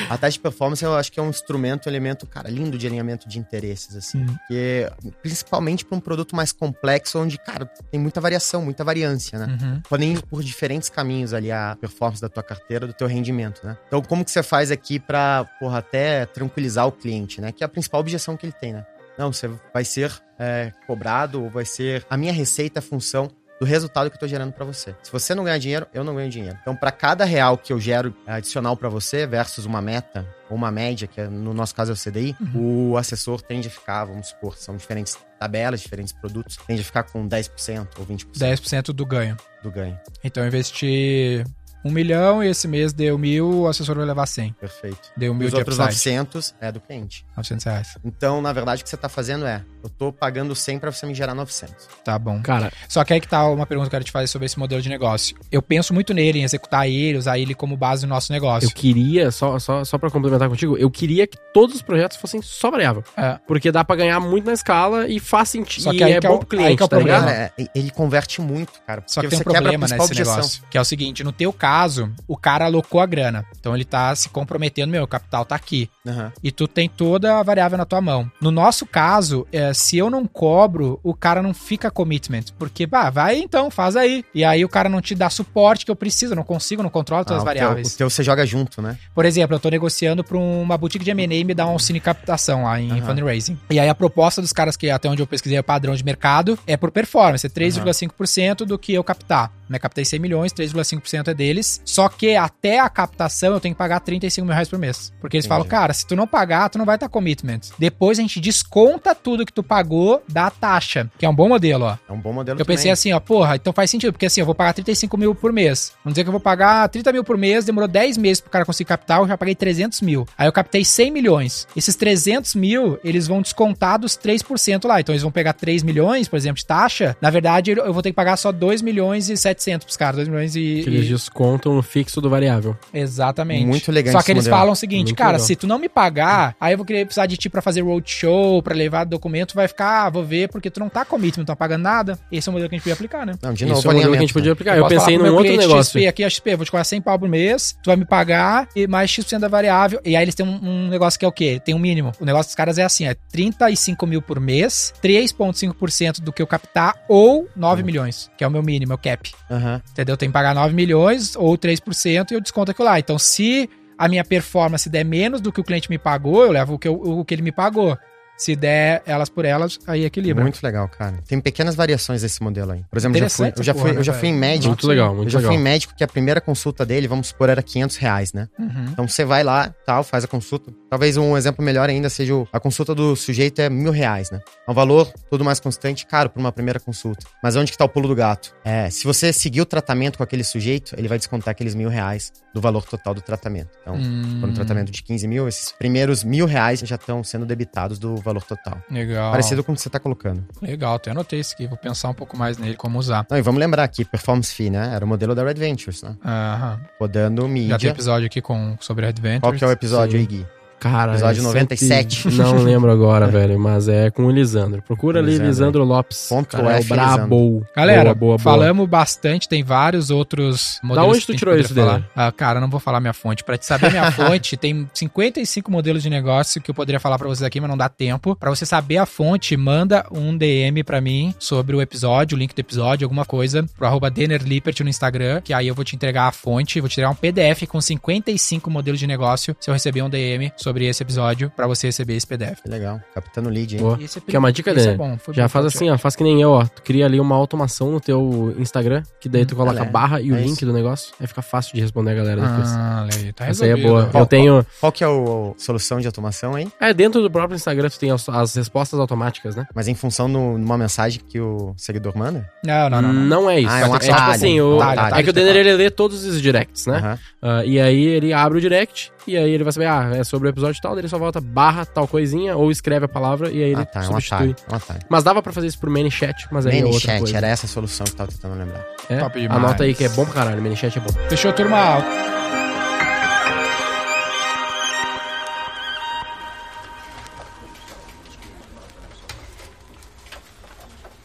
A 0.09 0.17
taxa 0.17 0.33
de 0.33 0.39
performance 0.39 0.83
eu 0.83 0.95
acho 0.95 1.11
que 1.11 1.19
é 1.19 1.23
um 1.23 1.29
instrumento, 1.29 1.88
um 1.88 1.89
elemento, 1.89 2.25
cara, 2.25 2.49
lindo 2.49 2.77
de 2.77 2.85
alinhamento 2.88 3.27
de 3.27 3.39
interesses, 3.39 3.95
assim. 3.95 4.25
Sim. 4.25 4.35
Porque, 4.35 4.89
principalmente 5.21 5.85
para 5.85 5.97
um 5.97 5.99
produto 5.99 6.35
mais 6.35 6.51
complexo, 6.51 7.19
onde, 7.19 7.38
cara, 7.38 7.65
tem 7.65 7.99
muita 7.99 8.19
variação, 8.19 8.61
muita 8.61 8.83
variância, 8.83 9.39
né? 9.39 9.57
Uhum. 9.61 9.81
Podem 9.89 10.13
ir 10.13 10.21
por 10.23 10.43
diferentes 10.43 10.89
caminhos 10.89 11.33
ali 11.33 11.51
a 11.51 11.77
performance 11.79 12.21
da 12.21 12.29
tua 12.29 12.43
carteira, 12.43 12.88
do 12.88 12.93
teu 12.93 13.07
rendimento, 13.07 13.65
né? 13.65 13.77
Então, 13.88 14.01
como 14.01 14.23
que 14.23 14.31
você 14.31 14.43
faz 14.43 14.71
aqui 14.71 14.99
pra, 14.99 15.45
porra, 15.59 15.79
até 15.79 16.25
tranquilizar 16.25 16.88
o 16.88 16.91
cliente, 16.91 17.41
né? 17.41 17.51
Que 17.51 17.63
é 17.63 17.65
a 17.65 17.69
principal 17.69 17.99
objeção 17.99 18.35
que 18.35 18.45
ele 18.45 18.53
tem, 18.53 18.73
né? 18.73 18.85
Não, 19.17 19.33
você 19.33 19.49
vai 19.73 19.83
ser 19.83 20.11
é, 20.38 20.71
cobrado 20.85 21.43
ou 21.43 21.49
vai 21.49 21.65
ser... 21.65 22.05
A 22.07 22.15
minha 22.15 22.31
receita 22.31 22.79
é 22.79 22.81
função 22.81 23.31
do 23.60 23.66
resultado 23.66 24.10
que 24.10 24.16
eu 24.16 24.20
tô 24.20 24.28
gerando 24.28 24.51
para 24.53 24.66
você. 24.66 24.95
Se 25.01 25.12
você 25.12 25.34
não 25.34 25.43
ganhar 25.43 25.58
dinheiro, 25.58 25.88
eu 25.93 26.03
não 26.03 26.16
ganho 26.16 26.30
dinheiro. 26.30 26.58
Então, 26.62 26.76
para 26.76 26.91
cada 26.91 27.26
real 27.26 27.58
que 27.58 27.74
eu 27.74 27.80
gero 27.80 28.16
adicional 28.26 28.78
para 28.78 28.89
você 28.89 29.26
versus 29.26 29.66
uma 29.66 29.82
meta 29.82 30.28
ou 30.49 30.55
uma 30.55 30.72
média, 30.72 31.08
que 31.08 31.20
é, 31.20 31.28
no 31.28 31.53
nosso 31.53 31.74
caso 31.76 31.91
é 31.91 31.93
o 31.93 31.97
CDI, 31.97 32.36
o 32.55 32.97
assessor 32.97 33.41
tende 33.41 33.68
a 33.68 33.72
ficar, 33.72 34.05
vamos 34.05 34.28
supor, 34.28 34.58
são 34.58 34.78
diferentes 34.78 35.18
tabelas, 35.39 35.82
diferentes 35.82 36.14
produtos, 36.14 36.58
tende 36.68 36.82
a 36.82 36.84
ficar 36.84 37.03
com 37.03 37.28
10% 37.28 37.88
ou 37.97 38.05
20% 38.05 38.28
10% 38.38 38.93
do 38.93 39.05
ganho. 39.05 39.38
do 39.62 39.72
ganho. 39.72 39.99
Então 40.24 40.43
eu 40.43 40.47
investi 40.47 41.43
um 41.88 41.91
milhão 41.91 42.43
e 42.43 42.47
esse 42.49 42.67
mês 42.67 42.93
deu 42.93 43.17
mil, 43.17 43.61
o 43.61 43.67
assessor 43.67 43.95
vai 43.95 44.05
levar 44.05 44.25
100. 44.25 44.53
Perfeito. 44.53 44.99
Deu 45.15 45.33
E 45.33 45.35
mil 45.35 45.47
os 45.47 45.51
de 45.53 45.57
outros 45.59 45.79
upside. 45.79 46.15
900 46.15 46.55
é 46.61 46.71
do 46.71 46.79
cliente. 46.79 47.25
900 47.35 47.65
reais. 47.65 47.97
Então, 48.03 48.41
na 48.41 48.51
verdade, 48.53 48.81
o 48.81 48.83
que 48.83 48.89
você 48.89 48.97
tá 48.97 49.09
fazendo 49.09 49.45
é, 49.45 49.63
eu 49.83 49.89
tô 49.89 50.11
pagando 50.11 50.53
100 50.55 50.79
para 50.79 50.91
você 50.91 51.05
me 51.05 51.13
gerar 51.15 51.33
900. 51.33 51.88
Tá 52.03 52.17
bom. 52.19 52.41
Cara, 52.41 52.71
Só 52.88 53.03
que 53.03 53.13
aí 53.13 53.21
que 53.21 53.27
tá 53.27 53.47
uma 53.47 53.65
pergunta 53.65 53.89
que 53.89 53.95
eu 53.95 53.97
quero 53.99 54.03
te 54.03 54.11
fazer 54.11 54.27
sobre 54.27 54.45
esse 54.45 54.57
modelo 54.59 54.81
de 54.81 54.89
negócio. 54.89 55.35
Eu 55.51 55.61
penso 55.61 55.93
muito 55.93 56.13
nele, 56.13 56.39
em 56.39 56.43
executar 56.43 56.88
ele, 56.88 57.17
usar 57.17 57.38
ele 57.39 57.53
como 57.53 57.75
base 57.77 58.05
do 58.05 58.09
nosso 58.09 58.31
negócio. 58.31 58.67
eu 58.67 58.71
queria, 58.71 59.31
só, 59.31 59.57
só, 59.59 59.83
só 59.85 59.97
pra 59.97 60.09
complementar 60.09 60.49
contigo, 60.49 60.77
eu 60.77 60.89
queria 60.91 61.25
que 61.27 61.38
todos 61.53 61.75
os 61.75 61.81
projetos 61.81 62.17
fossem 62.17 62.41
só 62.41 62.69
variável. 62.69 63.03
É. 63.15 63.39
Porque 63.47 63.71
dá 63.71 63.83
pra 63.83 63.95
ganhar 63.95 64.19
muito 64.19 64.45
na 64.45 64.53
escala 64.53 65.07
e 65.07 65.19
faz 65.19 65.49
sentido. 65.49 65.83
Só 65.83 65.91
que 65.91 65.97
e 65.97 66.03
aí 66.03 66.13
é 66.13 66.19
que 66.19 66.27
é 66.27 66.29
o- 66.29 66.33
bom 66.33 66.39
pro 66.39 66.57
aí 66.59 66.65
que 66.65 66.73
é 66.73 66.75
cliente, 66.77 66.83
o 66.83 66.88
tá 66.88 66.95
problema. 66.95 67.25
Cara, 67.25 67.53
é- 67.57 67.67
ele 67.73 67.91
converte 67.91 68.41
muito, 68.41 68.73
cara. 68.85 69.03
Só 69.07 69.21
que 69.21 69.27
tem 69.27 69.38
um 69.38 69.39
você 69.39 69.43
quebra 69.45 69.59
a 69.59 69.61
problema 69.61 69.88
nesse 69.88 70.15
negócio. 70.15 70.63
Que 70.69 70.77
é 70.77 70.81
o 70.81 70.85
seguinte, 70.85 71.23
no 71.23 71.31
teu 71.31 71.51
caso, 71.53 71.76
caso, 71.78 72.11
o 72.28 72.36
cara 72.36 72.65
alocou 72.65 72.99
a 72.99 73.05
grana. 73.05 73.45
Então 73.59 73.75
ele 73.75 73.86
tá 73.86 74.13
se 74.15 74.30
comprometendo, 74.30 74.89
meu, 74.89 75.03
o 75.03 75.07
capital 75.07 75.45
tá 75.45 75.55
aqui. 75.55 75.89
Aham. 76.07 76.32
E 76.43 76.51
tu 76.51 76.67
tem 76.67 76.89
toda 76.89 77.38
a 77.39 77.43
variável 77.43 77.78
na 77.78 77.86
tua 77.86 78.01
mão. 78.01 78.30
No 78.41 78.49
nosso 78.51 78.86
caso, 78.86 79.45
é, 79.51 79.73
se 79.73 79.97
eu 79.97 80.09
não 80.09 80.25
cobro, 80.25 80.99
o 81.03 81.13
cara 81.13 81.41
não 81.41 81.53
fica 81.53 81.91
commitment. 81.91 82.45
Porque, 82.57 82.86
bah, 82.88 83.09
vai 83.09 83.38
então, 83.38 83.69
faz 83.69 83.95
aí. 83.95 84.23
E 84.34 84.43
aí 84.43 84.65
o 84.65 84.69
cara 84.69 84.89
não 84.89 85.01
te 85.01 85.13
dá 85.13 85.30
suporte 85.30 85.86
que 85.86 85.91
eu 85.91 85.95
preciso, 85.95 86.34
não 86.36 86.43
consigo, 86.43 86.82
não 86.82 86.89
controlo 86.89 87.23
todas 87.23 87.36
Ah, 87.36 87.38
as 87.38 87.43
o 87.43 87.45
variáveis. 87.45 87.88
Teu, 87.89 87.95
o 87.95 87.97
teu 87.97 88.09
você 88.09 88.23
joga 88.23 88.45
junto, 88.45 88.82
né? 88.82 88.97
Por 89.13 89.25
exemplo, 89.25 89.55
eu 89.55 89.59
tô 89.59 89.69
negociando 89.69 90.23
pra 90.23 90.38
uma 90.38 90.78
boutique 90.78 91.05
de 91.05 91.11
M&A 91.11 91.45
me 91.45 91.53
dar 91.53 91.67
um 91.67 91.71
auxílio 91.71 91.99
em 91.99 92.01
captação 92.01 92.63
lá 92.63 92.80
em 92.82 92.91
Aham. 92.91 93.01
fundraising. 93.05 93.57
E 93.69 93.80
aí 93.80 93.88
a 93.89 93.95
proposta 93.95 94.41
dos 94.41 94.51
caras 94.53 94.75
que 94.75 94.89
até 94.89 95.07
onde 95.09 95.21
eu 95.21 95.28
pesquisei 95.28 95.57
é 95.57 95.61
padrão 95.61 95.93
de 95.95 96.03
mercado 96.03 96.57
é 96.65 96.75
por 96.75 96.89
performance, 96.91 97.45
é 97.45 97.49
3,5% 97.49 98.65
do 98.65 98.78
que 98.80 98.93
eu 98.93 99.03
captar. 99.03 99.51
Né, 99.69 99.78
captei 99.78 100.05
100 100.05 100.19
milhões, 100.19 100.53
3,5% 100.53 101.28
é 101.28 101.34
deles. 101.58 101.82
Só 101.84 102.08
que 102.08 102.36
até 102.36 102.80
a 102.80 102.89
captação 102.89 103.53
eu 103.53 103.60
tenho 103.60 103.74
que 103.74 103.80
pagar 103.80 103.99
35 103.99 104.45
mil 104.45 104.53
reais 104.53 104.70
por 104.70 104.80
mês. 104.80 105.12
Porque 105.20 105.38
eles 105.38 105.45
Entendi. 105.45 105.49
falam, 105.60 105.68
cara, 105.68 105.93
se 105.93 106.05
tu 106.05 106.16
não 106.16 106.28
pagar, 106.28 106.70
tu 106.70 106.78
não 106.78 106.86
vai 106.86 106.95
estar 106.95 107.10
commitment. 107.10 107.60
Depois 107.80 108.20
a 108.20 108.22
gente 108.22 108.39
desconta 108.39 109.14
tudo 109.16 109.45
que 109.45 109.53
tu 109.53 109.64
pagou 109.64 110.22
da 110.28 110.49
taxa, 110.49 111.10
que 111.18 111.26
é 111.26 111.30
um 111.30 111.36
bom 111.36 111.49
modelo, 111.49 111.86
ó. 111.86 111.97
É 112.08 112.14
um 112.14 112.20
bom 112.20 112.32
modelo 112.34 112.60
Eu 112.60 112.66
pensei 112.66 112.84
também. 112.84 112.91
assim, 112.93 113.14
ó, 113.14 113.20
porra, 113.20 113.55
então 113.55 113.74
faz 113.74 113.89
sentido, 113.89 114.12
porque 114.14 114.26
assim, 114.26 114.41
eu 114.41 114.45
vou 114.45 114.55
pagar 114.55 114.74
35 114.74 115.18
mil 115.18 115.34
por 115.36 115.51
mês. 115.51 115.93
Vamos 116.03 116.14
dizer 116.16 116.24
que 116.24 116.30
eu 116.30 116.32
vou 116.34 116.41
pagar 116.41 116.88
30 116.89 117.12
mil 117.12 117.24
por 117.24 117.38
mês, 117.38 117.66
demorou 117.66 117.88
10 117.88 118.18
meses 118.18 118.41
pro 118.41 118.49
cara 118.51 118.66
conseguir 118.66 118.88
captar, 118.89 119.20
eu 119.20 119.28
já 119.28 119.38
paguei 119.38 119.55
300 119.55 120.01
mil. 120.01 120.28
Aí 120.38 120.47
eu 120.47 120.51
captei 120.51 120.84
100 120.86 121.12
milhões. 121.12 121.68
Esses 121.76 121.95
300 121.95 122.55
mil, 122.55 122.99
eles 123.03 123.28
vão 123.28 123.41
descontar 123.41 123.99
dos 123.99 124.18
3% 124.18 124.86
lá. 124.88 124.99
Então 124.99 125.14
eles 125.14 125.22
vão 125.24 125.32
pegar 125.32 125.53
3 125.53 125.84
milhões, 125.84 126.28
por 126.28 126.36
exemplo, 126.38 126.58
de 126.58 126.66
taxa. 126.66 127.16
Na 127.22 127.30
verdade, 127.30 127.72
eu 127.72 127.93
vou 127.93 128.01
ter 128.01 128.10
que 128.10 128.16
pagar 128.16 128.38
só 128.38 128.51
2 128.51 128.82
milhões 128.82 129.30
e 129.30 129.38
700 129.38 129.86
pros 129.86 129.97
caras, 129.97 130.16
2 130.18 130.28
milhões 130.28 130.55
e... 130.55 130.82
Que 130.84 130.89
eles 130.89 131.05
e- 131.05 131.10
descontam 131.48 131.74
no 131.76 131.82
fixo 131.82 132.20
do 132.20 132.30
variável. 132.30 132.76
Exatamente. 132.93 133.66
Muito 133.66 133.89
elegante 133.89 134.14
Só 134.14 134.20
esse 134.20 134.26
que 134.26 134.32
eles 134.32 134.43
modelo. 134.45 134.58
falam 134.58 134.74
o 134.74 134.76
seguinte, 134.76 135.08
Muito 135.08 135.16
cara, 135.16 135.34
legal. 135.34 135.48
se 135.48 135.56
tu 135.56 135.68
não 135.68 135.80
me 135.80 135.88
pagar, 135.89 136.56
aí 136.60 136.74
eu 136.74 136.78
vou 136.78 136.86
querer 136.86 137.06
precisar 137.06 137.26
de 137.26 137.38
ti 137.38 137.50
pra 137.50 137.62
fazer 137.62 137.82
roadshow, 137.82 138.62
pra 138.62 138.76
levar 138.76 139.06
documento, 139.06 139.56
vai 139.56 139.68
ficar, 139.68 140.06
ah, 140.06 140.10
vou 140.10 140.24
ver, 140.24 140.50
porque 140.50 140.70
tu 140.70 140.80
não 140.80 140.89
tá 140.89 141.06
commitment, 141.06 141.41
não 141.41 141.45
tá 141.45 141.56
pagando 141.56 141.84
nada. 141.84 142.20
Esse 142.32 142.50
é 142.50 142.52
o 142.52 142.54
modelo 142.54 142.70
que 142.70 142.76
a 142.76 142.78
gente 142.78 142.84
podia 142.84 142.93
aplicar, 142.93 143.26
né? 143.26 143.34
Não, 143.41 143.54
de 143.54 143.66
novo, 143.66 143.88
é 143.88 143.91
um 143.91 143.93
modelo 143.93 144.12
que 144.12 144.18
a 144.18 144.22
gente 144.22 144.34
podia 144.34 144.50
né? 144.50 144.54
aplicar. 144.54 144.78
Eu, 144.78 144.84
posso 144.84 144.95
pensei 144.95 145.18
num 145.18 145.24
meu 145.24 145.36
outro 145.36 145.56
negócio. 145.56 146.00
XP 146.00 146.08
aqui, 146.08 146.24
a 146.24 146.30
XP, 146.30 146.56
vou 146.56 146.66
te 146.66 146.72
cobrar 146.72 146.84
100 146.84 147.02
pau 147.02 147.20
por 147.20 147.30
mês, 147.30 147.76
tu 147.84 147.88
vai 147.88 147.95
me 147.95 148.06
pagar 148.06 148.68
e 148.76 148.88
mais 148.88 149.10
X% 149.10 149.39
da 149.39 149.48
variável. 149.48 150.02
E 150.04 150.16
aí 150.16 150.24
eles 150.24 150.36
têm 150.36 150.45
um, 150.45 150.60
um 150.62 150.88
negócio 150.89 151.20
que 151.20 151.26
é 151.26 151.28
o 151.28 151.32
quê? 151.32 151.62
Tem 151.64 151.74
um 151.74 151.80
mínimo. 151.80 152.12
O 152.20 152.26
negócio 152.26 152.50
dos 152.50 152.56
caras 152.56 152.78
é 152.78 152.84
assim, 152.84 153.06
é 153.06 153.16
35 153.32 154.06
mil 154.06 154.22
por 154.22 154.39
mês, 154.39 154.93
3,5% 155.02 156.22
do 156.22 156.32
que 156.32 156.41
eu 156.41 156.48
captar 156.48 156.95
ou 157.08 157.48
9 157.56 157.84
milhões, 157.84 158.30
que 158.38 158.43
é 158.43 158.48
o 158.48 158.52
meu 158.52 158.64
mínimo, 158.64 158.93
é 158.93 158.95
o 158.95 158.98
cap. 158.98 159.32
Aham. 159.50 159.82
Entendeu? 159.91 160.18
Tem 160.18 160.30
que 160.30 160.34
pagar 160.34 160.54
9 160.54 160.74
milhões 160.74 161.36
ou 161.38 161.57
3% 161.57 162.31
e 162.31 162.33
eu 162.35 162.41
desconto 162.41 162.71
aquilo 162.71 162.88
lá. 162.88 162.99
Então, 162.99 163.17
se 163.17 163.69
a 163.97 164.07
minha 164.07 164.23
performance 164.23 164.89
der 164.89 165.03
menos 165.03 165.41
do 165.41 165.51
que 165.51 165.59
o 165.59 165.63
cliente 165.63 165.89
me 165.89 165.97
pagou, 165.97 166.43
eu 166.43 166.51
levo 166.51 166.75
o 166.75 166.79
que, 166.79 166.88
eu- 166.88 166.99
o 167.01 167.25
que 167.25 167.33
ele 167.33 167.41
me 167.41 167.51
pagou. 167.51 167.97
Se 168.38 168.55
der 168.55 169.01
elas 169.05 169.29
por 169.29 169.45
elas, 169.45 169.79
aí 169.88 170.05
equilibra. 170.05 170.43
Muito 170.43 170.61
legal, 170.63 170.88
cara. 170.88 171.15
Tem 171.27 171.39
pequenas 171.41 171.75
variações 171.75 172.21
desse 172.21 172.41
modelo 172.43 172.71
aí. 172.71 172.83
Por 172.89 172.97
exemplo, 172.97 173.17
eu 173.17 173.23
já 173.23 173.29
fui, 173.29 173.53
eu 173.57 173.63
já 173.63 173.73
fui, 173.73 173.81
porra, 173.83 173.93
eu 173.95 174.03
já 174.03 174.13
né, 174.13 174.19
fui 174.19 174.27
em 174.29 174.31
velho? 174.31 174.39
médico. 174.41 174.67
Muito 174.69 174.88
legal, 174.88 175.15
muito 175.15 175.27
eu 175.27 175.31
já 175.31 175.39
legal. 175.39 175.51
fui 175.53 175.59
em 175.59 175.63
médico 175.63 175.93
que 175.95 176.03
a 176.03 176.07
primeira 176.07 176.39
consulta 176.39 176.85
dele, 176.85 177.07
vamos 177.07 177.27
supor, 177.27 177.49
era 177.49 177.63
500 177.63 177.97
reais, 177.97 178.33
né? 178.33 178.47
Uhum. 178.59 178.85
Então 178.91 179.07
você 179.07 179.25
vai 179.25 179.43
lá, 179.43 179.73
tal, 179.85 180.03
faz 180.03 180.23
a 180.23 180.27
consulta. 180.27 180.71
Talvez 180.89 181.17
um 181.17 181.35
exemplo 181.35 181.63
melhor 181.65 181.89
ainda 181.89 182.09
seja 182.09 182.35
o- 182.35 182.47
a 182.53 182.59
consulta 182.59 182.93
do 182.93 183.15
sujeito 183.15 183.59
é 183.61 183.69
mil 183.69 183.91
reais, 183.91 184.29
né? 184.31 184.39
É 184.67 184.71
um 184.71 184.73
valor 184.73 185.11
tudo 185.29 185.43
mais 185.43 185.59
constante, 185.59 186.05
caro 186.05 186.29
por 186.29 186.39
uma 186.39 186.51
primeira 186.51 186.79
consulta. 186.79 187.25
Mas 187.43 187.55
onde 187.55 187.71
que 187.71 187.77
tá 187.77 187.85
o 187.85 187.89
pulo 187.89 188.07
do 188.07 188.15
gato? 188.15 188.53
É, 188.63 188.89
se 188.89 189.03
você 189.03 189.33
seguir 189.33 189.61
o 189.61 189.65
tratamento 189.65 190.17
com 190.17 190.23
aquele 190.23 190.43
sujeito, 190.43 190.93
ele 190.97 191.07
vai 191.07 191.17
descontar 191.17 191.51
aqueles 191.51 191.73
mil 191.73 191.89
reais 191.89 192.31
do 192.53 192.61
valor 192.61 192.85
total 192.85 193.13
do 193.13 193.21
tratamento. 193.21 193.69
Então, 193.81 193.95
Hum, 193.95 194.41
um 194.45 194.53
tratamento 194.53 194.91
de 194.91 195.01
15 195.03 195.27
mil, 195.27 195.47
esses 195.47 195.71
primeiros 195.71 196.23
mil 196.23 196.45
reais 196.45 196.79
já 196.81 196.95
estão 196.95 197.23
sendo 197.23 197.45
debitados 197.45 197.97
do 197.99 198.15
valor 198.28 198.43
total. 198.43 198.82
Legal. 198.89 199.32
Parecido 199.32 199.63
com 199.63 199.71
o 199.71 199.75
que 199.75 199.82
você 199.82 199.89
tá 199.89 199.99
colocando. 199.99 200.43
Legal, 200.61 200.95
até 200.95 201.11
anotei 201.11 201.39
isso 201.39 201.53
aqui. 201.53 201.67
Vou 201.67 201.78
pensar 201.78 202.09
um 202.09 202.13
pouco 202.13 202.38
mais 202.38 202.57
nele, 202.57 202.75
como 202.75 202.99
usar. 202.99 203.25
Não, 203.30 203.38
e 203.38 203.41
vamos 203.41 203.59
lembrar 203.59 203.84
aqui, 203.84 204.05
Performance 204.05 204.53
Fee, 204.53 204.69
né? 204.69 204.91
Era 204.93 205.03
o 205.03 205.07
modelo 205.07 205.34
da 205.34 205.43
Red 205.43 205.55
Ventures, 205.55 206.03
né? 206.03 206.15
Aham. 206.23 206.80
Rodando 206.99 207.41
Já 207.41 207.47
tem 207.47 207.53
mídia. 207.53 207.89
episódio 207.89 208.25
aqui 208.28 208.41
com, 208.41 208.78
sobre 208.80 209.05
Adventures. 209.05 209.41
Qual 209.41 209.53
que 209.53 209.63
é 209.63 209.67
o 209.67 209.71
episódio 209.71 210.13
Sim. 210.13 210.17
aí, 210.19 210.25
Gui? 210.25 210.47
Cara, 210.80 211.13
Episódio 211.13 211.39
é 211.41 211.43
97. 211.43 212.15
cento 212.23 212.34
e- 212.34 212.38
Não 212.38 212.63
lembro 212.63 212.91
agora, 212.91 213.28
velho, 213.32 213.59
mas 213.59 213.88
é 213.88 214.09
com 214.11 214.25
o 214.25 214.32
Lisandro. 214.32 214.82
Procura 214.82 215.19
ali, 215.19 215.32
Lisandro. 215.32 215.47
Lisandro 215.47 215.84
Lopes. 215.84 216.28
Ponto 216.30 216.55
Cara, 216.55 216.78
é 216.78 216.82
o 216.82 216.84
brabo. 216.84 217.65
Galera, 217.75 218.03
boa, 218.13 218.13
boa, 218.13 218.38
boa. 218.38 218.39
falamos 218.39 218.88
bastante, 218.88 219.49
tem 219.49 219.63
vários 219.63 220.09
outros 220.09 220.80
modelos. 220.84 221.17
onde 221.17 221.25
tu 221.25 221.36
tirou 221.36 221.57
isso, 221.57 221.73
falar. 221.73 221.93
Daniel? 221.93 222.09
Ah, 222.15 222.32
cara, 222.32 222.57
eu 222.57 222.61
não 222.61 222.69
vou 222.69 222.80
falar 222.80 222.99
minha 222.99 223.13
fonte. 223.13 223.43
Pra 223.43 223.57
te 223.57 223.65
saber 223.65 223.89
minha 223.91 224.11
fonte, 224.13 224.55
tem 224.57 224.88
55 224.93 225.71
modelos 225.71 226.03
de 226.03 226.09
negócio 226.09 226.61
que 226.61 226.69
eu 226.69 226.75
poderia 226.75 226.99
falar 226.99 227.17
pra 227.17 227.28
vocês 227.28 227.43
aqui, 227.43 227.59
mas 227.59 227.69
não 227.69 227.78
dá 227.78 227.89
tempo. 227.89 228.36
Pra 228.36 228.49
você 228.49 228.65
saber 228.65 228.97
a 228.97 229.05
fonte, 229.05 229.55
manda 229.57 230.05
um 230.11 230.38
DM 230.38 230.84
pra 230.84 231.01
mim 231.01 231.34
sobre 231.39 231.75
o 231.75 231.82
episódio, 231.82 232.36
o 232.36 232.39
link 232.39 232.53
do 232.53 232.59
episódio, 232.59 233.05
alguma 233.05 233.25
coisa, 233.25 233.65
pro 233.78 233.88
arroba 233.88 234.09
Dennerlippert 234.11 234.80
no 234.82 234.89
Instagram, 234.89 235.41
que 235.41 235.53
aí 235.53 235.67
eu 235.67 235.73
vou 235.75 235.84
te 235.86 235.95
entregar 235.95 236.28
a 236.28 236.32
fonte, 236.32 236.80
vou 236.80 236.88
te 236.89 236.93
entregar 236.93 237.09
um 237.09 237.15
PDF 237.15 237.63
com 237.67 237.82
55 237.82 238.69
modelos 238.69 238.99
de 238.99 239.07
negócio 239.07 239.55
se 239.59 239.69
eu 239.69 239.73
receber 239.73 240.01
um 240.01 240.09
DM 240.09 240.51
sobre 240.57 240.66
esse 240.89 241.03
episódio, 241.03 241.51
pra 241.55 241.68
você 241.68 241.88
receber 241.88 242.15
esse 242.15 242.26
PDF. 242.28 242.61
Que 242.63 242.70
legal. 242.70 242.99
Captando 243.13 243.49
lead, 243.49 243.76
hein? 243.76 243.82
Boa. 243.82 243.97
Esse 244.01 244.20
é 244.20 244.22
Que 244.22 244.36
é 244.36 244.39
uma 244.39 244.51
dica 244.51 244.72
esse 244.72 244.80
é 244.82 244.84
dele. 244.86 244.97
bom, 244.97 245.18
Já 245.34 245.43
bom, 245.43 245.49
faz 245.49 245.65
assim, 245.65 245.89
ó, 245.89 245.97
faz 245.97 246.15
que 246.15 246.24
nem 246.24 246.41
eu, 246.41 246.51
ó. 246.51 246.65
Tu 246.65 246.82
cria 246.82 247.05
ali 247.05 247.20
uma 247.20 247.36
automação 247.36 247.91
no 247.91 247.99
teu 247.99 248.55
Instagram, 248.57 249.03
que 249.20 249.30
daí 249.30 249.45
tu 249.45 249.55
coloca 249.55 249.82
a 249.82 249.86
é. 249.86 249.89
barra 249.89 250.22
e 250.22 250.32
o 250.32 250.36
É 250.36 250.41
link 250.41 250.57
isso. 250.57 250.65
do 250.65 250.74
negócio. 250.74 251.13
Aí 251.20 251.28
fica 251.28 251.41
fácil 251.41 251.74
de 251.76 251.82
responder 251.82 252.11
a 252.11 252.15
galera 252.15 252.41
depois. 252.41 252.68
Ah, 252.70 253.07
aí, 253.13 253.34
tá 253.34 253.47
Essa 253.47 253.65
aí 253.65 253.72
é 253.72 253.78
boa. 253.78 254.05
Qual- 254.07 254.24
Eu 254.24 254.28
tenho. 254.28 254.65
Qual 254.80 254.91
que 254.91 255.03
é 255.03 255.07
o 255.07 255.55
a 255.57 255.61
solução 255.61 255.99
de 255.99 256.07
automação 256.07 256.55
aí? 256.55 256.68
É, 256.80 256.93
dentro 256.93 257.22
do 257.22 257.30
próprio 257.30 257.55
Instagram 257.55 257.89
tu 257.89 257.99
tem 257.99 258.11
as, 258.11 258.28
as 258.30 258.55
respostas 258.55 258.99
automáticas, 258.99 259.55
né? 259.55 259.65
Mas 259.74 259.88
em 259.88 259.95
função 259.95 260.30
de 260.30 260.36
uma 260.38 260.78
mensagem 260.78 261.22
que 261.28 261.39
o 261.39 261.74
seguidor 261.78 262.18
manda? 262.18 262.49
Não, 262.63 262.89
não, 262.89 263.01
não. 263.01 263.13
não. 263.13 263.49
é 263.49 263.59
isso. 263.59 263.70
Ah, 263.72 263.80
é 263.80 263.86
um 263.86 263.97
tipo 263.97 264.13
atalho, 264.13 264.32
assim, 264.34 264.59
o, 264.61 264.82
atalho. 264.82 265.15
é 265.15 265.24
que 265.24 265.30
o 265.30 265.34
Denner 265.34 265.55
ele 265.55 265.74
lê 265.74 265.89
todos 265.89 266.26
os 266.26 266.41
directs, 266.41 266.86
né? 266.86 267.18
Ah, 267.41 267.63
e 267.63 267.80
aí 267.80 268.05
ele 268.05 268.34
abre 268.34 268.57
o 268.57 268.61
direct 268.61 269.11
e 269.28 269.36
aí 269.38 269.51
ele 269.51 269.63
vai 269.63 269.73
saber, 269.73 269.88
ah, 269.88 270.11
é 270.15 270.23
sobre 270.23 270.47
o 270.47 270.51
episódio 270.51 270.82
tal, 270.82 270.93
daí 270.93 271.01
ele 271.01 271.07
só 271.09 271.17
volta 271.17 271.41
barra 271.41 271.86
tal 271.86 272.07
coisinha 272.07 272.55
ou 272.55 272.71
escreve 272.71 273.05
a 273.05 273.09
palavra 273.09 273.49
e 273.51 273.61
aí 273.61 273.71
ele 273.71 273.82
Ah, 273.82 273.86
tá. 273.86 273.99
É 273.99 274.03
um 274.03 274.05
substitui. 274.13 274.38
atalho. 274.38 274.55
É 274.69 274.73
um 274.73 274.78
atalho. 274.78 274.99
Mas 275.09 275.23
dava 275.23 275.41
pra 275.43 275.51
fazer 275.51 275.67
isso 275.67 275.80
por 275.80 275.89
ManyChat, 275.89 276.47
mas 276.51 276.65
aí 276.65 276.80
é 276.80 276.86
outra 276.86 277.17
coisa. 277.19 277.38
era 277.38 277.47
essa 277.47 277.65
a 277.65 277.69
solução 277.69 278.05
que 278.05 278.13
eu 278.13 278.17
tava 278.17 278.32
tentando 278.32 278.57
lembrar. 278.57 278.86
É? 279.09 279.17
Top 279.19 279.39
demais. 279.39 279.63
Anota 279.63 279.84
aí 279.84 279.93
que 279.93 280.03
é 280.05 280.09
bom 280.09 280.23
pra 280.25 280.34
caralho, 280.34 280.61
ManyChat 280.61 280.97
é 280.97 281.01
bom. 281.01 281.11
Fechou, 281.30 281.51
turma. 281.53 281.97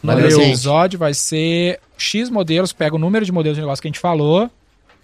O 0.03 0.07
nome 0.07 0.21
desse 0.21 0.41
episódio 0.41 0.99
vai 0.99 1.13
ser 1.13 1.79
X 1.97 2.29
modelos, 2.29 2.73
pega 2.73 2.95
o 2.95 2.99
número 2.99 3.23
de 3.25 3.31
modelos 3.31 3.55
de 3.55 3.61
negócio 3.61 3.81
que 3.81 3.87
a 3.87 3.91
gente 3.91 3.99
falou 3.99 4.49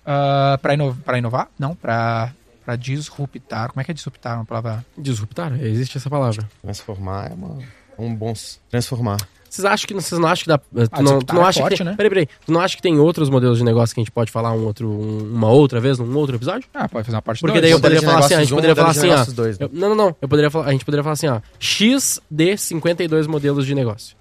ah, 0.05 0.59
pra, 0.61 0.73
ino 0.73 0.95
pra 1.05 1.17
inovar? 1.17 1.47
Não, 1.57 1.73
pra, 1.73 2.33
pra 2.69 2.75
disruptar. 2.75 3.69
Como 3.69 3.81
é 3.81 3.83
que 3.83 3.91
é 3.91 3.93
disruptar 3.93 4.35
uma 4.37 4.45
palavra? 4.45 4.85
Disruptar, 4.97 5.53
existe 5.63 5.97
essa 5.97 6.09
palavra. 6.09 6.47
Transformar 6.61 7.31
é 7.31 7.33
uma, 7.33 7.57
é 7.97 8.01
um 8.01 8.13
bom... 8.13 8.33
Transformar. 8.69 9.17
Vocês 9.49 9.65
acham 9.65 9.87
que 9.87 9.93
vocês 9.95 10.21
não 10.21 10.27
acham 10.27 10.43
que 10.43 10.47
dá. 10.49 10.57
Tu 10.59 10.89
Ah, 10.91 11.01
não, 11.01 11.19
tu 11.19 11.33
não 11.33 11.43
é 11.43 11.47
acha 11.49 11.59
forte, 11.61 11.71
que 11.73 11.77
tem, 11.79 11.87
né? 11.87 11.95
Peraí, 11.97 12.09
peraí. 12.09 12.27
Tu 12.45 12.51
não 12.51 12.61
acha 12.61 12.75
que 12.75 12.81
tem 12.83 12.99
outros 12.99 13.29
modelos 13.31 13.57
de 13.57 13.63
negócio 13.63 13.95
que 13.95 13.99
a 13.99 14.03
gente 14.03 14.11
pode 14.11 14.31
falar 14.31 14.51
um 14.51 14.63
outro, 14.63 14.87
um- 14.87 15.33
uma 15.33 15.49
outra 15.49 15.79
vez, 15.79 15.97
num 15.97 16.15
outro 16.15 16.35
episódio? 16.35 16.69
Ah, 16.71 16.87
pode 16.87 17.05
fazer 17.07 17.15
uma 17.15 17.21
parte 17.23 17.39
Porque 17.41 17.53
dois. 17.53 17.61
daí 17.63 17.71
eu 17.71 17.77
poderia 17.79 17.99
de 17.99 18.05
falar 18.05 18.19
assim, 18.19 18.33
a 18.35 18.39
gente 18.41 18.53
poderia 18.53 18.75
falar 18.75 18.89
assim, 18.91 19.09
ó. 19.09 19.25
dois, 19.33 19.57
né? 19.57 19.65
eu- 19.65 19.71
não, 19.73 19.89
não, 19.89 19.95
não. 19.95 20.15
Eu 20.21 20.29
poderia 20.29 20.51
falar, 20.51 20.67
a 20.67 20.71
gente 20.71 20.85
poderia 20.85 21.03
falar 21.03 21.13
assim, 21.13 21.27
ó. 21.29 21.41
X 21.57 22.21
de 22.29 22.55
52 22.57 23.25
modelos 23.25 23.65
de 23.65 23.73
negócio. 23.73 24.15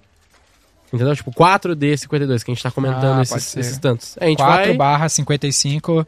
Entendeu? 0.91 1.15
Tipo, 1.15 1.31
4 1.35 1.77
de 1.77 1.95
52, 1.99 2.43
que 2.43 2.51
a 2.51 2.55
gente 2.55 2.63
tá 2.63 2.71
comentando 2.71 3.19
Ah, 3.19 3.23
esses, 3.23 3.55
esses 3.55 3.77
tantos. 3.77 4.17
A 4.19 4.25
gente 4.25 4.39
4 4.39 4.65
vai. 4.69 4.77
barra 4.79 5.11
55. 5.11 6.07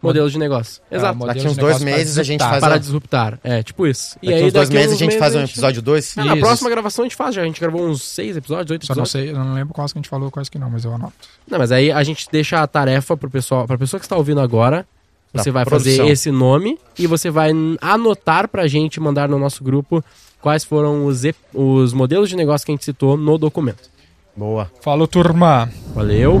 Modelos 0.00 0.32
de 0.32 0.38
negócio. 0.38 0.80
ah, 0.90 0.96
Exato. 0.96 1.26
Daqui 1.26 1.46
uns 1.46 1.56
dois 1.56 1.80
meses 1.82 2.18
a 2.18 2.22
gente 2.22 2.40
faz 2.40 2.60
para 2.60 2.78
disruptar. 2.78 3.38
É, 3.44 3.62
tipo 3.62 3.86
isso. 3.86 4.16
Daqui 4.22 4.44
uns 4.44 4.52
dois 4.52 4.70
meses 4.70 4.92
a 4.92 4.98
gente 4.98 5.18
faz 5.18 5.34
um 5.34 5.40
episódio 5.42 5.82
2. 5.82 6.18
Ah, 6.18 6.24
na 6.24 6.36
próxima 6.36 6.70
gravação 6.70 7.04
a 7.04 7.08
gente 7.08 7.16
faz 7.16 7.34
já. 7.34 7.42
A 7.42 7.44
gente 7.44 7.60
gravou 7.60 7.86
uns 7.86 8.02
6 8.02 8.36
episódios, 8.36 8.70
8 8.70 8.86
Só 8.86 8.94
não 8.94 9.02
episódios. 9.02 9.10
sei, 9.28 9.30
eu 9.38 9.44
não 9.44 9.54
lembro 9.54 9.74
quais 9.74 9.92
que 9.92 9.98
a 9.98 10.00
gente 10.00 10.08
falou, 10.08 10.30
quais 10.30 10.48
que 10.48 10.58
não, 10.58 10.70
mas 10.70 10.84
eu 10.84 10.94
anoto. 10.94 11.12
Não, 11.48 11.58
mas 11.58 11.70
aí 11.70 11.92
a 11.92 12.02
gente 12.02 12.26
deixa 12.32 12.62
a 12.62 12.66
tarefa 12.66 13.16
pro 13.16 13.28
pessoal, 13.30 13.66
pra 13.66 13.76
pessoa 13.78 14.00
que 14.00 14.06
está 14.06 14.16
ouvindo 14.16 14.40
agora. 14.40 14.86
Você 15.34 15.50
Da 15.50 15.54
vai 15.54 15.64
produção. 15.64 15.96
fazer 15.98 16.10
esse 16.12 16.30
nome 16.30 16.78
e 16.98 17.06
você 17.06 17.30
vai 17.30 17.50
anotar 17.80 18.48
pra 18.48 18.66
gente, 18.66 19.00
mandar 19.00 19.28
no 19.30 19.38
nosso 19.38 19.64
grupo 19.64 20.04
quais 20.42 20.62
foram 20.64 21.06
os, 21.06 21.22
os 21.54 21.92
modelos 21.94 22.28
de 22.28 22.36
negócio 22.36 22.66
que 22.66 22.72
a 22.72 22.74
gente 22.74 22.84
citou 22.84 23.16
no 23.16 23.38
documento. 23.38 23.88
Boa. 24.36 24.70
Falou, 24.82 25.06
turma. 25.06 25.70
Valeu! 25.94 26.40